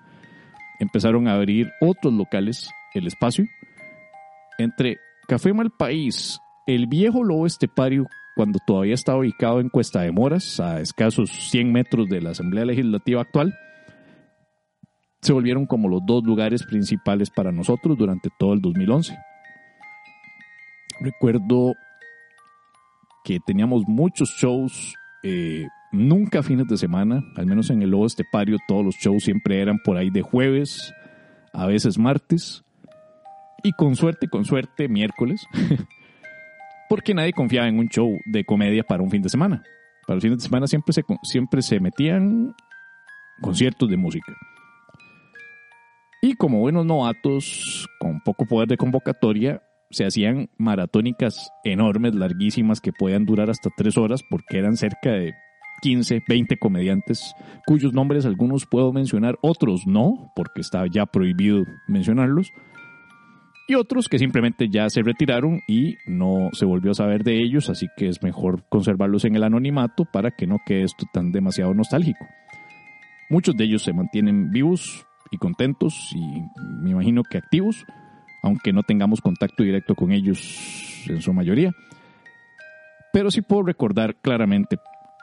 empezaron 0.79 1.27
a 1.27 1.33
abrir 1.33 1.71
otros 1.81 2.13
locales, 2.13 2.69
el 2.93 3.07
espacio. 3.07 3.45
Entre 4.59 4.97
Café 5.27 5.53
Malpaís, 5.53 6.39
el 6.67 6.85
viejo 6.85 7.23
Lobo 7.23 7.47
Estepario, 7.47 8.05
cuando 8.35 8.59
todavía 8.65 8.93
estaba 8.93 9.19
ubicado 9.19 9.59
en 9.59 9.69
Cuesta 9.69 10.01
de 10.01 10.11
Moras, 10.11 10.59
a 10.59 10.79
escasos 10.79 11.29
100 11.49 11.71
metros 11.71 12.09
de 12.09 12.21
la 12.21 12.31
Asamblea 12.31 12.65
Legislativa 12.65 13.21
actual, 13.21 13.53
se 15.21 15.33
volvieron 15.33 15.65
como 15.65 15.87
los 15.87 16.01
dos 16.05 16.23
lugares 16.23 16.63
principales 16.63 17.29
para 17.29 17.51
nosotros 17.51 17.97
durante 17.97 18.29
todo 18.37 18.53
el 18.53 18.61
2011. 18.61 19.17
Recuerdo 20.99 21.73
que 23.23 23.39
teníamos 23.45 23.83
muchos 23.87 24.29
shows, 24.37 24.95
eh, 25.23 25.65
nunca 25.91 26.43
fines 26.43 26.67
de 26.67 26.77
semana, 26.77 27.23
al 27.37 27.45
menos 27.45 27.69
en 27.69 27.81
el 27.81 27.91
Lobo 27.91 28.05
Estepario 28.05 28.57
todos 28.67 28.83
los 28.83 28.95
shows 28.95 29.23
siempre 29.23 29.61
eran 29.61 29.79
por 29.79 29.97
ahí 29.97 30.09
de 30.09 30.21
jueves, 30.21 30.93
a 31.53 31.67
veces 31.67 31.97
martes, 31.97 32.63
y 33.63 33.71
con 33.71 33.95
suerte, 33.95 34.27
con 34.27 34.43
suerte, 34.43 34.89
miércoles, 34.89 35.45
porque 36.89 37.13
nadie 37.13 37.33
confiaba 37.33 37.67
en 37.67 37.79
un 37.79 37.87
show 37.87 38.17
de 38.25 38.43
comedia 38.43 38.83
para 38.83 39.03
un 39.03 39.09
fin 39.09 39.21
de 39.21 39.29
semana. 39.29 39.63
Para 40.05 40.15
los 40.15 40.23
fines 40.23 40.39
de 40.39 40.43
semana 40.43 40.67
siempre 40.67 40.93
se, 40.93 41.03
siempre 41.23 41.61
se 41.61 41.79
metían 41.79 42.53
conciertos 43.41 43.89
de 43.89 43.97
música. 43.97 44.33
Y 46.21 46.35
como 46.35 46.59
buenos 46.59 46.85
novatos, 46.85 47.87
con 47.99 48.21
poco 48.21 48.45
poder 48.45 48.69
de 48.69 48.77
convocatoria, 48.77 49.61
se 49.91 50.05
hacían 50.05 50.49
maratónicas 50.57 51.51
enormes, 51.63 52.15
larguísimas, 52.15 52.81
que 52.81 52.93
podían 52.93 53.25
durar 53.25 53.49
hasta 53.49 53.69
tres 53.75 53.97
horas, 53.97 54.21
porque 54.29 54.57
eran 54.57 54.77
cerca 54.77 55.11
de 55.11 55.33
15, 55.81 56.23
20 56.27 56.57
comediantes, 56.57 57.33
cuyos 57.65 57.93
nombres 57.93 58.25
algunos 58.25 58.65
puedo 58.65 58.93
mencionar, 58.93 59.37
otros 59.41 59.85
no, 59.85 60.31
porque 60.35 60.61
está 60.61 60.85
ya 60.87 61.05
prohibido 61.05 61.65
mencionarlos, 61.87 62.51
y 63.67 63.75
otros 63.75 64.09
que 64.09 64.19
simplemente 64.19 64.67
ya 64.69 64.89
se 64.89 65.01
retiraron 65.01 65.61
y 65.67 65.95
no 66.05 66.49
se 66.53 66.65
volvió 66.65 66.91
a 66.91 66.95
saber 66.95 67.23
de 67.23 67.41
ellos, 67.41 67.69
así 67.69 67.87
que 67.97 68.07
es 68.07 68.21
mejor 68.21 68.63
conservarlos 68.69 69.25
en 69.25 69.35
el 69.35 69.43
anonimato 69.43 70.05
para 70.05 70.31
que 70.31 70.47
no 70.47 70.57
quede 70.65 70.83
esto 70.83 71.05
tan 71.13 71.31
demasiado 71.31 71.73
nostálgico. 71.73 72.25
Muchos 73.29 73.55
de 73.55 73.63
ellos 73.63 73.83
se 73.83 73.93
mantienen 73.93 74.51
vivos, 74.51 75.05
y 75.33 75.37
contentos 75.37 76.11
y 76.15 76.43
me 76.83 76.91
imagino 76.91 77.23
que 77.23 77.39
activos, 77.39 77.85
aunque 78.43 78.71
no 78.71 78.83
tengamos 78.83 79.19
contacto 79.19 79.63
directo 79.63 79.95
con 79.95 80.11
ellos 80.11 81.05
en 81.07 81.21
su 81.21 81.33
mayoría. 81.33 81.71
Pero 83.11 83.31
sí 83.31 83.41
puedo 83.41 83.63
recordar 83.63 84.15
claramente 84.21 84.77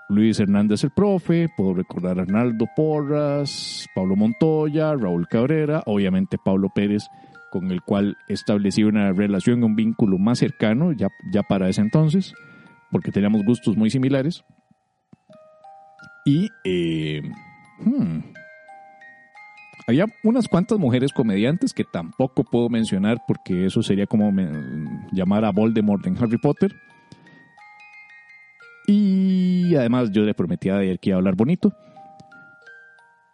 Luis 0.09 0.41
Hernández 0.41 0.83
el 0.83 0.91
profe, 0.91 1.49
puedo 1.57 1.75
recordar 1.75 2.19
a 2.19 2.23
Arnaldo 2.23 2.67
Porras, 2.75 3.87
Pablo 3.95 4.17
Montoya, 4.17 4.95
Raúl 4.95 5.29
Cabrera, 5.29 5.85
obviamente 5.87 6.39
Pablo 6.45 6.71
Pérez, 6.75 7.07
con 7.51 7.71
el 7.71 7.83
cual 7.83 8.17
establecí 8.29 8.85
una 8.85 9.13
relación, 9.13 9.65
un 9.65 9.77
vínculo 9.77 10.19
más 10.19 10.39
cercano 10.39 10.93
ya, 10.93 11.09
ya 11.33 11.43
para 11.43 11.69
ese 11.69 11.81
entonces, 11.81 12.35
porque 12.91 13.13
teníamos 13.13 13.45
gustos 13.45 13.77
muy 13.77 13.91
similares. 13.91 14.45
Y 16.25 16.49
eh, 16.65 17.23
hmm, 17.79 18.19
había 19.87 20.07
unas 20.23 20.47
cuantas 20.47 20.79
mujeres 20.79 21.13
comediantes 21.13 21.73
que 21.73 21.85
tampoco 21.85 22.45
puedo 22.45 22.69
mencionar 22.69 23.19
porque 23.27 23.67
eso 23.67 23.83
sería 23.83 24.07
como 24.07 24.31
llamar 25.13 25.45
a 25.45 25.51
Voldemort 25.51 26.07
en 26.07 26.17
Harry 26.19 26.39
Potter. 26.39 26.73
Y 28.87 29.75
además 29.75 30.11
yo 30.11 30.23
le 30.23 30.35
prometía 30.35 30.77
ayer 30.77 30.99
que 30.99 31.11
iba 31.11 31.17
a 31.17 31.19
hablar 31.19 31.35
bonito. 31.37 31.73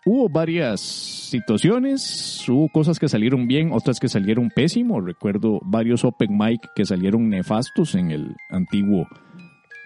Hubo 0.07 0.29
varias 0.29 0.81
situaciones, 0.81 2.49
hubo 2.49 2.69
cosas 2.69 2.99
que 2.99 3.09
salieron 3.09 3.49
bien, 3.49 3.73
otras 3.73 3.99
que 3.99 4.09
salieron 4.09 4.51
pésimo. 4.51 5.01
Recuerdo 5.01 5.61
varios 5.65 6.05
open 6.05 6.39
mic 6.39 6.61
que 6.75 6.87
salieron 6.87 7.29
nefastos 7.29 7.95
en 7.97 8.13
el 8.13 8.37
antiguo 8.49 9.07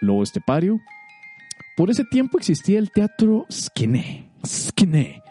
Lobo 0.03 0.23
Estepario. 0.23 0.79
Por 1.77 1.91
ese 1.91 2.05
tiempo 2.05 2.39
existía 2.39 2.79
el 2.79 2.91
teatro 2.91 3.47
Skiné. 3.51 4.29
Skiné 4.47 5.23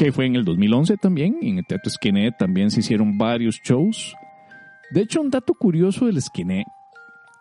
que 0.00 0.12
fue 0.12 0.24
en 0.24 0.34
el 0.34 0.46
2011 0.46 0.96
también. 0.96 1.36
En 1.42 1.58
el 1.58 1.66
Teatro 1.66 1.90
Esquené 1.90 2.32
también 2.32 2.70
se 2.70 2.80
hicieron 2.80 3.18
varios 3.18 3.60
shows. 3.62 4.16
De 4.92 5.02
hecho, 5.02 5.20
un 5.20 5.28
dato 5.28 5.52
curioso 5.52 6.06
del 6.06 6.16
Esquené 6.16 6.64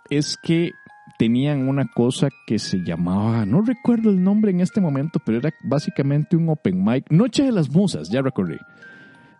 es 0.10 0.36
que 0.44 0.72
tenían 1.20 1.68
una 1.68 1.86
cosa 1.86 2.30
que 2.48 2.60
se 2.60 2.78
llamaba, 2.78 3.46
no 3.46 3.62
recuerdo 3.62 4.10
el 4.10 4.24
nombre 4.24 4.52
en 4.52 4.62
este 4.62 4.80
momento, 4.80 5.20
pero 5.24 5.40
era 5.40 5.54
básicamente 5.66 6.38
un 6.38 6.48
open 6.48 6.82
mic, 6.82 7.12
Noche 7.12 7.44
de 7.44 7.52
las 7.52 7.70
Musas, 7.70 8.10
ya 8.10 8.22
recordé. 8.22 8.58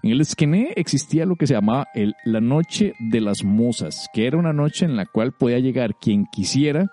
En 0.04 0.12
el 0.12 0.20
Esquené 0.20 0.74
existía 0.76 1.26
lo 1.26 1.38
que 1.38 1.48
se 1.48 1.54
llamaba 1.54 1.88
el, 1.96 2.16
la 2.26 2.42
Noche 2.42 2.94
de 3.00 3.22
las 3.22 3.46
Musas, 3.46 4.10
que 4.14 4.28
era 4.28 4.38
una 4.38 4.52
noche 4.52 4.84
en 4.84 4.98
la 4.98 5.06
cual 5.06 5.32
podía 5.32 5.60
llegar 5.60 5.96
quien 5.96 6.26
quisiera 6.26 6.92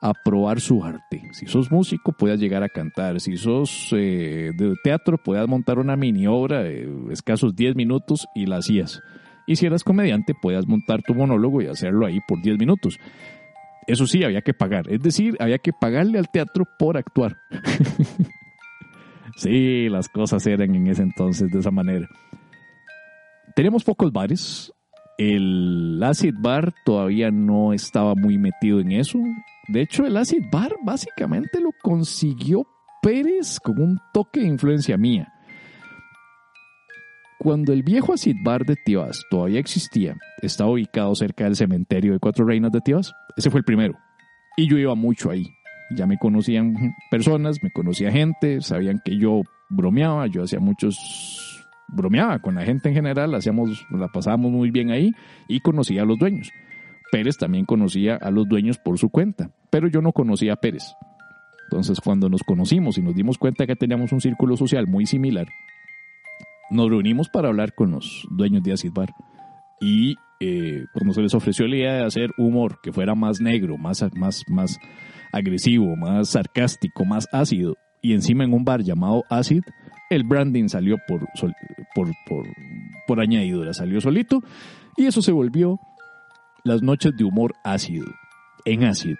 a 0.00 0.12
probar 0.24 0.60
su 0.60 0.84
arte. 0.84 1.20
Si 1.32 1.46
sos 1.46 1.72
músico, 1.72 2.12
puedas 2.12 2.38
llegar 2.38 2.62
a 2.62 2.68
cantar. 2.68 3.20
Si 3.20 3.36
sos 3.36 3.92
eh, 3.92 4.52
de 4.56 4.74
teatro, 4.84 5.18
puedas 5.18 5.48
montar 5.48 5.80
una 5.80 5.96
mini 5.96 6.28
obra 6.28 6.62
de 6.62 6.88
escasos 7.10 7.56
10 7.56 7.74
minutos 7.74 8.28
y 8.36 8.46
la 8.46 8.58
hacías. 8.58 9.00
Y 9.48 9.56
si 9.56 9.66
eras 9.66 9.82
comediante, 9.82 10.34
puedas 10.40 10.68
montar 10.68 11.02
tu 11.02 11.14
monólogo 11.14 11.60
y 11.60 11.66
hacerlo 11.66 12.06
ahí 12.06 12.20
por 12.28 12.40
10 12.40 12.58
minutos. 12.58 12.98
Eso 13.88 14.06
sí, 14.06 14.22
había 14.22 14.42
que 14.42 14.52
pagar. 14.52 14.84
Es 14.92 15.00
decir, 15.00 15.34
había 15.40 15.58
que 15.58 15.72
pagarle 15.72 16.18
al 16.18 16.30
teatro 16.30 16.64
por 16.78 16.98
actuar. 16.98 17.38
sí, 19.36 19.88
las 19.88 20.08
cosas 20.10 20.46
eran 20.46 20.74
en 20.74 20.86
ese 20.88 21.02
entonces 21.02 21.50
de 21.50 21.58
esa 21.58 21.70
manera. 21.70 22.06
Teníamos 23.56 23.84
pocos 23.84 24.12
bares. 24.12 24.70
El 25.16 26.00
Acid 26.04 26.34
Bar 26.38 26.74
todavía 26.84 27.30
no 27.30 27.72
estaba 27.72 28.14
muy 28.14 28.36
metido 28.36 28.78
en 28.78 28.92
eso. 28.92 29.18
De 29.68 29.80
hecho, 29.80 30.04
el 30.06 30.16
acid 30.16 30.44
bar 30.50 30.76
básicamente 30.82 31.60
lo 31.60 31.70
consiguió 31.82 32.66
Pérez 33.02 33.58
con 33.60 33.80
un 33.80 33.98
toque 34.14 34.40
de 34.40 34.46
influencia 34.46 34.96
mía. 34.96 35.32
Cuando 37.38 37.72
el 37.72 37.84
viejo 37.84 38.14
acid 38.14 38.36
bar 38.42 38.64
de 38.64 38.74
Tibas 38.74 39.24
todavía 39.30 39.60
existía, 39.60 40.16
estaba 40.42 40.70
ubicado 40.70 41.14
cerca 41.14 41.44
del 41.44 41.54
cementerio 41.54 42.12
de 42.12 42.18
Cuatro 42.18 42.44
Reinas 42.44 42.72
de 42.72 42.80
Tibas. 42.80 43.14
Ese 43.36 43.50
fue 43.50 43.60
el 43.60 43.64
primero. 43.64 43.94
Y 44.56 44.68
yo 44.68 44.76
iba 44.76 44.96
mucho 44.96 45.30
ahí. 45.30 45.46
Ya 45.94 46.06
me 46.06 46.18
conocían 46.18 46.74
personas, 47.10 47.62
me 47.62 47.70
conocía 47.70 48.10
gente, 48.10 48.60
sabían 48.60 49.00
que 49.04 49.16
yo 49.16 49.42
bromeaba, 49.70 50.26
yo 50.26 50.42
hacía 50.42 50.58
muchos 50.58 50.98
bromeaba 51.86 52.40
con 52.40 52.56
la 52.56 52.62
gente 52.62 52.88
en 52.88 52.94
general, 52.96 53.34
hacíamos, 53.34 53.86
la 53.90 54.08
pasábamos 54.08 54.50
muy 54.50 54.70
bien 54.70 54.90
ahí 54.90 55.12
y 55.46 55.60
conocía 55.60 56.02
a 56.02 56.04
los 56.04 56.18
dueños. 56.18 56.50
Pérez 57.12 57.36
también 57.38 57.64
conocía 57.64 58.16
a 58.16 58.30
los 58.30 58.48
dueños 58.48 58.78
por 58.78 58.98
su 58.98 59.10
cuenta, 59.10 59.50
pero 59.70 59.88
yo 59.88 60.02
no 60.02 60.12
conocía 60.12 60.54
a 60.54 60.56
Pérez. 60.56 60.82
Entonces, 61.70 62.00
cuando 62.00 62.28
nos 62.28 62.42
conocimos 62.42 62.98
y 62.98 63.02
nos 63.02 63.14
dimos 63.14 63.38
cuenta 63.38 63.66
que 63.66 63.76
teníamos 63.76 64.12
un 64.12 64.20
círculo 64.20 64.56
social 64.56 64.86
muy 64.86 65.06
similar, 65.06 65.46
nos 66.70 66.88
reunimos 66.88 67.28
para 67.28 67.48
hablar 67.48 67.74
con 67.74 67.90
los 67.90 68.26
dueños 68.30 68.62
de 68.62 68.72
Acid 68.72 68.92
Bar. 68.92 69.14
Y 69.80 70.16
eh, 70.40 70.84
cuando 70.92 71.14
se 71.14 71.22
les 71.22 71.34
ofreció 71.34 71.66
la 71.66 71.76
idea 71.76 71.92
de 71.94 72.04
hacer 72.04 72.30
humor 72.36 72.80
que 72.82 72.92
fuera 72.92 73.14
más 73.14 73.40
negro, 73.40 73.76
más, 73.76 74.04
más, 74.14 74.44
más 74.48 74.78
agresivo, 75.32 75.96
más 75.96 76.30
sarcástico, 76.30 77.04
más 77.04 77.28
ácido, 77.32 77.76
y 78.02 78.12
encima 78.12 78.44
en 78.44 78.52
un 78.52 78.64
bar 78.64 78.82
llamado 78.82 79.24
Acid, 79.28 79.62
el 80.10 80.24
branding 80.24 80.68
salió 80.68 80.96
por, 81.06 81.26
por, 81.94 82.12
por, 82.26 82.46
por 83.06 83.20
añadidura, 83.20 83.72
salió 83.72 84.00
solito, 84.00 84.42
y 84.96 85.06
eso 85.06 85.22
se 85.22 85.32
volvió 85.32 85.78
las 86.64 86.82
noches 86.82 87.12
de 87.16 87.24
humor 87.24 87.54
ácido, 87.64 88.06
en 88.64 88.84
Acid. 88.84 89.16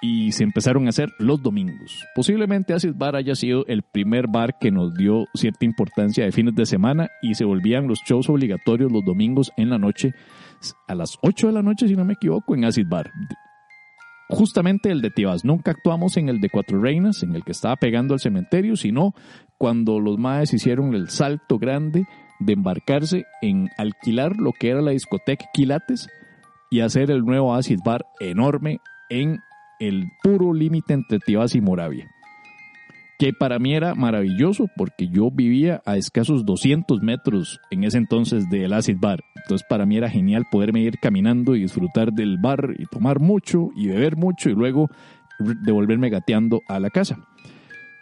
Y 0.00 0.32
se 0.32 0.44
empezaron 0.44 0.86
a 0.86 0.90
hacer 0.90 1.08
los 1.18 1.42
domingos. 1.42 2.04
Posiblemente 2.14 2.72
Acid 2.72 2.94
Bar 2.94 3.16
haya 3.16 3.34
sido 3.34 3.66
el 3.66 3.82
primer 3.82 4.28
bar 4.28 4.58
que 4.60 4.70
nos 4.70 4.94
dio 4.94 5.26
cierta 5.34 5.64
importancia 5.64 6.24
de 6.24 6.30
fines 6.30 6.54
de 6.54 6.66
semana 6.66 7.08
y 7.20 7.34
se 7.34 7.44
volvían 7.44 7.88
los 7.88 7.98
shows 8.06 8.28
obligatorios 8.28 8.92
los 8.92 9.04
domingos 9.04 9.50
en 9.56 9.70
la 9.70 9.78
noche, 9.78 10.14
a 10.86 10.94
las 10.94 11.18
8 11.22 11.48
de 11.48 11.52
la 11.52 11.62
noche, 11.62 11.88
si 11.88 11.96
no 11.96 12.04
me 12.04 12.12
equivoco, 12.14 12.54
en 12.54 12.64
Acid 12.64 12.86
Bar. 12.88 13.10
justamente 14.28 14.90
el 14.90 15.00
de 15.00 15.10
Tibás. 15.10 15.44
Nunca 15.44 15.70
actuamos 15.70 16.16
en 16.16 16.28
el 16.28 16.40
de 16.40 16.50
Cuatro 16.50 16.80
Reinas, 16.80 17.22
en 17.22 17.34
el 17.34 17.44
que 17.44 17.52
estaba 17.52 17.76
pegando 17.76 18.14
al 18.14 18.20
cementerio, 18.20 18.76
sino 18.76 19.14
cuando 19.56 20.00
los 20.00 20.18
maes 20.18 20.52
hicieron 20.52 20.94
el 20.94 21.08
salto 21.08 21.58
grande 21.58 22.06
de 22.38 22.52
embarcarse 22.52 23.26
en 23.42 23.70
alquilar 23.76 24.36
lo 24.36 24.52
que 24.52 24.70
era 24.70 24.82
la 24.82 24.92
discoteca 24.92 25.46
Quilates 25.52 26.08
y 26.70 26.80
hacer 26.80 27.10
el 27.10 27.24
nuevo 27.24 27.54
acid 27.54 27.80
bar 27.84 28.06
enorme 28.20 28.80
en 29.08 29.40
el 29.78 30.10
puro 30.22 30.52
límite 30.52 30.94
entre 30.94 31.18
Tibás 31.18 31.54
y 31.54 31.60
Moravia. 31.60 32.10
Que 33.18 33.32
para 33.32 33.58
mí 33.58 33.74
era 33.74 33.94
maravilloso 33.96 34.68
porque 34.76 35.08
yo 35.08 35.30
vivía 35.32 35.82
a 35.84 35.96
escasos 35.96 36.44
200 36.44 37.02
metros 37.02 37.60
en 37.70 37.82
ese 37.82 37.98
entonces 37.98 38.48
del 38.48 38.72
acid 38.72 38.96
bar. 39.00 39.24
Entonces 39.36 39.66
para 39.68 39.86
mí 39.86 39.96
era 39.96 40.08
genial 40.08 40.46
poderme 40.50 40.80
ir 40.80 40.98
caminando 41.00 41.56
y 41.56 41.62
disfrutar 41.62 42.12
del 42.12 42.38
bar 42.38 42.74
y 42.78 42.86
tomar 42.86 43.18
mucho 43.18 43.70
y 43.74 43.88
beber 43.88 44.16
mucho 44.16 44.50
y 44.50 44.54
luego 44.54 44.88
devolverme 45.64 46.10
gateando 46.10 46.60
a 46.68 46.78
la 46.78 46.90
casa. 46.90 47.18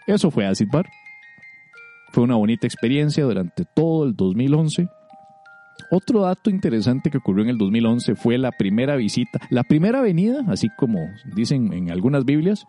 Eso 0.07 0.31
fue 0.31 0.47
acid 0.47 0.69
bar. 0.71 0.87
Fue 2.13 2.23
una 2.23 2.37
bonita 2.37 2.67
experiencia 2.67 3.25
durante 3.25 3.65
todo 3.65 4.05
el 4.05 4.15
2011. 4.15 4.89
Otro 5.91 6.23
dato 6.23 6.51
interesante 6.51 7.11
que 7.11 7.19
ocurrió 7.19 7.45
en 7.45 7.51
el 7.51 7.59
2011 7.59 8.17
fue 8.17 8.39
la 8.39 8.53
primera 8.53 8.97
visita, 8.97 9.39
la 9.51 9.63
primera 9.63 10.01
venida, 10.01 10.45
así 10.49 10.69
como 10.77 11.11
dicen 11.35 11.73
en 11.73 11.91
algunas 11.91 12.25
Biblias, 12.25 12.65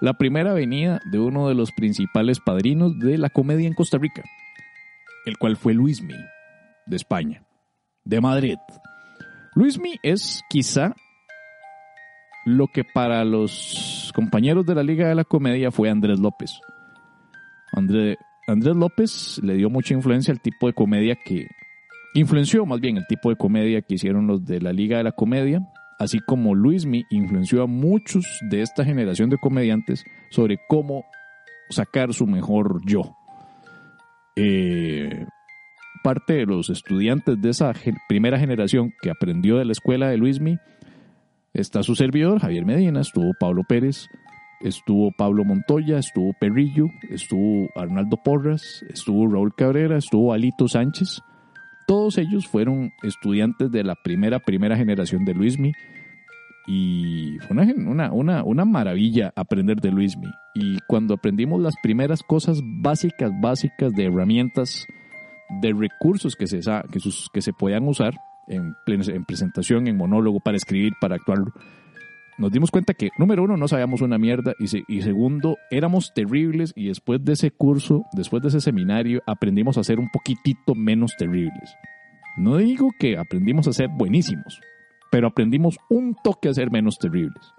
la 0.00 0.14
primera 0.14 0.52
venida 0.54 1.00
de 1.10 1.18
uno 1.18 1.48
de 1.48 1.54
los 1.54 1.72
principales 1.72 2.40
padrinos 2.40 2.98
de 2.98 3.18
la 3.18 3.28
comedia 3.28 3.66
en 3.66 3.74
Costa 3.74 3.98
Rica, 3.98 4.22
el 5.26 5.36
cual 5.36 5.56
fue 5.56 5.74
Luismi, 5.74 6.14
de 6.86 6.96
España, 6.96 7.42
de 8.04 8.20
Madrid. 8.20 8.58
Luismi 9.54 9.96
es 10.02 10.42
quizá 10.48 10.94
lo 12.46 12.68
que 12.68 12.84
para 12.84 13.24
los 13.24 14.12
compañeros 14.14 14.64
de 14.64 14.74
la 14.74 14.82
Liga 14.82 15.08
de 15.08 15.14
la 15.14 15.24
Comedia 15.24 15.70
fue 15.70 15.90
Andrés 15.90 16.18
López. 16.18 16.60
Andrés 17.72 18.16
López 18.76 19.40
le 19.42 19.54
dio 19.54 19.70
mucha 19.70 19.94
influencia 19.94 20.32
al 20.32 20.40
tipo 20.40 20.66
de 20.66 20.72
comedia 20.72 21.16
que 21.16 21.48
influenció 22.14 22.66
más 22.66 22.80
bien 22.80 22.96
el 22.96 23.06
tipo 23.06 23.30
de 23.30 23.36
comedia 23.36 23.82
que 23.82 23.94
hicieron 23.94 24.26
los 24.26 24.44
de 24.44 24.60
la 24.60 24.72
Liga 24.72 24.98
de 24.98 25.04
la 25.04 25.12
Comedia, 25.12 25.66
así 25.98 26.18
como 26.20 26.54
Luismi 26.54 27.04
influenció 27.10 27.62
a 27.62 27.66
muchos 27.66 28.24
de 28.50 28.62
esta 28.62 28.84
generación 28.84 29.30
de 29.30 29.38
comediantes 29.38 30.04
sobre 30.30 30.58
cómo 30.68 31.04
sacar 31.68 32.12
su 32.12 32.26
mejor 32.26 32.80
yo. 32.84 33.02
Eh, 34.36 35.26
parte 36.02 36.34
de 36.34 36.46
los 36.46 36.70
estudiantes 36.70 37.40
de 37.40 37.50
esa 37.50 37.72
primera 38.08 38.38
generación 38.38 38.92
que 39.02 39.10
aprendió 39.10 39.58
de 39.58 39.66
la 39.66 39.72
escuela 39.72 40.08
de 40.08 40.16
Luismi 40.16 40.58
está 41.52 41.82
su 41.82 41.94
servidor, 41.94 42.40
Javier 42.40 42.64
Medina, 42.64 43.00
estuvo 43.00 43.32
Pablo 43.38 43.62
Pérez, 43.68 44.08
estuvo 44.60 45.10
Pablo 45.16 45.44
Montoya, 45.44 45.98
estuvo 45.98 46.32
Perrillo, 46.40 46.86
estuvo 47.10 47.68
Arnaldo 47.74 48.16
Porras, 48.24 48.84
estuvo 48.88 49.26
Raúl 49.28 49.54
Cabrera, 49.54 49.98
estuvo 49.98 50.32
Alito 50.32 50.68
Sánchez, 50.68 51.20
todos 51.90 52.18
ellos 52.18 52.46
fueron 52.46 52.92
estudiantes 53.02 53.68
de 53.72 53.82
la 53.82 53.96
primera, 53.96 54.38
primera 54.38 54.76
generación 54.76 55.24
de 55.24 55.34
Luismi. 55.34 55.72
Y 56.68 57.36
fue 57.40 57.56
una, 57.56 58.12
una, 58.12 58.44
una, 58.44 58.64
maravilla 58.64 59.32
aprender 59.34 59.80
de 59.80 59.90
Luismi. 59.90 60.28
Y 60.54 60.78
cuando 60.86 61.14
aprendimos 61.14 61.60
las 61.60 61.74
primeras 61.82 62.22
cosas 62.22 62.60
básicas, 62.62 63.32
básicas 63.42 63.92
de 63.94 64.04
herramientas, 64.04 64.86
de 65.60 65.72
recursos 65.72 66.36
que 66.36 66.46
se, 66.46 66.60
que, 66.92 67.00
sus, 67.00 67.28
que 67.32 67.42
se 67.42 67.52
podían 67.52 67.88
usar 67.88 68.14
en, 68.46 68.72
en 68.86 69.24
presentación, 69.24 69.88
en 69.88 69.96
monólogo, 69.96 70.38
para 70.38 70.58
escribir, 70.58 70.92
para 71.00 71.16
actuar, 71.16 71.38
nos 72.40 72.50
dimos 72.50 72.70
cuenta 72.70 72.94
que, 72.94 73.10
número 73.18 73.44
uno, 73.44 73.58
no 73.58 73.68
sabíamos 73.68 74.00
una 74.00 74.16
mierda 74.16 74.54
y, 74.58 74.64
y, 74.88 75.02
segundo, 75.02 75.58
éramos 75.70 76.14
terribles 76.14 76.72
y 76.74 76.88
después 76.88 77.22
de 77.22 77.34
ese 77.34 77.50
curso, 77.50 78.06
después 78.14 78.42
de 78.42 78.48
ese 78.48 78.62
seminario, 78.62 79.20
aprendimos 79.26 79.76
a 79.76 79.84
ser 79.84 80.00
un 80.00 80.08
poquitito 80.08 80.74
menos 80.74 81.12
terribles. 81.18 81.76
No 82.38 82.56
digo 82.56 82.92
que 82.98 83.18
aprendimos 83.18 83.68
a 83.68 83.74
ser 83.74 83.90
buenísimos, 83.90 84.58
pero 85.10 85.26
aprendimos 85.26 85.76
un 85.90 86.16
toque 86.24 86.48
a 86.48 86.54
ser 86.54 86.70
menos 86.70 86.98
terribles. 86.98 87.52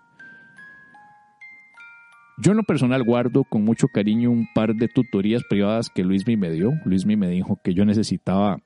Yo 2.40 2.52
en 2.52 2.58
lo 2.58 2.64
personal 2.64 3.04
guardo 3.04 3.44
con 3.44 3.64
mucho 3.64 3.88
cariño 3.88 4.32
un 4.32 4.48
par 4.56 4.74
de 4.74 4.88
tutorías 4.88 5.44
privadas 5.48 5.92
que 5.94 6.04
Luismi 6.04 6.38
me 6.38 6.50
dio. 6.50 6.72
Luismi 6.86 7.16
me 7.18 7.28
dijo 7.28 7.60
que 7.64 7.76
yo 7.76 7.86
necesitaba 7.86 8.58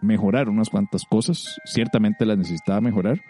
mejorar 0.00 0.48
unas 0.48 0.70
cuantas 0.70 1.02
cosas, 1.04 1.58
ciertamente 1.64 2.26
las 2.26 2.38
necesitaba 2.38 2.80
mejorar 2.80 3.20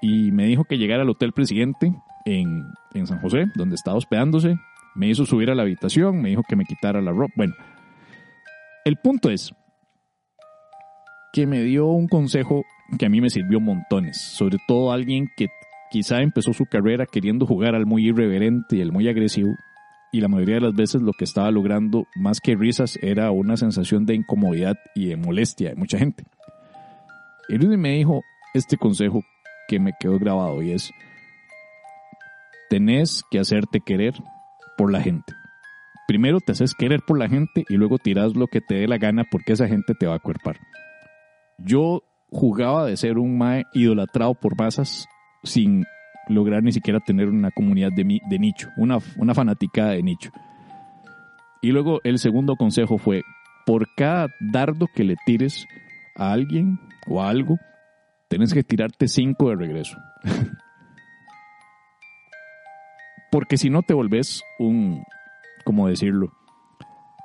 y 0.00 0.32
me 0.32 0.46
dijo 0.46 0.64
que 0.64 0.78
llegara 0.78 1.02
al 1.02 1.10
Hotel 1.10 1.32
Presidente 1.32 1.92
en, 2.24 2.64
San 3.06 3.20
José, 3.20 3.46
donde 3.54 3.74
estaba 3.74 3.96
hospedándose. 3.96 4.56
Me 4.94 5.08
hizo 5.08 5.26
subir 5.26 5.50
a 5.50 5.54
la 5.54 5.62
habitación, 5.62 6.20
me 6.20 6.30
dijo 6.30 6.42
que 6.48 6.56
me 6.56 6.64
quitara 6.64 7.00
la 7.00 7.12
ropa. 7.12 7.32
Bueno, 7.36 7.54
el 8.84 8.96
punto 8.96 9.30
es 9.30 9.54
que 11.32 11.46
me 11.46 11.62
dio 11.62 11.86
un 11.86 12.08
consejo 12.08 12.64
que 12.98 13.06
a 13.06 13.08
mí 13.08 13.20
me 13.20 13.30
sirvió 13.30 13.60
montones, 13.60 14.20
sobre 14.20 14.56
todo 14.66 14.92
alguien 14.92 15.28
que 15.36 15.48
quizá 15.90 16.22
empezó 16.22 16.52
su 16.52 16.64
carrera 16.66 17.06
queriendo 17.06 17.46
jugar 17.46 17.74
al 17.74 17.84
muy 17.84 18.08
irreverente 18.08 18.76
y 18.76 18.82
al 18.82 18.92
muy 18.92 19.08
agresivo, 19.08 19.50
y 20.12 20.20
la 20.20 20.28
mayoría 20.28 20.54
de 20.56 20.60
las 20.62 20.74
veces 20.74 21.02
lo 21.02 21.12
que 21.12 21.24
estaba 21.24 21.50
logrando 21.50 22.06
más 22.14 22.40
que 22.40 22.54
risas 22.54 22.98
era 23.02 23.30
una 23.32 23.56
sensación 23.56 24.06
de 24.06 24.14
incomodidad 24.14 24.76
y 24.94 25.08
de 25.08 25.16
molestia 25.16 25.70
de 25.70 25.76
mucha 25.76 25.98
gente. 25.98 26.24
Y 27.48 27.58
me 27.58 27.90
dijo 27.90 28.22
este 28.54 28.76
consejo 28.76 29.22
que 29.68 29.78
me 29.78 29.92
quedó 29.98 30.18
grabado 30.18 30.62
y 30.62 30.72
es, 30.72 30.90
tenés 32.68 33.22
que 33.30 33.38
hacerte 33.38 33.80
querer 33.84 34.14
por 34.76 34.92
la 34.92 35.00
gente. 35.00 35.32
Primero 36.06 36.38
te 36.40 36.52
haces 36.52 36.74
querer 36.74 37.00
por 37.06 37.18
la 37.18 37.28
gente 37.28 37.64
y 37.68 37.74
luego 37.74 37.98
tiras 37.98 38.36
lo 38.36 38.46
que 38.46 38.60
te 38.60 38.76
dé 38.76 38.86
la 38.86 38.98
gana 38.98 39.24
porque 39.30 39.52
esa 39.52 39.66
gente 39.66 39.94
te 39.94 40.06
va 40.06 40.14
a 40.14 40.20
cuerpar. 40.20 40.56
Yo 41.58 42.02
jugaba 42.30 42.86
de 42.86 42.96
ser 42.96 43.18
un 43.18 43.38
mae 43.38 43.64
idolatrado 43.72 44.34
por 44.34 44.56
masas 44.56 45.06
sin 45.42 45.84
lograr 46.28 46.62
ni 46.62 46.72
siquiera 46.72 47.00
tener 47.00 47.28
una 47.28 47.50
comunidad 47.50 47.90
de, 47.92 48.20
de 48.28 48.38
nicho, 48.38 48.68
una, 48.76 48.98
una 49.16 49.34
fanática 49.34 49.88
de 49.88 50.02
nicho. 50.02 50.30
Y 51.62 51.70
luego 51.72 52.00
el 52.04 52.18
segundo 52.18 52.56
consejo 52.56 52.98
fue, 52.98 53.22
por 53.64 53.88
cada 53.96 54.28
dardo 54.40 54.86
que 54.94 55.04
le 55.04 55.16
tires 55.24 55.66
a 56.14 56.32
alguien 56.32 56.78
o 57.08 57.22
a 57.22 57.30
algo, 57.30 57.58
Tienes 58.28 58.52
que 58.52 58.64
tirarte 58.64 59.08
cinco 59.08 59.50
de 59.50 59.56
regreso. 59.56 59.96
Porque 63.30 63.56
si 63.56 63.70
no 63.70 63.82
te 63.82 63.94
volvés 63.94 64.42
un, 64.58 65.04
¿cómo 65.64 65.88
decirlo? 65.88 66.32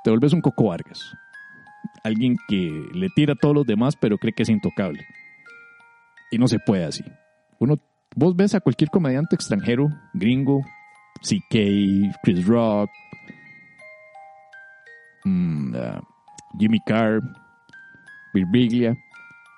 Te 0.04 0.10
volvés 0.10 0.32
un 0.32 0.40
Coco 0.40 0.68
Vargas. 0.68 1.16
Alguien 2.04 2.36
que 2.48 2.70
le 2.92 3.08
tira 3.14 3.32
a 3.34 3.36
todos 3.36 3.54
los 3.54 3.66
demás 3.66 3.96
pero 3.96 4.18
cree 4.18 4.32
que 4.32 4.42
es 4.42 4.48
intocable. 4.48 5.06
Y 6.30 6.38
no 6.38 6.48
se 6.48 6.58
puede 6.58 6.84
así. 6.84 7.04
Uno, 7.58 7.78
vos 8.14 8.36
ves 8.36 8.54
a 8.54 8.60
cualquier 8.60 8.90
comediante 8.90 9.34
extranjero, 9.34 9.88
gringo, 10.12 10.62
CK, 11.20 12.14
Chris 12.22 12.46
Rock, 12.46 12.90
mm, 15.24 15.74
uh, 15.74 16.00
Jimmy 16.58 16.80
Carr, 16.86 17.20
Birbiglia, 18.34 18.96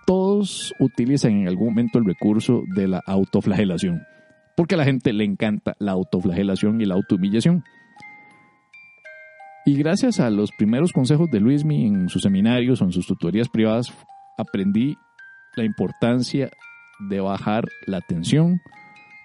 todos 0.06 0.74
utilizan 0.78 1.32
en 1.32 1.48
algún 1.48 1.68
momento 1.68 1.98
el 1.98 2.04
recurso 2.04 2.62
de 2.74 2.88
la 2.88 3.00
autoflagelación, 3.06 4.02
porque 4.56 4.74
a 4.74 4.78
la 4.78 4.84
gente 4.84 5.12
le 5.12 5.24
encanta 5.24 5.74
la 5.78 5.92
autoflagelación 5.92 6.80
y 6.80 6.84
la 6.84 6.94
autohumillación. 6.94 7.64
Y 9.66 9.76
gracias 9.76 10.20
a 10.20 10.30
los 10.30 10.50
primeros 10.52 10.92
consejos 10.92 11.30
de 11.30 11.40
Luismi 11.40 11.86
en 11.86 12.08
sus 12.08 12.22
seminarios 12.22 12.82
o 12.82 12.84
en 12.84 12.92
sus 12.92 13.06
tutorías 13.06 13.48
privadas, 13.48 13.92
aprendí 14.36 14.96
la 15.56 15.64
importancia 15.64 16.50
de 17.08 17.20
bajar 17.20 17.64
la 17.86 18.00
tensión, 18.02 18.60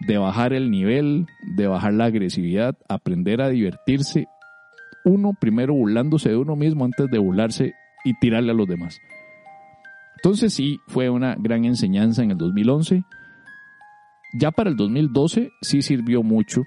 de 0.07 0.17
bajar 0.17 0.53
el 0.53 0.71
nivel, 0.71 1.27
de 1.55 1.67
bajar 1.67 1.93
la 1.93 2.05
agresividad, 2.05 2.75
aprender 2.87 3.41
a 3.41 3.49
divertirse, 3.49 4.27
uno 5.03 5.33
primero 5.39 5.73
burlándose 5.73 6.29
de 6.29 6.37
uno 6.37 6.55
mismo 6.55 6.85
antes 6.85 7.07
de 7.09 7.19
burlarse 7.19 7.73
y 8.05 8.17
tirarle 8.19 8.51
a 8.51 8.55
los 8.55 8.67
demás. 8.67 8.99
Entonces 10.19 10.53
sí, 10.53 10.81
fue 10.87 11.09
una 11.09 11.35
gran 11.35 11.63
enseñanza 11.63 12.21
en 12.23 12.31
el 12.31 12.37
2011. 12.37 13.05
Ya 14.33 14.51
para 14.51 14.69
el 14.69 14.75
2012 14.75 15.49
sí 15.61 15.81
sirvió 15.81 16.23
mucho 16.23 16.63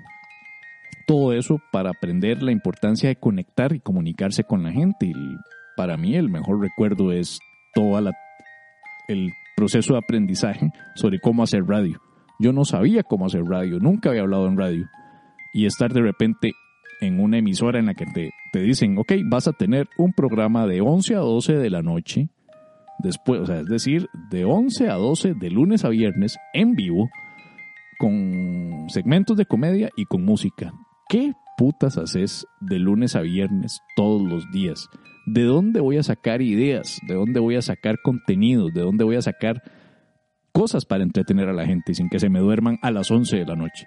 todo 1.06 1.34
eso 1.34 1.60
para 1.70 1.90
aprender 1.90 2.42
la 2.42 2.50
importancia 2.50 3.10
de 3.10 3.16
conectar 3.16 3.74
y 3.74 3.80
comunicarse 3.80 4.44
con 4.44 4.62
la 4.62 4.72
gente. 4.72 5.06
Y 5.06 5.36
para 5.76 5.98
mí 5.98 6.14
el 6.16 6.30
mejor 6.30 6.60
recuerdo 6.60 7.12
es 7.12 7.40
todo 7.74 7.98
el 9.08 9.32
proceso 9.54 9.92
de 9.92 9.98
aprendizaje 9.98 10.70
sobre 10.94 11.20
cómo 11.20 11.42
hacer 11.42 11.64
radio. 11.66 12.00
Yo 12.38 12.54
no 12.54 12.64
sabía 12.64 13.02
cómo 13.02 13.26
hacer 13.26 13.44
radio, 13.44 13.78
nunca 13.80 14.08
había 14.08 14.22
hablado 14.22 14.46
en 14.46 14.56
radio. 14.56 14.88
Y 15.52 15.66
estar 15.66 15.92
de 15.92 16.00
repente 16.00 16.52
en 17.02 17.20
una 17.20 17.36
emisora 17.36 17.78
en 17.78 17.86
la 17.86 17.94
que 17.94 18.06
te, 18.06 18.30
te 18.50 18.60
dicen, 18.60 18.96
ok, 18.96 19.12
vas 19.26 19.46
a 19.46 19.52
tener 19.52 19.90
un 19.98 20.14
programa 20.14 20.66
de 20.66 20.80
11 20.80 21.16
a 21.16 21.18
12 21.18 21.58
de 21.58 21.68
la 21.68 21.82
noche 21.82 22.30
después, 23.02 23.40
o 23.40 23.46
sea, 23.46 23.60
es 23.60 23.66
decir, 23.66 24.08
de 24.30 24.44
11 24.44 24.88
a 24.88 24.94
12 24.94 25.34
de 25.34 25.50
lunes 25.50 25.84
a 25.84 25.88
viernes 25.88 26.38
en 26.52 26.74
vivo, 26.74 27.08
con 27.98 28.86
segmentos 28.88 29.36
de 29.36 29.46
comedia 29.46 29.90
y 29.96 30.06
con 30.06 30.24
música. 30.24 30.72
¿Qué 31.08 31.32
putas 31.56 31.98
haces 31.98 32.46
de 32.60 32.78
lunes 32.78 33.14
a 33.16 33.20
viernes 33.20 33.80
todos 33.96 34.22
los 34.22 34.50
días? 34.50 34.88
¿De 35.26 35.44
dónde 35.44 35.80
voy 35.80 35.98
a 35.98 36.02
sacar 36.02 36.42
ideas? 36.42 36.98
¿De 37.06 37.14
dónde 37.14 37.38
voy 37.38 37.56
a 37.56 37.62
sacar 37.62 37.96
contenidos? 38.02 38.72
¿De 38.74 38.80
dónde 38.80 39.04
voy 39.04 39.16
a 39.16 39.22
sacar 39.22 39.62
cosas 40.52 40.84
para 40.84 41.04
entretener 41.04 41.48
a 41.48 41.52
la 41.52 41.66
gente 41.66 41.94
sin 41.94 42.08
que 42.08 42.18
se 42.18 42.28
me 42.28 42.40
duerman 42.40 42.78
a 42.82 42.90
las 42.90 43.10
11 43.10 43.36
de 43.36 43.46
la 43.46 43.54
noche? 43.54 43.86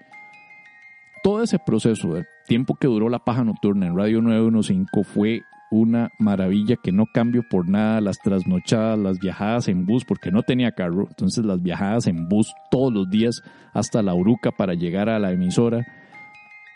Todo 1.24 1.41
ese 1.43 1.57
proceso, 1.59 2.16
el 2.16 2.26
tiempo 2.47 2.76
que 2.76 2.88
duró 2.88 3.09
la 3.09 3.20
paja 3.20 3.43
nocturna 3.43 3.88
en 3.88 3.97
Radio 3.97 4.22
915 4.22 5.03
fue 5.03 5.41
una 5.72 6.11
maravilla 6.20 6.76
que 6.82 6.91
no 6.91 7.05
cambio 7.13 7.43
por 7.49 7.68
nada 7.68 8.01
las 8.01 8.18
trasnochadas, 8.20 8.99
las 8.99 9.20
viajadas 9.20 9.68
en 9.68 9.86
bus, 9.86 10.05
porque 10.05 10.32
no 10.32 10.43
tenía 10.43 10.72
carro, 10.72 11.07
entonces 11.09 11.45
las 11.45 11.61
viajadas 11.61 12.07
en 12.07 12.28
bus 12.28 12.53
todos 12.72 12.93
los 12.93 13.09
días 13.09 13.41
hasta 13.74 14.01
la 14.01 14.13
Uruca 14.13 14.51
para 14.51 14.74
llegar 14.74 15.09
a 15.09 15.20
la 15.20 15.32
emisora, 15.32 15.86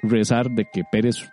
rezar 0.01 0.49
de 0.49 0.65
que 0.71 0.83
Pérez 0.91 1.31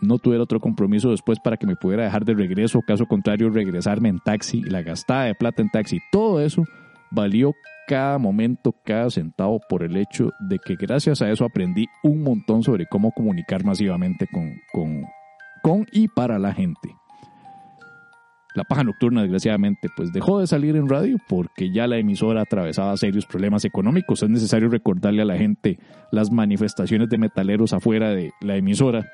no 0.00 0.18
tuviera 0.18 0.44
otro 0.44 0.60
compromiso 0.60 1.10
después 1.10 1.38
para 1.40 1.56
que 1.56 1.66
me 1.66 1.76
pudiera 1.76 2.04
dejar 2.04 2.24
de 2.24 2.34
regreso, 2.34 2.80
caso 2.86 3.06
contrario 3.06 3.50
regresarme 3.50 4.08
en 4.08 4.20
taxi, 4.20 4.62
la 4.62 4.82
gastada 4.82 5.24
de 5.24 5.34
plata 5.34 5.62
en 5.62 5.70
taxi, 5.70 5.98
todo 6.12 6.40
eso 6.40 6.64
valió 7.10 7.54
cada 7.88 8.18
momento, 8.18 8.74
cada 8.84 9.08
centavo 9.10 9.60
por 9.66 9.82
el 9.82 9.96
hecho 9.96 10.30
de 10.40 10.58
que 10.58 10.76
gracias 10.76 11.22
a 11.22 11.30
eso 11.30 11.44
aprendí 11.46 11.86
un 12.02 12.22
montón 12.22 12.62
sobre 12.62 12.86
cómo 12.86 13.12
comunicar 13.12 13.64
masivamente 13.64 14.26
con, 14.30 14.52
con, 14.72 15.04
y 15.92 16.08
para 16.08 16.38
la 16.38 16.52
gente. 16.52 16.94
La 18.54 18.64
paja 18.64 18.82
nocturna, 18.82 19.22
desgraciadamente, 19.22 19.88
pues 19.96 20.12
dejó 20.12 20.40
de 20.40 20.46
salir 20.46 20.74
en 20.74 20.88
radio 20.88 21.16
porque 21.28 21.70
ya 21.72 21.86
la 21.86 21.98
emisora 21.98 22.42
atravesaba 22.42 22.96
serios 22.96 23.26
problemas 23.26 23.64
económicos. 23.64 24.22
Es 24.22 24.30
necesario 24.30 24.68
recordarle 24.68 25.22
a 25.22 25.26
la 25.26 25.36
gente 25.36 25.78
las 26.10 26.32
manifestaciones 26.32 27.08
de 27.08 27.18
metaleros 27.18 27.72
afuera 27.72 28.10
de 28.10 28.32
la 28.40 28.56
emisora 28.56 29.06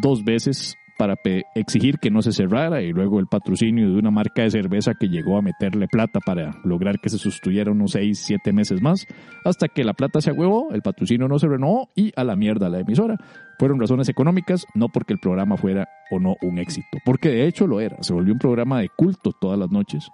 dos 0.00 0.22
veces 0.24 0.76
para 0.98 1.16
exigir 1.54 1.98
que 1.98 2.10
no 2.10 2.22
se 2.22 2.32
cerrara 2.32 2.82
y 2.82 2.92
luego 2.92 3.20
el 3.20 3.26
patrocinio 3.26 3.90
de 3.90 3.98
una 3.98 4.10
marca 4.10 4.42
de 4.42 4.50
cerveza 4.50 4.94
que 4.98 5.08
llegó 5.08 5.36
a 5.36 5.42
meterle 5.42 5.88
plata 5.88 6.20
para 6.24 6.56
lograr 6.64 7.00
que 7.00 7.08
se 7.08 7.18
sustituyera 7.18 7.70
unos 7.70 7.92
6, 7.92 8.18
7 8.18 8.52
meses 8.52 8.80
más, 8.82 9.06
hasta 9.44 9.68
que 9.68 9.84
la 9.84 9.94
plata 9.94 10.20
se 10.20 10.30
agüevó, 10.30 10.72
el 10.72 10.82
patrocinio 10.82 11.28
no 11.28 11.38
se 11.38 11.48
renovó 11.48 11.88
y 11.94 12.12
a 12.16 12.24
la 12.24 12.36
mierda 12.36 12.68
la 12.68 12.80
emisora. 12.80 13.16
Fueron 13.58 13.80
razones 13.80 14.08
económicas, 14.08 14.66
no 14.74 14.88
porque 14.88 15.12
el 15.12 15.18
programa 15.18 15.56
fuera 15.56 15.88
o 16.10 16.18
no 16.18 16.36
un 16.42 16.58
éxito, 16.58 16.98
porque 17.04 17.30
de 17.30 17.46
hecho 17.46 17.66
lo 17.66 17.80
era, 17.80 17.96
se 18.02 18.12
volvió 18.12 18.32
un 18.32 18.38
programa 18.38 18.80
de 18.80 18.88
culto 18.88 19.32
todas 19.32 19.58
las 19.58 19.70
noches. 19.70 20.10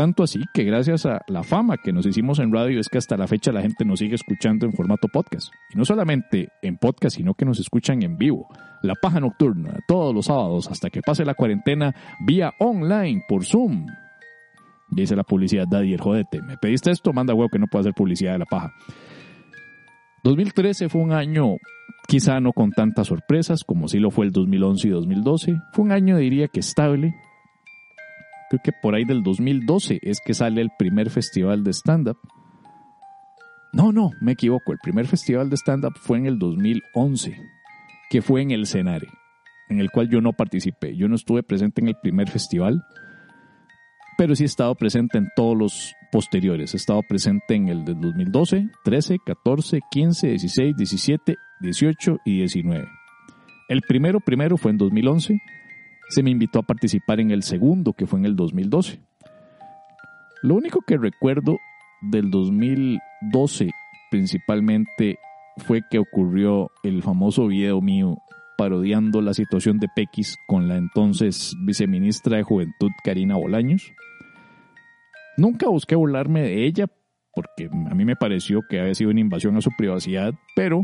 Tanto 0.00 0.22
así 0.22 0.40
que 0.54 0.64
gracias 0.64 1.04
a 1.04 1.20
la 1.28 1.42
fama 1.42 1.76
que 1.76 1.92
nos 1.92 2.06
hicimos 2.06 2.38
en 2.38 2.50
radio 2.50 2.80
es 2.80 2.88
que 2.88 2.96
hasta 2.96 3.18
la 3.18 3.26
fecha 3.26 3.52
la 3.52 3.60
gente 3.60 3.84
nos 3.84 3.98
sigue 3.98 4.14
escuchando 4.14 4.64
en 4.64 4.72
formato 4.72 5.08
podcast. 5.08 5.52
Y 5.74 5.76
no 5.76 5.84
solamente 5.84 6.48
en 6.62 6.78
podcast, 6.78 7.18
sino 7.18 7.34
que 7.34 7.44
nos 7.44 7.60
escuchan 7.60 8.02
en 8.02 8.16
vivo. 8.16 8.48
La 8.80 8.94
paja 8.94 9.20
nocturna, 9.20 9.78
todos 9.86 10.14
los 10.14 10.24
sábados 10.24 10.68
hasta 10.70 10.88
que 10.88 11.02
pase 11.02 11.26
la 11.26 11.34
cuarentena, 11.34 11.94
vía 12.24 12.54
online 12.60 13.24
por 13.28 13.44
Zoom. 13.44 13.84
Dice 14.90 15.14
la 15.14 15.22
publicidad, 15.22 15.66
Daddy, 15.70 15.92
el 15.92 16.00
jodete. 16.00 16.40
¿Me 16.40 16.56
pediste 16.56 16.90
esto? 16.90 17.12
Manda 17.12 17.34
huevo 17.34 17.50
que 17.50 17.58
no 17.58 17.66
puedo 17.66 17.80
hacer 17.80 17.92
publicidad 17.92 18.32
de 18.32 18.38
la 18.38 18.46
paja. 18.46 18.72
2013 20.24 20.88
fue 20.88 21.02
un 21.02 21.12
año 21.12 21.56
quizá 22.08 22.40
no 22.40 22.54
con 22.54 22.70
tantas 22.70 23.08
sorpresas 23.08 23.64
como 23.64 23.86
sí 23.86 23.98
lo 23.98 24.10
fue 24.10 24.24
el 24.24 24.32
2011 24.32 24.88
y 24.88 24.90
2012. 24.92 25.56
Fue 25.74 25.84
un 25.84 25.92
año 25.92 26.16
diría 26.16 26.48
que 26.48 26.60
estable, 26.60 27.14
creo 28.50 28.60
que 28.62 28.72
por 28.72 28.94
ahí 28.94 29.04
del 29.04 29.22
2012 29.22 30.00
es 30.02 30.20
que 30.20 30.34
sale 30.34 30.60
el 30.60 30.70
primer 30.76 31.08
festival 31.08 31.62
de 31.62 31.72
stand-up. 31.72 32.18
No, 33.72 33.92
no, 33.92 34.10
me 34.20 34.32
equivoco. 34.32 34.72
El 34.72 34.78
primer 34.82 35.06
festival 35.06 35.48
de 35.48 35.56
stand-up 35.56 35.94
fue 35.96 36.18
en 36.18 36.26
el 36.26 36.38
2011, 36.38 37.40
que 38.10 38.20
fue 38.20 38.42
en 38.42 38.50
el 38.50 38.66
Cenare, 38.66 39.06
en 39.68 39.78
el 39.78 39.90
cual 39.92 40.08
yo 40.10 40.20
no 40.20 40.32
participé. 40.32 40.96
Yo 40.96 41.06
no 41.06 41.14
estuve 41.14 41.44
presente 41.44 41.80
en 41.80 41.88
el 41.88 41.94
primer 42.02 42.28
festival, 42.28 42.82
pero 44.18 44.34
sí 44.34 44.42
he 44.42 44.46
estado 44.46 44.74
presente 44.74 45.16
en 45.18 45.28
todos 45.36 45.56
los 45.56 45.94
posteriores. 46.10 46.74
He 46.74 46.78
estado 46.78 47.02
presente 47.08 47.54
en 47.54 47.68
el 47.68 47.84
del 47.84 48.00
2012, 48.00 48.68
13, 48.84 49.18
14, 49.24 49.80
15, 49.92 50.26
16, 50.26 50.76
17, 50.76 51.36
18 51.60 52.18
y 52.24 52.38
19. 52.38 52.88
El 53.68 53.82
primero, 53.82 54.18
primero 54.18 54.56
fue 54.56 54.72
en 54.72 54.78
2011 54.78 55.40
se 56.10 56.22
me 56.22 56.30
invitó 56.30 56.58
a 56.58 56.64
participar 56.64 57.20
en 57.20 57.30
el 57.30 57.42
segundo, 57.42 57.92
que 57.92 58.06
fue 58.06 58.18
en 58.18 58.26
el 58.26 58.36
2012. 58.36 59.00
Lo 60.42 60.56
único 60.56 60.80
que 60.86 60.96
recuerdo 60.96 61.56
del 62.02 62.30
2012 62.30 63.70
principalmente 64.10 65.18
fue 65.58 65.82
que 65.88 65.98
ocurrió 65.98 66.70
el 66.82 67.02
famoso 67.02 67.46
video 67.46 67.80
mío 67.80 68.16
parodiando 68.58 69.22
la 69.22 69.34
situación 69.34 69.78
de 69.78 69.88
Pequis 69.94 70.36
con 70.46 70.68
la 70.68 70.76
entonces 70.76 71.54
viceministra 71.64 72.38
de 72.38 72.42
Juventud 72.42 72.90
Karina 73.04 73.36
Bolaños. 73.36 73.92
Nunca 75.36 75.68
busqué 75.68 75.94
burlarme 75.94 76.42
de 76.42 76.66
ella 76.66 76.86
porque 77.32 77.70
a 77.72 77.94
mí 77.94 78.04
me 78.04 78.16
pareció 78.16 78.60
que 78.68 78.80
había 78.80 78.94
sido 78.94 79.10
una 79.10 79.20
invasión 79.20 79.56
a 79.56 79.60
su 79.60 79.70
privacidad, 79.78 80.34
pero 80.56 80.82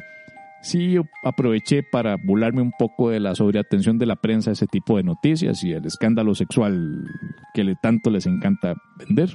sí 0.67 0.97
aproveché 1.23 1.83
para 1.83 2.17
burlarme 2.17 2.61
un 2.61 2.73
poco 2.79 3.11
de 3.11 3.21
la 3.21 3.35
sobreatención 3.35 3.99
de 3.99 4.07
la 4.07 4.17
prensa 4.17 4.51
a 4.51 4.53
ese 4.53 4.67
tipo 4.67 4.97
de 4.97 5.05
noticias 5.05 5.63
y 5.65 5.73
el 5.73 5.87
escándalo 5.87 6.35
sexual 6.35 7.05
que 7.55 7.65
le, 7.65 7.77
tanto 7.77 8.11
les 8.11 8.27
encanta 8.27 8.75
vender. 8.99 9.31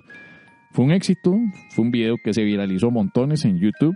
Fue 0.71 0.85
un 0.85 0.91
éxito, 0.91 1.35
fue 1.69 1.85
un 1.85 1.91
video 1.91 2.15
que 2.23 2.33
se 2.33 2.43
viralizó 2.43 2.91
montones 2.91 3.45
en 3.45 3.59
YouTube 3.59 3.95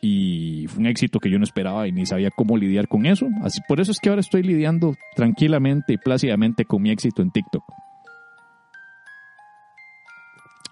y 0.00 0.66
fue 0.68 0.80
un 0.80 0.86
éxito 0.86 1.18
que 1.18 1.30
yo 1.30 1.38
no 1.38 1.44
esperaba 1.44 1.86
y 1.86 1.92
ni 1.92 2.06
sabía 2.06 2.30
cómo 2.30 2.56
lidiar 2.56 2.88
con 2.88 3.06
eso. 3.06 3.26
Así, 3.42 3.60
por 3.68 3.80
eso 3.80 3.90
es 3.90 4.00
que 4.00 4.08
ahora 4.08 4.20
estoy 4.20 4.42
lidiando 4.42 4.94
tranquilamente 5.16 5.94
y 5.94 5.98
plácidamente 5.98 6.64
con 6.64 6.82
mi 6.82 6.90
éxito 6.90 7.22
en 7.22 7.30
TikTok. 7.30 7.62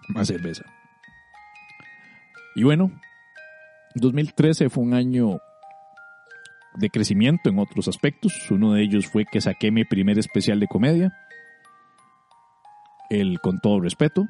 Más 0.09 0.29
cerveza. 0.29 0.65
Y 2.55 2.65
bueno, 2.65 2.91
2013 3.95 4.69
fue 4.69 4.85
un 4.85 4.93
año 4.93 5.39
de 6.75 6.91
crecimiento 6.91 7.51
en 7.51 7.59
otros 7.59 7.89
aspectos. 7.89 8.51
Uno 8.51 8.73
de 8.73 8.83
ellos 8.83 9.07
fue 9.07 9.25
que 9.31 9.41
saqué 9.41 9.71
mi 9.71 9.85
primer 9.85 10.19
especial 10.19 10.61
de 10.61 10.69
comedia. 10.69 11.13
El 13.11 13.41
Con 13.41 13.59
todo 13.61 13.81
respeto. 13.81 14.27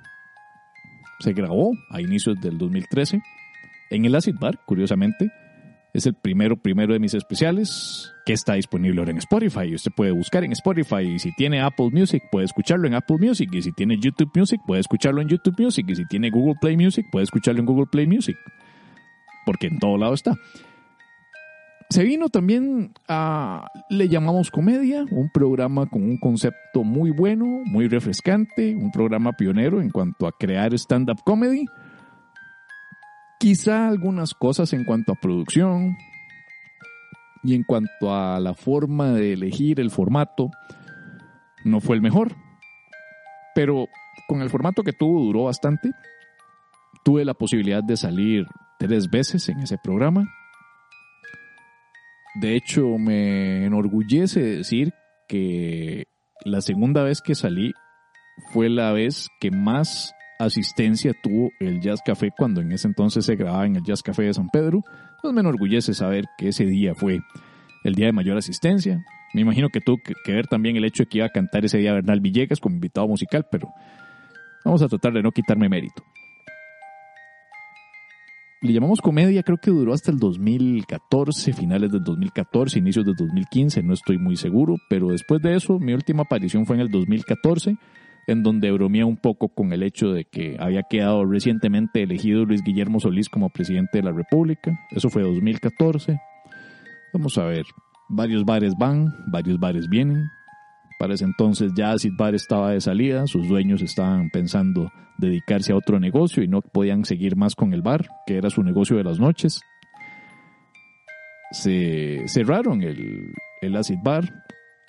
Se 1.20 1.32
grabó 1.32 1.72
a 1.90 2.01
inicios 2.01 2.40
del 2.40 2.59
2013 2.59 3.20
en 3.90 4.05
el 4.05 4.14
Acid 4.14 4.34
Bar, 4.40 4.59
curiosamente. 4.66 5.30
Es 5.95 6.07
el 6.07 6.14
primero, 6.14 6.57
primero 6.57 6.95
de 6.95 6.99
mis 6.99 7.12
especiales 7.12 8.12
que 8.24 8.32
está 8.32 8.55
disponible 8.55 9.01
ahora 9.01 9.11
en 9.11 9.18
Spotify. 9.18 9.74
Usted 9.74 9.93
puede 9.95 10.11
buscar 10.11 10.43
en 10.43 10.53
Spotify 10.53 11.03
y 11.03 11.18
si 11.18 11.34
tiene 11.34 11.61
Apple 11.61 11.90
Music 11.93 12.22
puede 12.32 12.47
escucharlo 12.47 12.86
en 12.88 12.95
Apple 12.95 13.18
Music 13.20 13.51
y 13.53 13.61
si 13.61 13.72
tiene 13.72 13.99
YouTube 14.01 14.30
Music 14.34 14.59
puede 14.66 14.80
escucharlo 14.80 15.20
en 15.20 15.28
YouTube 15.28 15.55
Music 15.59 15.84
y 15.88 15.95
si 15.95 16.07
tiene 16.07 16.30
Google 16.30 16.55
Play 16.61 16.78
Music 16.78 17.05
puede 17.12 17.24
escucharlo 17.24 17.61
en 17.61 17.66
Google 17.66 17.86
Play 17.93 18.07
Music. 18.07 18.36
Porque 19.45 19.66
en 19.66 19.78
todo 19.78 19.99
lado 19.99 20.14
está. 20.14 20.34
Se 21.93 22.05
vino 22.05 22.30
también 22.30 22.95
a, 23.07 23.70
le 23.90 24.09
llamamos 24.09 24.51
comedia, 24.51 25.05
un 25.11 25.28
programa 25.30 25.84
con 25.84 26.03
un 26.03 26.16
concepto 26.16 26.84
muy 26.84 27.11
bueno, 27.11 27.45
muy 27.66 27.86
refrescante, 27.86 28.74
un 28.74 28.90
programa 28.90 29.34
pionero 29.34 29.78
en 29.82 29.90
cuanto 29.90 30.26
a 30.26 30.32
crear 30.32 30.72
stand-up 30.72 31.18
comedy. 31.22 31.66
Quizá 33.38 33.88
algunas 33.88 34.32
cosas 34.32 34.72
en 34.72 34.86
cuanto 34.86 35.12
a 35.12 35.20
producción 35.20 35.95
y 37.43 37.55
en 37.55 37.62
cuanto 37.62 38.14
a 38.14 38.40
la 38.40 38.55
forma 38.55 39.12
de 39.12 39.34
elegir 39.34 39.78
el 39.78 39.90
formato, 39.90 40.49
no 41.62 41.82
fue 41.82 41.97
el 41.97 42.01
mejor. 42.01 42.34
Pero 43.55 43.84
con 44.28 44.40
el 44.40 44.49
formato 44.49 44.82
que 44.82 44.95
tuvo 44.95 45.24
duró 45.24 45.45
bastante. 45.45 45.90
Tuve 47.05 47.26
la 47.26 47.34
posibilidad 47.34 47.84
de 47.84 47.99
salir 47.99 48.47
tres 48.78 49.11
veces 49.11 49.47
en 49.51 49.59
ese 49.61 49.76
programa 49.76 50.26
de 52.35 52.57
hecho, 52.57 52.99
me 52.99 53.66
enorgullece 53.66 54.41
decir 54.41 54.93
que 55.28 56.05
la 56.45 56.61
segunda 56.61 57.03
vez 57.03 57.20
que 57.20 57.35
salí 57.35 57.72
fue 58.53 58.68
la 58.70 58.93
vez 58.93 59.28
que 59.41 59.51
más 59.51 60.14
asistencia 60.39 61.12
tuvo 61.22 61.51
el 61.61 61.80
Jazz 61.80 62.01
Café 62.05 62.30
cuando 62.37 62.61
en 62.61 62.72
ese 62.72 62.89
entonces 62.89 63.24
se 63.24 63.37
grababa 63.37 63.66
en 63.66 63.76
el 63.76 63.83
Jazz 63.85 64.03
Café 64.03 64.22
de 64.22 64.35
San 64.35 64.49
Pedro. 64.49 64.83
Pues 65.20 65.33
me 65.35 65.41
enorgullece 65.41 65.95
saber 65.95 66.24
que 66.39 66.49
ese 66.49 66.64
día 66.64 66.95
fue 66.95 67.20
el 67.85 67.95
día 67.95 68.07
de 68.07 68.12
mayor 68.12 68.39
asistencia. 68.39 69.05
Me 69.35 69.43
imagino 69.43 69.68
que 69.68 69.80
tuvo 69.80 69.99
que 70.24 70.33
ver 70.33 70.47
también 70.47 70.76
el 70.76 70.85
hecho 70.85 71.05
de 71.05 71.09
que 71.09 71.18
iba 71.18 71.26
a 71.26 71.30
cantar 71.30 71.64
ese 71.64 71.78
día 71.78 71.93
Bernal 71.93 72.20
Villegas 72.20 72.61
como 72.61 72.74
invitado 72.74 73.07
musical, 73.09 73.47
pero 73.51 73.68
vamos 74.64 74.83
a 74.83 74.89
tratar 74.89 75.12
de 75.12 75.22
no 75.22 75.33
quitarme 75.33 75.68
mérito 75.68 76.03
le 78.63 78.73
llamamos 78.73 79.01
comedia, 79.01 79.43
creo 79.43 79.59
que 79.59 79.73
duró 79.73 79.93
hasta 79.93 80.13
el 80.13 80.19
2014, 80.19 81.53
finales 81.53 81.91
del 81.91 82.05
2014, 82.05 82.79
inicios 82.79 83.05
del 83.05 83.17
2015, 83.17 83.83
no 83.83 83.93
estoy 83.93 84.19
muy 84.19 84.37
seguro, 84.37 84.77
pero 84.89 85.09
después 85.09 85.43
de 85.43 85.57
eso, 85.57 85.81
mi 85.81 85.93
última 85.93 86.23
aparición 86.23 86.65
fue 86.65 86.77
en 86.77 86.83
el 86.83 86.89
2014, 86.89 87.77
en 88.29 88.43
donde 88.45 88.71
bromea 88.71 89.05
un 89.05 89.17
poco 89.17 89.49
con 89.49 89.73
el 89.73 89.83
hecho 89.83 90.13
de 90.13 90.27
que 90.27 90.57
había 90.61 90.85
quedado 90.89 91.25
recientemente 91.25 92.05
elegido 92.05 92.45
Luis 92.45 92.63
Guillermo 92.63 93.01
Solís 93.01 93.29
como 93.29 93.51
presidente 93.51 93.99
de 93.99 94.05
la 94.05 94.13
República. 94.13 94.79
Eso 94.93 95.11
fue 95.11 95.23
2014. 95.23 96.21
Vamos 97.13 97.37
a 97.39 97.45
ver, 97.45 97.65
varios 98.09 98.45
bares 98.45 98.75
van, 98.79 99.13
varios 99.27 99.59
bares 99.59 99.89
vienen. 99.89 100.29
Para 101.03 101.15
ese 101.15 101.25
entonces 101.25 101.73
ya 101.75 101.91
Acid 101.91 102.13
Bar 102.17 102.37
estaba 102.37 102.71
de 102.71 102.81
salida, 102.81 103.27
sus 103.27 103.49
dueños 103.49 103.83
estaban 103.83 104.31
pensando 104.31 104.93
dedicarse 105.19 105.73
a 105.73 105.77
otro 105.77 105.99
negocio 105.99 106.45
y 106.45 106.47
no 106.47 106.61
podían 106.61 107.05
seguir 107.05 107.35
más 107.35 107.57
con 107.57 107.73
el 107.73 107.83
bar, 107.83 108.07
que 108.25 108.37
era 108.37 108.51
su 108.51 108.63
negocio 108.63 108.97
de 108.97 109.03
las 109.03 109.19
noches. 109.19 109.63
Se 111.51 112.23
cerraron 112.29 112.83
el, 112.83 113.33
el 113.63 113.77
Acid 113.77 113.99
Bar, 114.05 114.33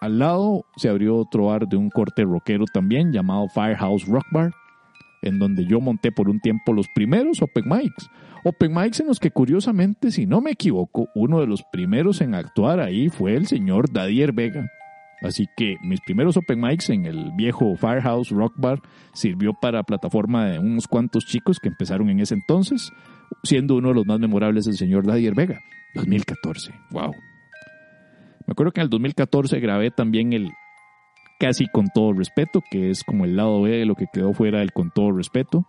al 0.01 0.19
lado 0.19 0.65
se 0.75 0.87
abrió 0.87 1.17
otro 1.17 1.45
bar 1.45 1.67
de 1.67 1.77
un 1.77 1.89
corte 1.89 2.23
rockero 2.25 2.65
también 2.71 3.11
llamado 3.11 3.47
Firehouse 3.47 4.05
Rock 4.05 4.25
Bar, 4.31 4.51
en 5.23 5.39
donde 5.39 5.65
yo 5.65 5.81
monté 5.81 6.11
por 6.11 6.29
un 6.29 6.39
tiempo 6.39 6.73
los 6.73 6.85
primeros 6.93 7.41
Open 7.41 7.65
Mics. 7.65 8.07
Open 8.43 8.71
Mics 8.71 8.99
en 8.99 9.07
los 9.07 9.19
que 9.19 9.31
curiosamente, 9.31 10.11
si 10.11 10.27
no 10.27 10.41
me 10.41 10.51
equivoco, 10.51 11.07
uno 11.15 11.39
de 11.39 11.47
los 11.47 11.63
primeros 11.71 12.21
en 12.21 12.35
actuar 12.35 12.81
ahí 12.81 13.09
fue 13.09 13.35
el 13.35 13.47
señor 13.47 13.91
Dadier 13.91 14.31
Vega. 14.31 14.69
Así 15.23 15.47
que 15.55 15.77
mis 15.81 16.01
primeros 16.01 16.35
Open 16.35 16.59
Mics 16.59 16.89
en 16.89 17.05
el 17.05 17.31
viejo 17.31 17.75
Firehouse 17.77 18.29
Rock 18.29 18.53
Bar 18.57 18.81
sirvió 19.13 19.53
para 19.53 19.83
plataforma 19.83 20.47
de 20.47 20.59
unos 20.59 20.87
cuantos 20.87 21.25
chicos 21.25 21.59
que 21.59 21.69
empezaron 21.69 22.09
en 22.09 22.19
ese 22.19 22.33
entonces, 22.35 22.91
siendo 23.43 23.75
uno 23.75 23.89
de 23.89 23.95
los 23.95 24.05
más 24.05 24.19
memorables 24.19 24.67
el 24.67 24.75
señor 24.75 25.05
Dadier 25.05 25.33
Vega. 25.33 25.59
2014. 25.95 26.73
Wow. 26.91 27.13
Me 28.45 28.51
acuerdo 28.51 28.71
que 28.71 28.81
en 28.81 28.85
el 28.85 28.89
2014 28.89 29.59
grabé 29.59 29.91
también 29.91 30.33
el 30.33 30.51
Casi 31.39 31.67
con 31.67 31.89
todo 31.89 32.13
respeto, 32.13 32.61
que 32.71 32.89
es 32.89 33.03
como 33.03 33.25
el 33.25 33.35
lado 33.35 33.61
B 33.61 33.71
de 33.71 33.85
lo 33.85 33.95
que 33.95 34.05
quedó 34.13 34.33
fuera 34.33 34.59
del 34.59 34.71
con 34.71 34.91
todo 34.91 35.11
respeto. 35.11 35.65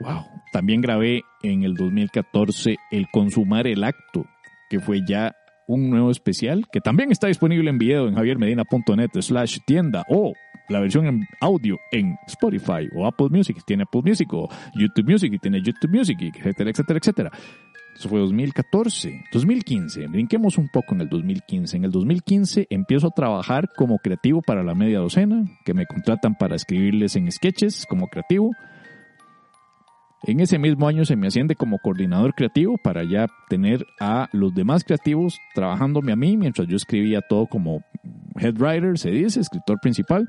Wow. 0.00 0.24
También 0.52 0.80
grabé 0.80 1.22
en 1.42 1.64
el 1.64 1.74
2014 1.74 2.76
el 2.92 3.08
Consumar 3.10 3.66
el 3.66 3.82
Acto, 3.82 4.26
que 4.70 4.78
fue 4.78 5.00
ya 5.04 5.34
un 5.66 5.90
nuevo 5.90 6.10
especial, 6.10 6.66
que 6.70 6.80
también 6.80 7.10
está 7.10 7.26
disponible 7.28 7.70
en 7.70 7.78
video 7.78 8.08
en 8.08 8.14
javiermedina.net 8.14 9.10
slash 9.20 9.58
tienda 9.66 10.04
o 10.08 10.32
la 10.68 10.80
versión 10.80 11.06
en 11.06 11.26
audio 11.40 11.78
en 11.92 12.16
Spotify 12.26 12.88
o 12.94 13.06
Apple 13.06 13.28
Music, 13.30 13.58
tiene 13.66 13.84
Apple 13.84 14.02
Music 14.04 14.32
o 14.32 14.48
YouTube 14.74 15.10
Music 15.10 15.32
y 15.32 15.38
tiene 15.38 15.62
YouTube 15.62 15.90
Music, 15.90 16.18
etcétera, 16.20 16.70
etcétera, 16.70 16.98
etcétera. 16.98 17.30
Eso 17.96 18.10
fue 18.10 18.18
2014. 18.20 19.24
2015, 19.32 20.06
brinquemos 20.08 20.58
un 20.58 20.68
poco 20.68 20.94
en 20.94 21.00
el 21.00 21.08
2015. 21.08 21.78
En 21.78 21.84
el 21.84 21.90
2015 21.90 22.66
empiezo 22.68 23.06
a 23.06 23.10
trabajar 23.10 23.70
como 23.74 23.98
creativo 23.98 24.42
para 24.42 24.62
la 24.62 24.74
media 24.74 24.98
docena, 24.98 25.44
que 25.64 25.72
me 25.72 25.86
contratan 25.86 26.34
para 26.34 26.56
escribirles 26.56 27.16
en 27.16 27.32
sketches 27.32 27.86
como 27.88 28.08
creativo. 28.08 28.50
En 30.22 30.40
ese 30.40 30.58
mismo 30.58 30.88
año 30.88 31.04
se 31.04 31.14
me 31.14 31.26
asciende 31.26 31.54
como 31.54 31.78
coordinador 31.78 32.34
creativo 32.34 32.78
para 32.78 33.04
ya 33.04 33.26
tener 33.48 33.86
a 34.00 34.28
los 34.32 34.54
demás 34.54 34.82
creativos 34.82 35.38
trabajándome 35.54 36.12
a 36.12 36.16
mí 36.16 36.36
mientras 36.36 36.66
yo 36.68 36.76
escribía 36.76 37.20
todo 37.20 37.46
como 37.46 37.82
head 38.36 38.54
writer, 38.58 38.98
se 38.98 39.10
dice, 39.10 39.40
escritor 39.40 39.78
principal. 39.80 40.28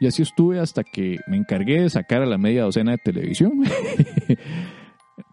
Y 0.00 0.06
así 0.06 0.22
estuve 0.22 0.58
hasta 0.58 0.82
que 0.82 1.18
me 1.28 1.36
encargué 1.36 1.82
de 1.82 1.90
sacar 1.90 2.22
a 2.22 2.26
la 2.26 2.38
media 2.38 2.62
docena 2.62 2.92
de 2.92 2.98
televisión. 2.98 3.52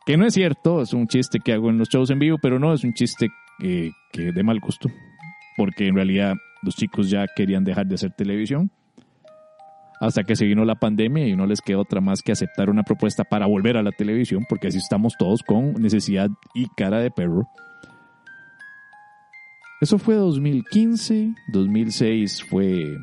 Que 0.06 0.16
no 0.16 0.26
es 0.26 0.34
cierto, 0.34 0.82
es 0.82 0.94
un 0.94 1.08
chiste 1.08 1.40
que 1.44 1.52
hago 1.52 1.70
en 1.70 1.78
los 1.78 1.90
shows 1.90 2.10
en 2.12 2.20
vivo, 2.20 2.38
pero 2.42 2.60
no 2.60 2.74
es 2.74 2.86
un 2.86 2.94
chiste 2.94 3.28
que, 3.60 3.92
que 4.14 4.32
de 4.32 4.42
mal 4.42 4.62
gusto. 4.62 4.90
Porque 5.58 5.88
en 5.88 5.96
realidad 5.96 6.36
los 6.62 6.76
chicos 6.76 7.10
ya 7.10 7.26
querían 7.36 7.66
dejar 7.66 7.88
de 7.88 7.96
hacer 7.96 8.12
televisión. 8.14 8.72
Hasta 10.00 10.24
que 10.24 10.36
se 10.36 10.46
vino 10.46 10.64
la 10.64 10.76
pandemia 10.76 11.28
y 11.28 11.36
no 11.36 11.46
les 11.46 11.62
quedó 11.62 11.82
otra 11.82 12.02
más 12.02 12.22
que 12.22 12.32
aceptar 12.32 12.70
una 12.70 12.84
propuesta 12.84 13.24
para 13.24 13.48
volver 13.48 13.78
a 13.78 13.84
la 13.84 13.92
televisión, 13.92 14.46
porque 14.48 14.68
así 14.68 14.78
estamos 14.78 15.14
todos 15.18 15.42
con 15.44 15.74
necesidad 15.74 16.30
y 16.54 16.68
cara 16.76 17.00
de 17.00 17.12
perro. 17.12 17.48
Eso 19.82 19.98
fue 19.98 20.16
2015, 20.16 21.34
2006 21.52 22.44
fue 22.44 22.98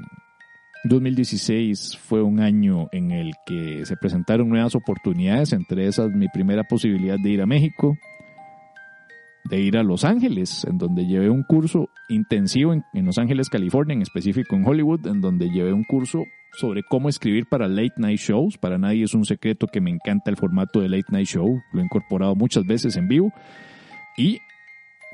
2016 0.85 1.97
fue 1.97 2.23
un 2.23 2.41
año 2.41 2.89
en 2.93 3.11
el 3.11 3.33
que 3.47 3.87
se 3.87 3.97
presentaron 3.97 4.51
nuevas 4.51 4.75
oportunidades, 4.75 5.55
entre 5.55 5.87
esas 5.87 6.11
mi 6.11 6.29
primera 6.29 6.65
posibilidad 6.65 7.17
de 7.19 7.31
ir 7.31 7.41
a 7.41 7.47
México, 7.47 7.97
de 9.45 9.61
ir 9.61 9.79
a 9.79 9.83
Los 9.83 10.05
Ángeles, 10.05 10.65
en 10.65 10.77
donde 10.77 11.07
llevé 11.07 11.31
un 11.31 11.43
curso 11.43 11.89
intensivo 12.11 12.75
en, 12.75 12.85
Los 12.93 13.17
Ángeles, 13.17 13.49
California, 13.49 13.95
en 13.95 14.03
específico 14.03 14.57
en 14.57 14.67
Hollywood, 14.67 15.07
en 15.07 15.23
donde 15.23 15.49
llevé 15.49 15.73
un 15.73 15.85
curso 15.85 16.25
sobre 16.57 16.83
cómo 16.83 17.09
escribir 17.09 17.47
para 17.47 17.69
late 17.69 17.95
night 17.97 18.21
shows. 18.21 18.59
Para 18.59 18.79
nadie 18.79 19.05
es 19.05 19.15
un 19.15 19.25
secreto 19.25 19.67
que 19.67 19.81
me 19.81 19.91
encanta 19.91 20.31
el 20.31 20.37
formato 20.37 20.81
de 20.81 20.89
late 20.89 21.11
night 21.11 21.29
show, 21.29 21.61
lo 21.73 21.81
he 21.81 21.85
incorporado 21.85 22.35
muchas 22.35 22.65
veces 22.65 22.97
en 22.97 23.09
vivo 23.09 23.33
y 24.17 24.39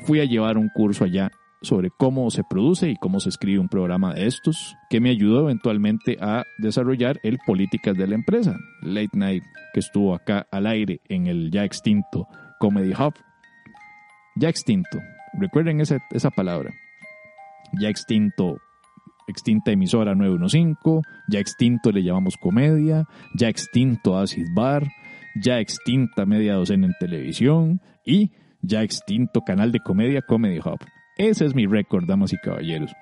fui 0.01 0.21
a 0.21 0.25
llevar 0.25 0.59
un 0.59 0.69
curso 0.69 1.05
allá 1.05 1.31
sobre 1.63 1.91
cómo 1.91 2.31
se 2.31 2.43
produce 2.43 2.91
y 2.91 2.97
cómo 2.97 3.21
se 3.21 3.29
escribe 3.29 3.59
un 3.59 3.69
programa 3.69 4.15
de 4.15 4.27
estos, 4.27 4.77
que 4.89 5.01
me 5.01 5.11
ayudó 5.11 5.43
eventualmente 5.43 6.17
a 6.21 6.45
desarrollar 6.59 7.21
el 7.23 7.39
Políticas 7.47 7.97
de 7.97 8.07
la 8.07 8.15
Empresa, 8.15 8.57
Late 8.83 9.11
Night, 9.13 9.43
que 9.75 9.81
estuvo 9.81 10.15
acá 10.15 10.47
al 10.51 10.67
aire 10.67 11.01
en 11.09 11.27
el 11.27 11.51
ya 11.51 11.65
extinto 11.65 12.27
Comedy 12.59 12.93
Hub. 12.93 13.15
Ya 14.37 14.49
extinto, 14.49 14.99
recuerden 15.39 15.81
esa, 15.81 15.99
esa 16.13 16.31
palabra. 16.31 16.73
Ya 17.79 17.89
extinto, 17.89 18.59
extinta 19.31 19.73
emisora 19.73 20.15
915, 20.15 21.01
ya 21.29 21.41
extinto 21.41 21.91
le 21.91 22.03
llamamos 22.03 22.37
comedia, 22.37 23.07
ya 23.35 23.49
extinto 23.49 24.19
Acid 24.19 24.47
Bar, 24.55 24.87
ya 25.35 25.61
extinta 25.61 26.27
media 26.27 26.55
docena 26.55 26.87
en 26.87 26.95
televisión 26.99 27.81
y 28.05 28.33
ya 28.63 28.83
extinto 28.83 29.41
canal 29.43 29.73
de 29.73 29.81
comedia 29.81 30.23
Comedy 30.23 30.59
Hub. 30.59 30.79
Ese 31.17 31.45
es 31.45 31.55
mi 31.55 31.67
récord, 31.67 32.07
damas 32.07 32.33
y 32.33 32.39
caballeros. 32.39 32.93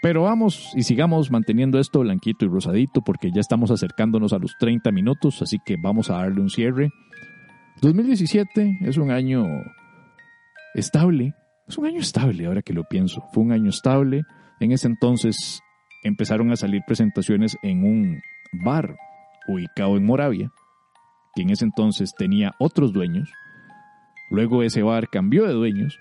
Pero 0.00 0.22
vamos 0.22 0.72
y 0.76 0.84
sigamos 0.84 1.30
manteniendo 1.30 1.78
esto 1.78 2.00
blanquito 2.00 2.44
y 2.44 2.48
rosadito 2.48 3.02
porque 3.02 3.30
ya 3.34 3.40
estamos 3.40 3.70
acercándonos 3.70 4.32
a 4.32 4.38
los 4.38 4.56
30 4.58 4.92
minutos, 4.92 5.42
así 5.42 5.58
que 5.64 5.76
vamos 5.76 6.08
a 6.10 6.14
darle 6.14 6.40
un 6.40 6.50
cierre. 6.50 6.90
2017 7.82 8.78
es 8.82 8.96
un 8.96 9.10
año 9.10 9.44
estable, 10.74 11.34
es 11.66 11.78
un 11.78 11.86
año 11.86 12.00
estable 12.00 12.46
ahora 12.46 12.62
que 12.62 12.72
lo 12.72 12.84
pienso, 12.84 13.24
fue 13.32 13.42
un 13.42 13.52
año 13.52 13.70
estable. 13.70 14.22
En 14.60 14.72
ese 14.72 14.88
entonces 14.88 15.62
empezaron 16.02 16.50
a 16.50 16.56
salir 16.56 16.82
presentaciones 16.86 17.56
en 17.62 17.84
un 17.84 18.20
bar 18.52 18.96
ubicado 19.46 19.96
en 19.96 20.04
Moravia, 20.04 20.50
que 21.34 21.42
en 21.42 21.50
ese 21.50 21.64
entonces 21.64 22.12
tenía 22.16 22.54
otros 22.58 22.92
dueños. 22.92 23.30
Luego 24.30 24.62
ese 24.62 24.82
bar 24.82 25.08
cambió 25.08 25.46
de 25.46 25.52
dueños 25.52 25.98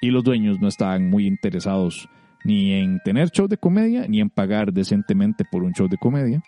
y 0.00 0.10
los 0.10 0.22
dueños 0.22 0.60
no 0.60 0.68
estaban 0.68 1.08
muy 1.08 1.26
interesados 1.26 2.08
ni 2.44 2.72
en 2.72 3.00
tener 3.00 3.30
show 3.30 3.48
de 3.48 3.56
comedia 3.56 4.06
ni 4.06 4.20
en 4.20 4.28
pagar 4.28 4.72
decentemente 4.72 5.44
por 5.50 5.62
un 5.62 5.72
show 5.72 5.88
de 5.88 5.96
comedia. 5.96 6.42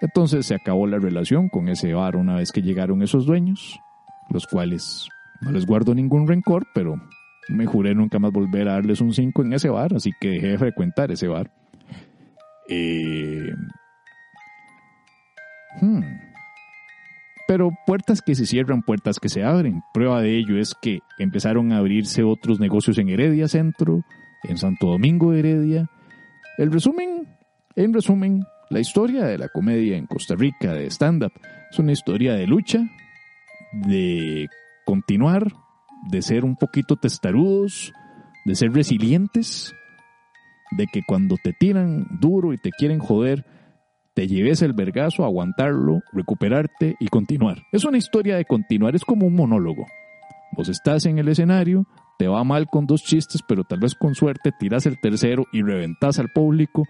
Entonces 0.00 0.46
se 0.46 0.54
acabó 0.54 0.86
la 0.86 0.98
relación 0.98 1.48
con 1.48 1.68
ese 1.68 1.94
bar 1.94 2.16
una 2.16 2.34
vez 2.34 2.52
que 2.52 2.60
llegaron 2.60 3.02
esos 3.02 3.24
dueños, 3.24 3.78
los 4.28 4.46
cuales 4.46 5.08
no 5.40 5.52
les 5.52 5.64
guardo 5.64 5.94
ningún 5.94 6.26
rencor, 6.26 6.66
pero 6.74 7.00
me 7.48 7.66
juré 7.66 7.94
nunca 7.94 8.18
más 8.18 8.32
volver 8.32 8.68
a 8.68 8.72
darles 8.72 9.00
un 9.00 9.12
5 9.12 9.42
en 9.42 9.52
ese 9.52 9.68
bar, 9.68 9.94
así 9.94 10.10
que 10.20 10.30
dejé 10.30 10.48
de 10.48 10.58
frecuentar 10.58 11.10
ese 11.10 11.28
bar. 11.28 11.50
Eh... 12.68 13.50
Hmm. 15.80 16.02
Pero 17.46 17.70
puertas 17.86 18.22
que 18.22 18.34
se 18.34 18.46
cierran, 18.46 18.82
puertas 18.82 19.20
que 19.20 19.28
se 19.28 19.44
abren. 19.44 19.82
Prueba 19.94 20.20
de 20.20 20.36
ello 20.36 20.58
es 20.58 20.74
que 20.80 20.98
empezaron 21.18 21.70
a 21.72 21.78
abrirse 21.78 22.24
otros 22.24 22.58
negocios 22.58 22.98
en 22.98 23.08
Heredia 23.08 23.46
Centro, 23.46 24.02
en 24.42 24.58
Santo 24.58 24.88
Domingo 24.88 25.30
de 25.30 25.38
Heredia. 25.38 25.90
El 26.58 26.72
resumen, 26.72 27.28
en 27.76 27.92
resumen, 27.92 28.44
la 28.68 28.80
historia 28.80 29.24
de 29.26 29.38
la 29.38 29.48
comedia 29.48 29.96
en 29.96 30.06
Costa 30.06 30.34
Rica 30.34 30.72
de 30.72 30.90
stand-up 30.90 31.32
es 31.70 31.78
una 31.78 31.92
historia 31.92 32.34
de 32.34 32.48
lucha, 32.48 32.80
de 33.72 34.48
continuar, 34.84 35.52
de 36.10 36.22
ser 36.22 36.44
un 36.44 36.56
poquito 36.56 36.96
testarudos, 36.96 37.92
de 38.44 38.54
ser 38.54 38.72
resilientes, 38.72 39.74
de 40.70 40.86
que 40.86 41.02
cuando 41.06 41.36
te 41.42 41.52
tiran 41.52 42.06
duro 42.20 42.52
y 42.52 42.58
te 42.58 42.70
quieren 42.70 42.98
joder, 42.98 43.44
te 44.14 44.26
lleves 44.26 44.62
el 44.62 44.72
vergazo, 44.72 45.24
aguantarlo, 45.24 46.00
recuperarte 46.12 46.96
y 47.00 47.08
continuar. 47.08 47.58
Es 47.72 47.84
una 47.84 47.98
historia 47.98 48.36
de 48.36 48.44
continuar, 48.44 48.96
es 48.96 49.04
como 49.04 49.26
un 49.26 49.34
monólogo. 49.34 49.86
Vos 50.56 50.68
estás 50.68 51.04
en 51.06 51.18
el 51.18 51.28
escenario, 51.28 51.86
te 52.18 52.26
va 52.28 52.42
mal 52.42 52.66
con 52.66 52.86
dos 52.86 53.02
chistes, 53.02 53.42
pero 53.46 53.64
tal 53.64 53.80
vez 53.80 53.94
con 53.94 54.14
suerte 54.14 54.52
tiras 54.58 54.86
el 54.86 54.98
tercero 55.00 55.44
y 55.52 55.62
reventás 55.62 56.18
al 56.18 56.30
público. 56.30 56.84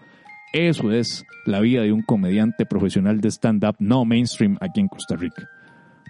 Eso 0.52 0.92
es 0.92 1.24
la 1.46 1.60
vida 1.60 1.82
de 1.82 1.92
un 1.92 2.02
comediante 2.02 2.64
profesional 2.64 3.20
de 3.20 3.30
stand-up 3.30 3.74
no 3.80 4.04
mainstream 4.04 4.56
aquí 4.60 4.80
en 4.80 4.88
Costa 4.88 5.16
Rica. 5.16 5.48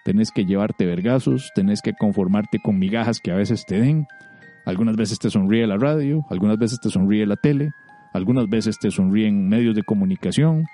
Tenés 0.07 0.31
que 0.31 0.45
llevarte 0.45 0.87
vergazos, 0.87 1.51
tenés 1.53 1.83
que 1.83 1.93
conformarte 1.93 2.61
con 2.61 2.79
migajas 2.79 3.19
que 3.19 3.33
a 3.33 3.35
veces 3.35 3.67
te 3.67 3.81
den. 3.81 4.07
Algunas 4.65 4.95
veces 4.95 5.19
te 5.19 5.31
sonríe 5.31 5.67
la 5.67 5.79
radio, 5.79 6.25
algunas 6.31 6.59
veces 6.59 6.79
te 6.79 6.91
sonríe 6.91 7.27
la 7.27 7.35
tele, 7.35 7.73
algunas 8.13 8.49
veces 8.49 8.79
te 8.79 8.93
sonríen 8.93 9.49
medios 9.49 9.75
de 9.75 9.83
comunicación, 9.83 10.65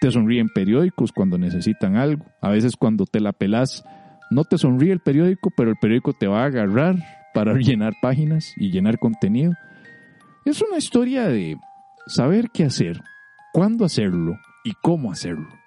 te 0.00 0.10
sonríen 0.10 0.48
periódicos 0.48 1.12
cuando 1.12 1.38
necesitan 1.38 1.94
algo, 1.94 2.26
a 2.40 2.48
veces 2.50 2.74
cuando 2.74 3.04
te 3.04 3.20
la 3.20 3.32
pelas 3.32 3.84
no 4.32 4.42
te 4.42 4.58
sonríe 4.58 4.90
el 4.90 4.98
periódico, 4.98 5.50
pero 5.56 5.70
el 5.70 5.76
periódico 5.76 6.12
te 6.12 6.26
va 6.26 6.42
a 6.42 6.46
agarrar 6.46 6.96
para 7.34 7.54
llenar 7.58 7.92
páginas 8.02 8.52
y 8.56 8.72
llenar 8.72 8.98
contenido. 8.98 9.52
Es 10.44 10.60
una 10.60 10.78
historia 10.78 11.28
de 11.28 11.56
saber 12.08 12.50
qué 12.52 12.64
hacer, 12.64 13.00
cuándo 13.52 13.84
hacerlo 13.84 14.40
y 14.64 14.72
cómo 14.82 15.12
hacerlo. 15.12 15.61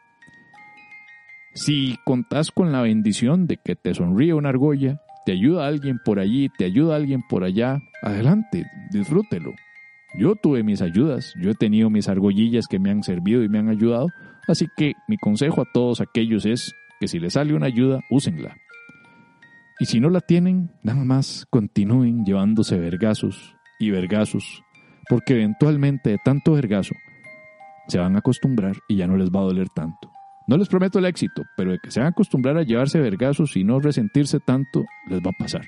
Si 1.55 1.95
contás 2.03 2.51
con 2.51 2.73
la 2.73 2.81
bendición 2.81 3.47
de 3.47 3.55
que 3.55 3.77
te 3.77 3.93
sonríe 3.93 4.33
una 4.33 4.49
argolla, 4.49 5.01
te 5.25 5.31
ayuda 5.31 5.67
alguien 5.67 5.99
por 6.03 6.19
allí, 6.19 6.49
te 6.49 6.65
ayuda 6.65 6.97
alguien 6.97 7.21
por 7.29 7.45
allá, 7.45 7.79
adelante, 8.03 8.65
disfrútelo. 8.91 9.53
Yo 10.19 10.35
tuve 10.35 10.63
mis 10.63 10.81
ayudas, 10.81 11.33
yo 11.41 11.51
he 11.51 11.55
tenido 11.55 11.89
mis 11.89 12.09
argollillas 12.09 12.67
que 12.67 12.77
me 12.77 12.91
han 12.91 13.03
servido 13.03 13.41
y 13.41 13.47
me 13.47 13.59
han 13.59 13.69
ayudado, 13.69 14.07
así 14.49 14.67
que 14.75 14.95
mi 15.07 15.15
consejo 15.15 15.61
a 15.61 15.71
todos 15.73 16.01
aquellos 16.01 16.45
es 16.45 16.73
que 16.99 17.07
si 17.07 17.19
les 17.19 17.33
sale 17.33 17.53
una 17.53 17.67
ayuda, 17.67 18.01
úsenla. 18.09 18.57
Y 19.79 19.85
si 19.85 20.01
no 20.01 20.09
la 20.09 20.19
tienen, 20.19 20.71
nada 20.83 21.05
más 21.05 21.47
continúen 21.49 22.25
llevándose 22.25 22.77
vergazos 22.77 23.55
y 23.79 23.91
vergazos, 23.91 24.61
porque 25.09 25.35
eventualmente 25.35 26.09
de 26.09 26.17
tanto 26.17 26.51
vergazo 26.51 26.95
se 27.87 27.97
van 27.97 28.17
a 28.17 28.19
acostumbrar 28.19 28.75
y 28.89 28.97
ya 28.97 29.07
no 29.07 29.15
les 29.15 29.29
va 29.29 29.39
a 29.39 29.43
doler 29.43 29.69
tanto. 29.69 30.14
No 30.47 30.57
les 30.57 30.67
prometo 30.67 30.99
el 30.99 31.05
éxito, 31.05 31.43
pero 31.57 31.71
de 31.71 31.79
que 31.79 31.91
se 31.91 31.99
van 31.99 32.07
a 32.07 32.09
acostumbrar 32.09 32.57
a 32.57 32.63
llevarse 32.63 32.99
vergazos 32.99 33.55
y 33.57 33.63
no 33.63 33.79
resentirse 33.79 34.39
tanto, 34.39 34.85
les 35.09 35.19
va 35.19 35.31
a 35.31 35.39
pasar. 35.39 35.63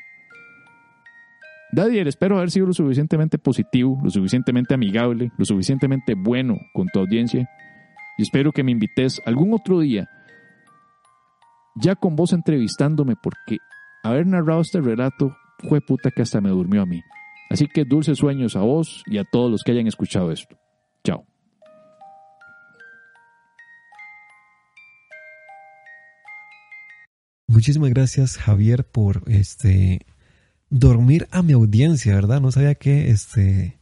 Dadier, 1.71 2.07
espero 2.07 2.37
haber 2.37 2.51
sido 2.51 2.67
lo 2.67 2.73
suficientemente 2.73 3.37
positivo, 3.37 3.99
lo 4.03 4.09
suficientemente 4.09 4.73
amigable, 4.73 5.31
lo 5.37 5.45
suficientemente 5.45 6.13
bueno 6.15 6.57
con 6.73 6.87
tu 6.87 6.99
audiencia 6.99 7.49
y 8.17 8.21
espero 8.21 8.51
que 8.51 8.63
me 8.63 8.71
invites 8.71 9.21
algún 9.25 9.53
otro 9.53 9.79
día, 9.79 10.09
ya 11.75 11.95
con 11.95 12.15
vos 12.15 12.33
entrevistándome, 12.33 13.15
porque 13.21 13.57
haber 14.03 14.25
narrado 14.25 14.61
este 14.61 14.81
relato 14.81 15.35
fue 15.69 15.81
puta 15.81 16.09
que 16.09 16.23
hasta 16.23 16.41
me 16.41 16.49
durmió 16.49 16.81
a 16.81 16.85
mí. 16.85 17.01
Así 17.49 17.67
que 17.67 17.85
dulces 17.85 18.17
sueños 18.17 18.55
a 18.55 18.61
vos 18.61 19.03
y 19.05 19.19
a 19.19 19.23
todos 19.23 19.51
los 19.51 19.63
que 19.63 19.71
hayan 19.71 19.87
escuchado 19.87 20.31
esto. 20.31 20.57
Muchísimas 27.57 27.89
gracias 27.89 28.37
Javier 28.37 28.85
por 28.85 29.23
este 29.25 30.05
dormir 30.69 31.27
a 31.31 31.41
mi 31.41 31.53
audiencia, 31.53 32.13
¿verdad? 32.13 32.39
No 32.39 32.51
sabía 32.51 32.75
que 32.75 33.09
este 33.09 33.79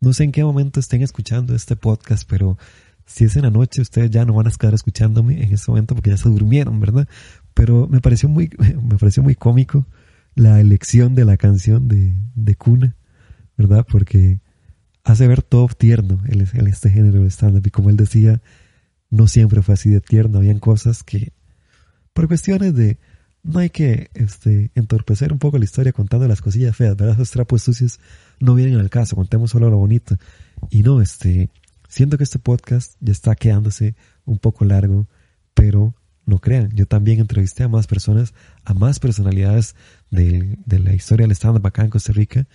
no 0.00 0.12
sé 0.12 0.24
en 0.24 0.32
qué 0.32 0.42
momento 0.42 0.80
estén 0.80 1.00
escuchando 1.00 1.54
este 1.54 1.76
podcast, 1.76 2.28
pero 2.28 2.58
si 3.06 3.22
es 3.22 3.36
en 3.36 3.42
la 3.42 3.50
noche 3.50 3.82
ustedes 3.82 4.10
ya 4.10 4.24
no 4.24 4.34
van 4.34 4.46
a 4.46 4.48
estar 4.48 4.74
escuchándome 4.74 5.44
en 5.44 5.52
este 5.52 5.70
momento 5.70 5.94
porque 5.94 6.10
ya 6.10 6.16
se 6.16 6.28
durmieron, 6.28 6.80
¿verdad? 6.80 7.06
Pero 7.54 7.86
me 7.86 8.00
pareció 8.00 8.28
muy 8.28 8.50
me 8.82 8.98
pareció 8.98 9.22
muy 9.22 9.36
cómico 9.36 9.86
la 10.34 10.58
elección 10.58 11.14
de 11.14 11.24
la 11.24 11.36
canción 11.36 11.86
de, 11.86 12.16
de 12.34 12.56
Cuna, 12.56 12.96
¿verdad? 13.56 13.86
Porque 13.88 14.40
hace 15.04 15.28
ver 15.28 15.42
todo 15.42 15.68
tierno 15.68 16.20
el, 16.26 16.40
este 16.66 16.90
género 16.90 17.22
de 17.22 17.30
stand-up 17.30 17.64
y 17.64 17.70
como 17.70 17.90
él 17.90 17.96
decía, 17.96 18.42
no 19.08 19.28
siempre 19.28 19.62
fue 19.62 19.74
así 19.74 19.88
de 19.88 20.00
tierno, 20.00 20.38
habían 20.38 20.58
cosas 20.58 21.04
que 21.04 21.32
por 22.14 22.28
cuestiones 22.28 22.74
de 22.74 22.98
no 23.42 23.58
hay 23.58 23.68
que 23.68 24.10
este, 24.14 24.70
entorpecer 24.74 25.32
un 25.32 25.38
poco 25.38 25.58
la 25.58 25.64
historia 25.64 25.92
contando 25.92 26.26
las 26.26 26.40
cosillas 26.40 26.74
feas, 26.74 26.96
¿verdad? 26.96 27.14
Esos 27.14 27.30
trapos 27.30 27.62
sucios 27.62 28.00
no 28.40 28.54
vienen 28.54 28.80
al 28.80 28.88
caso, 28.88 29.16
contemos 29.16 29.50
solo 29.50 29.68
lo 29.68 29.76
bonito. 29.76 30.16
Y 30.70 30.82
no, 30.82 31.02
este, 31.02 31.50
siento 31.88 32.16
que 32.16 32.24
este 32.24 32.38
podcast 32.38 32.96
ya 33.00 33.12
está 33.12 33.34
quedándose 33.34 33.94
un 34.24 34.38
poco 34.38 34.64
largo, 34.64 35.06
pero 35.52 35.94
no 36.24 36.38
crean, 36.38 36.70
yo 36.70 36.86
también 36.86 37.20
entrevisté 37.20 37.64
a 37.64 37.68
más 37.68 37.86
personas, 37.86 38.32
a 38.64 38.72
más 38.72 38.98
personalidades 38.98 39.76
de, 40.10 40.56
de 40.64 40.78
la 40.78 40.94
historia 40.94 41.26
del 41.26 41.36
stand-up 41.36 41.66
acá 41.66 41.84
en 41.84 41.90
Costa 41.90 42.14
Rica, 42.14 42.46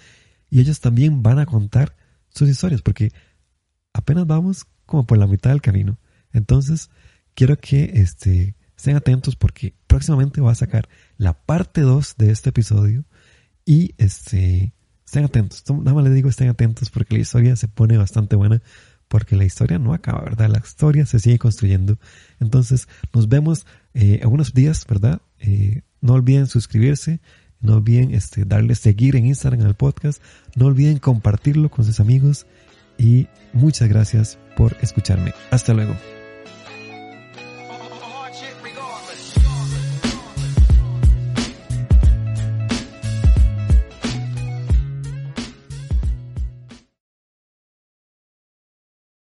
y 0.49 0.59
ellos 0.59 0.79
también 0.79 1.21
van 1.21 1.37
a 1.37 1.45
contar 1.45 1.95
sus 2.29 2.49
historias, 2.49 2.81
porque 2.81 3.11
apenas 3.93 4.25
vamos 4.25 4.65
como 4.87 5.05
por 5.05 5.19
la 5.19 5.27
mitad 5.27 5.51
del 5.51 5.61
camino. 5.61 5.99
Entonces, 6.33 6.89
quiero 7.35 7.57
que 7.57 7.91
este, 7.93 8.55
Estén 8.79 8.95
atentos 8.95 9.35
porque 9.35 9.73
próximamente 9.87 10.39
voy 10.39 10.53
a 10.53 10.55
sacar 10.55 10.87
la 11.17 11.33
parte 11.33 11.81
2 11.81 12.15
de 12.17 12.31
este 12.31 12.51
episodio 12.51 13.03
y 13.65 13.93
este, 13.97 14.73
estén 15.05 15.25
atentos. 15.25 15.65
Nada 15.67 15.93
más 15.93 16.05
les 16.05 16.13
digo 16.13 16.29
estén 16.29 16.47
atentos 16.47 16.89
porque 16.89 17.15
la 17.15 17.21
historia 17.21 17.57
se 17.57 17.67
pone 17.67 17.97
bastante 17.97 18.37
buena 18.37 18.61
porque 19.09 19.35
la 19.35 19.43
historia 19.43 19.79
no 19.79 19.93
acaba, 19.93 20.21
¿verdad? 20.21 20.47
La 20.47 20.59
historia 20.59 21.05
se 21.05 21.19
sigue 21.19 21.37
construyendo. 21.39 21.99
Entonces, 22.39 22.87
nos 23.13 23.27
vemos 23.27 23.65
eh, 23.93 24.19
en 24.21 24.29
unos 24.29 24.53
días, 24.53 24.85
¿verdad? 24.87 25.21
Eh, 25.39 25.81
no 25.99 26.13
olviden 26.13 26.47
suscribirse, 26.47 27.19
no 27.59 27.75
olviden 27.75 28.13
este, 28.13 28.45
darle 28.45 28.75
seguir 28.75 29.17
en 29.17 29.25
Instagram 29.25 29.65
al 29.65 29.75
podcast, 29.75 30.23
no 30.55 30.67
olviden 30.67 30.99
compartirlo 30.99 31.69
con 31.69 31.83
sus 31.83 31.99
amigos 31.99 32.47
y 32.97 33.27
muchas 33.51 33.89
gracias 33.89 34.39
por 34.55 34.77
escucharme. 34.79 35.33
Hasta 35.51 35.73
luego. 35.73 35.97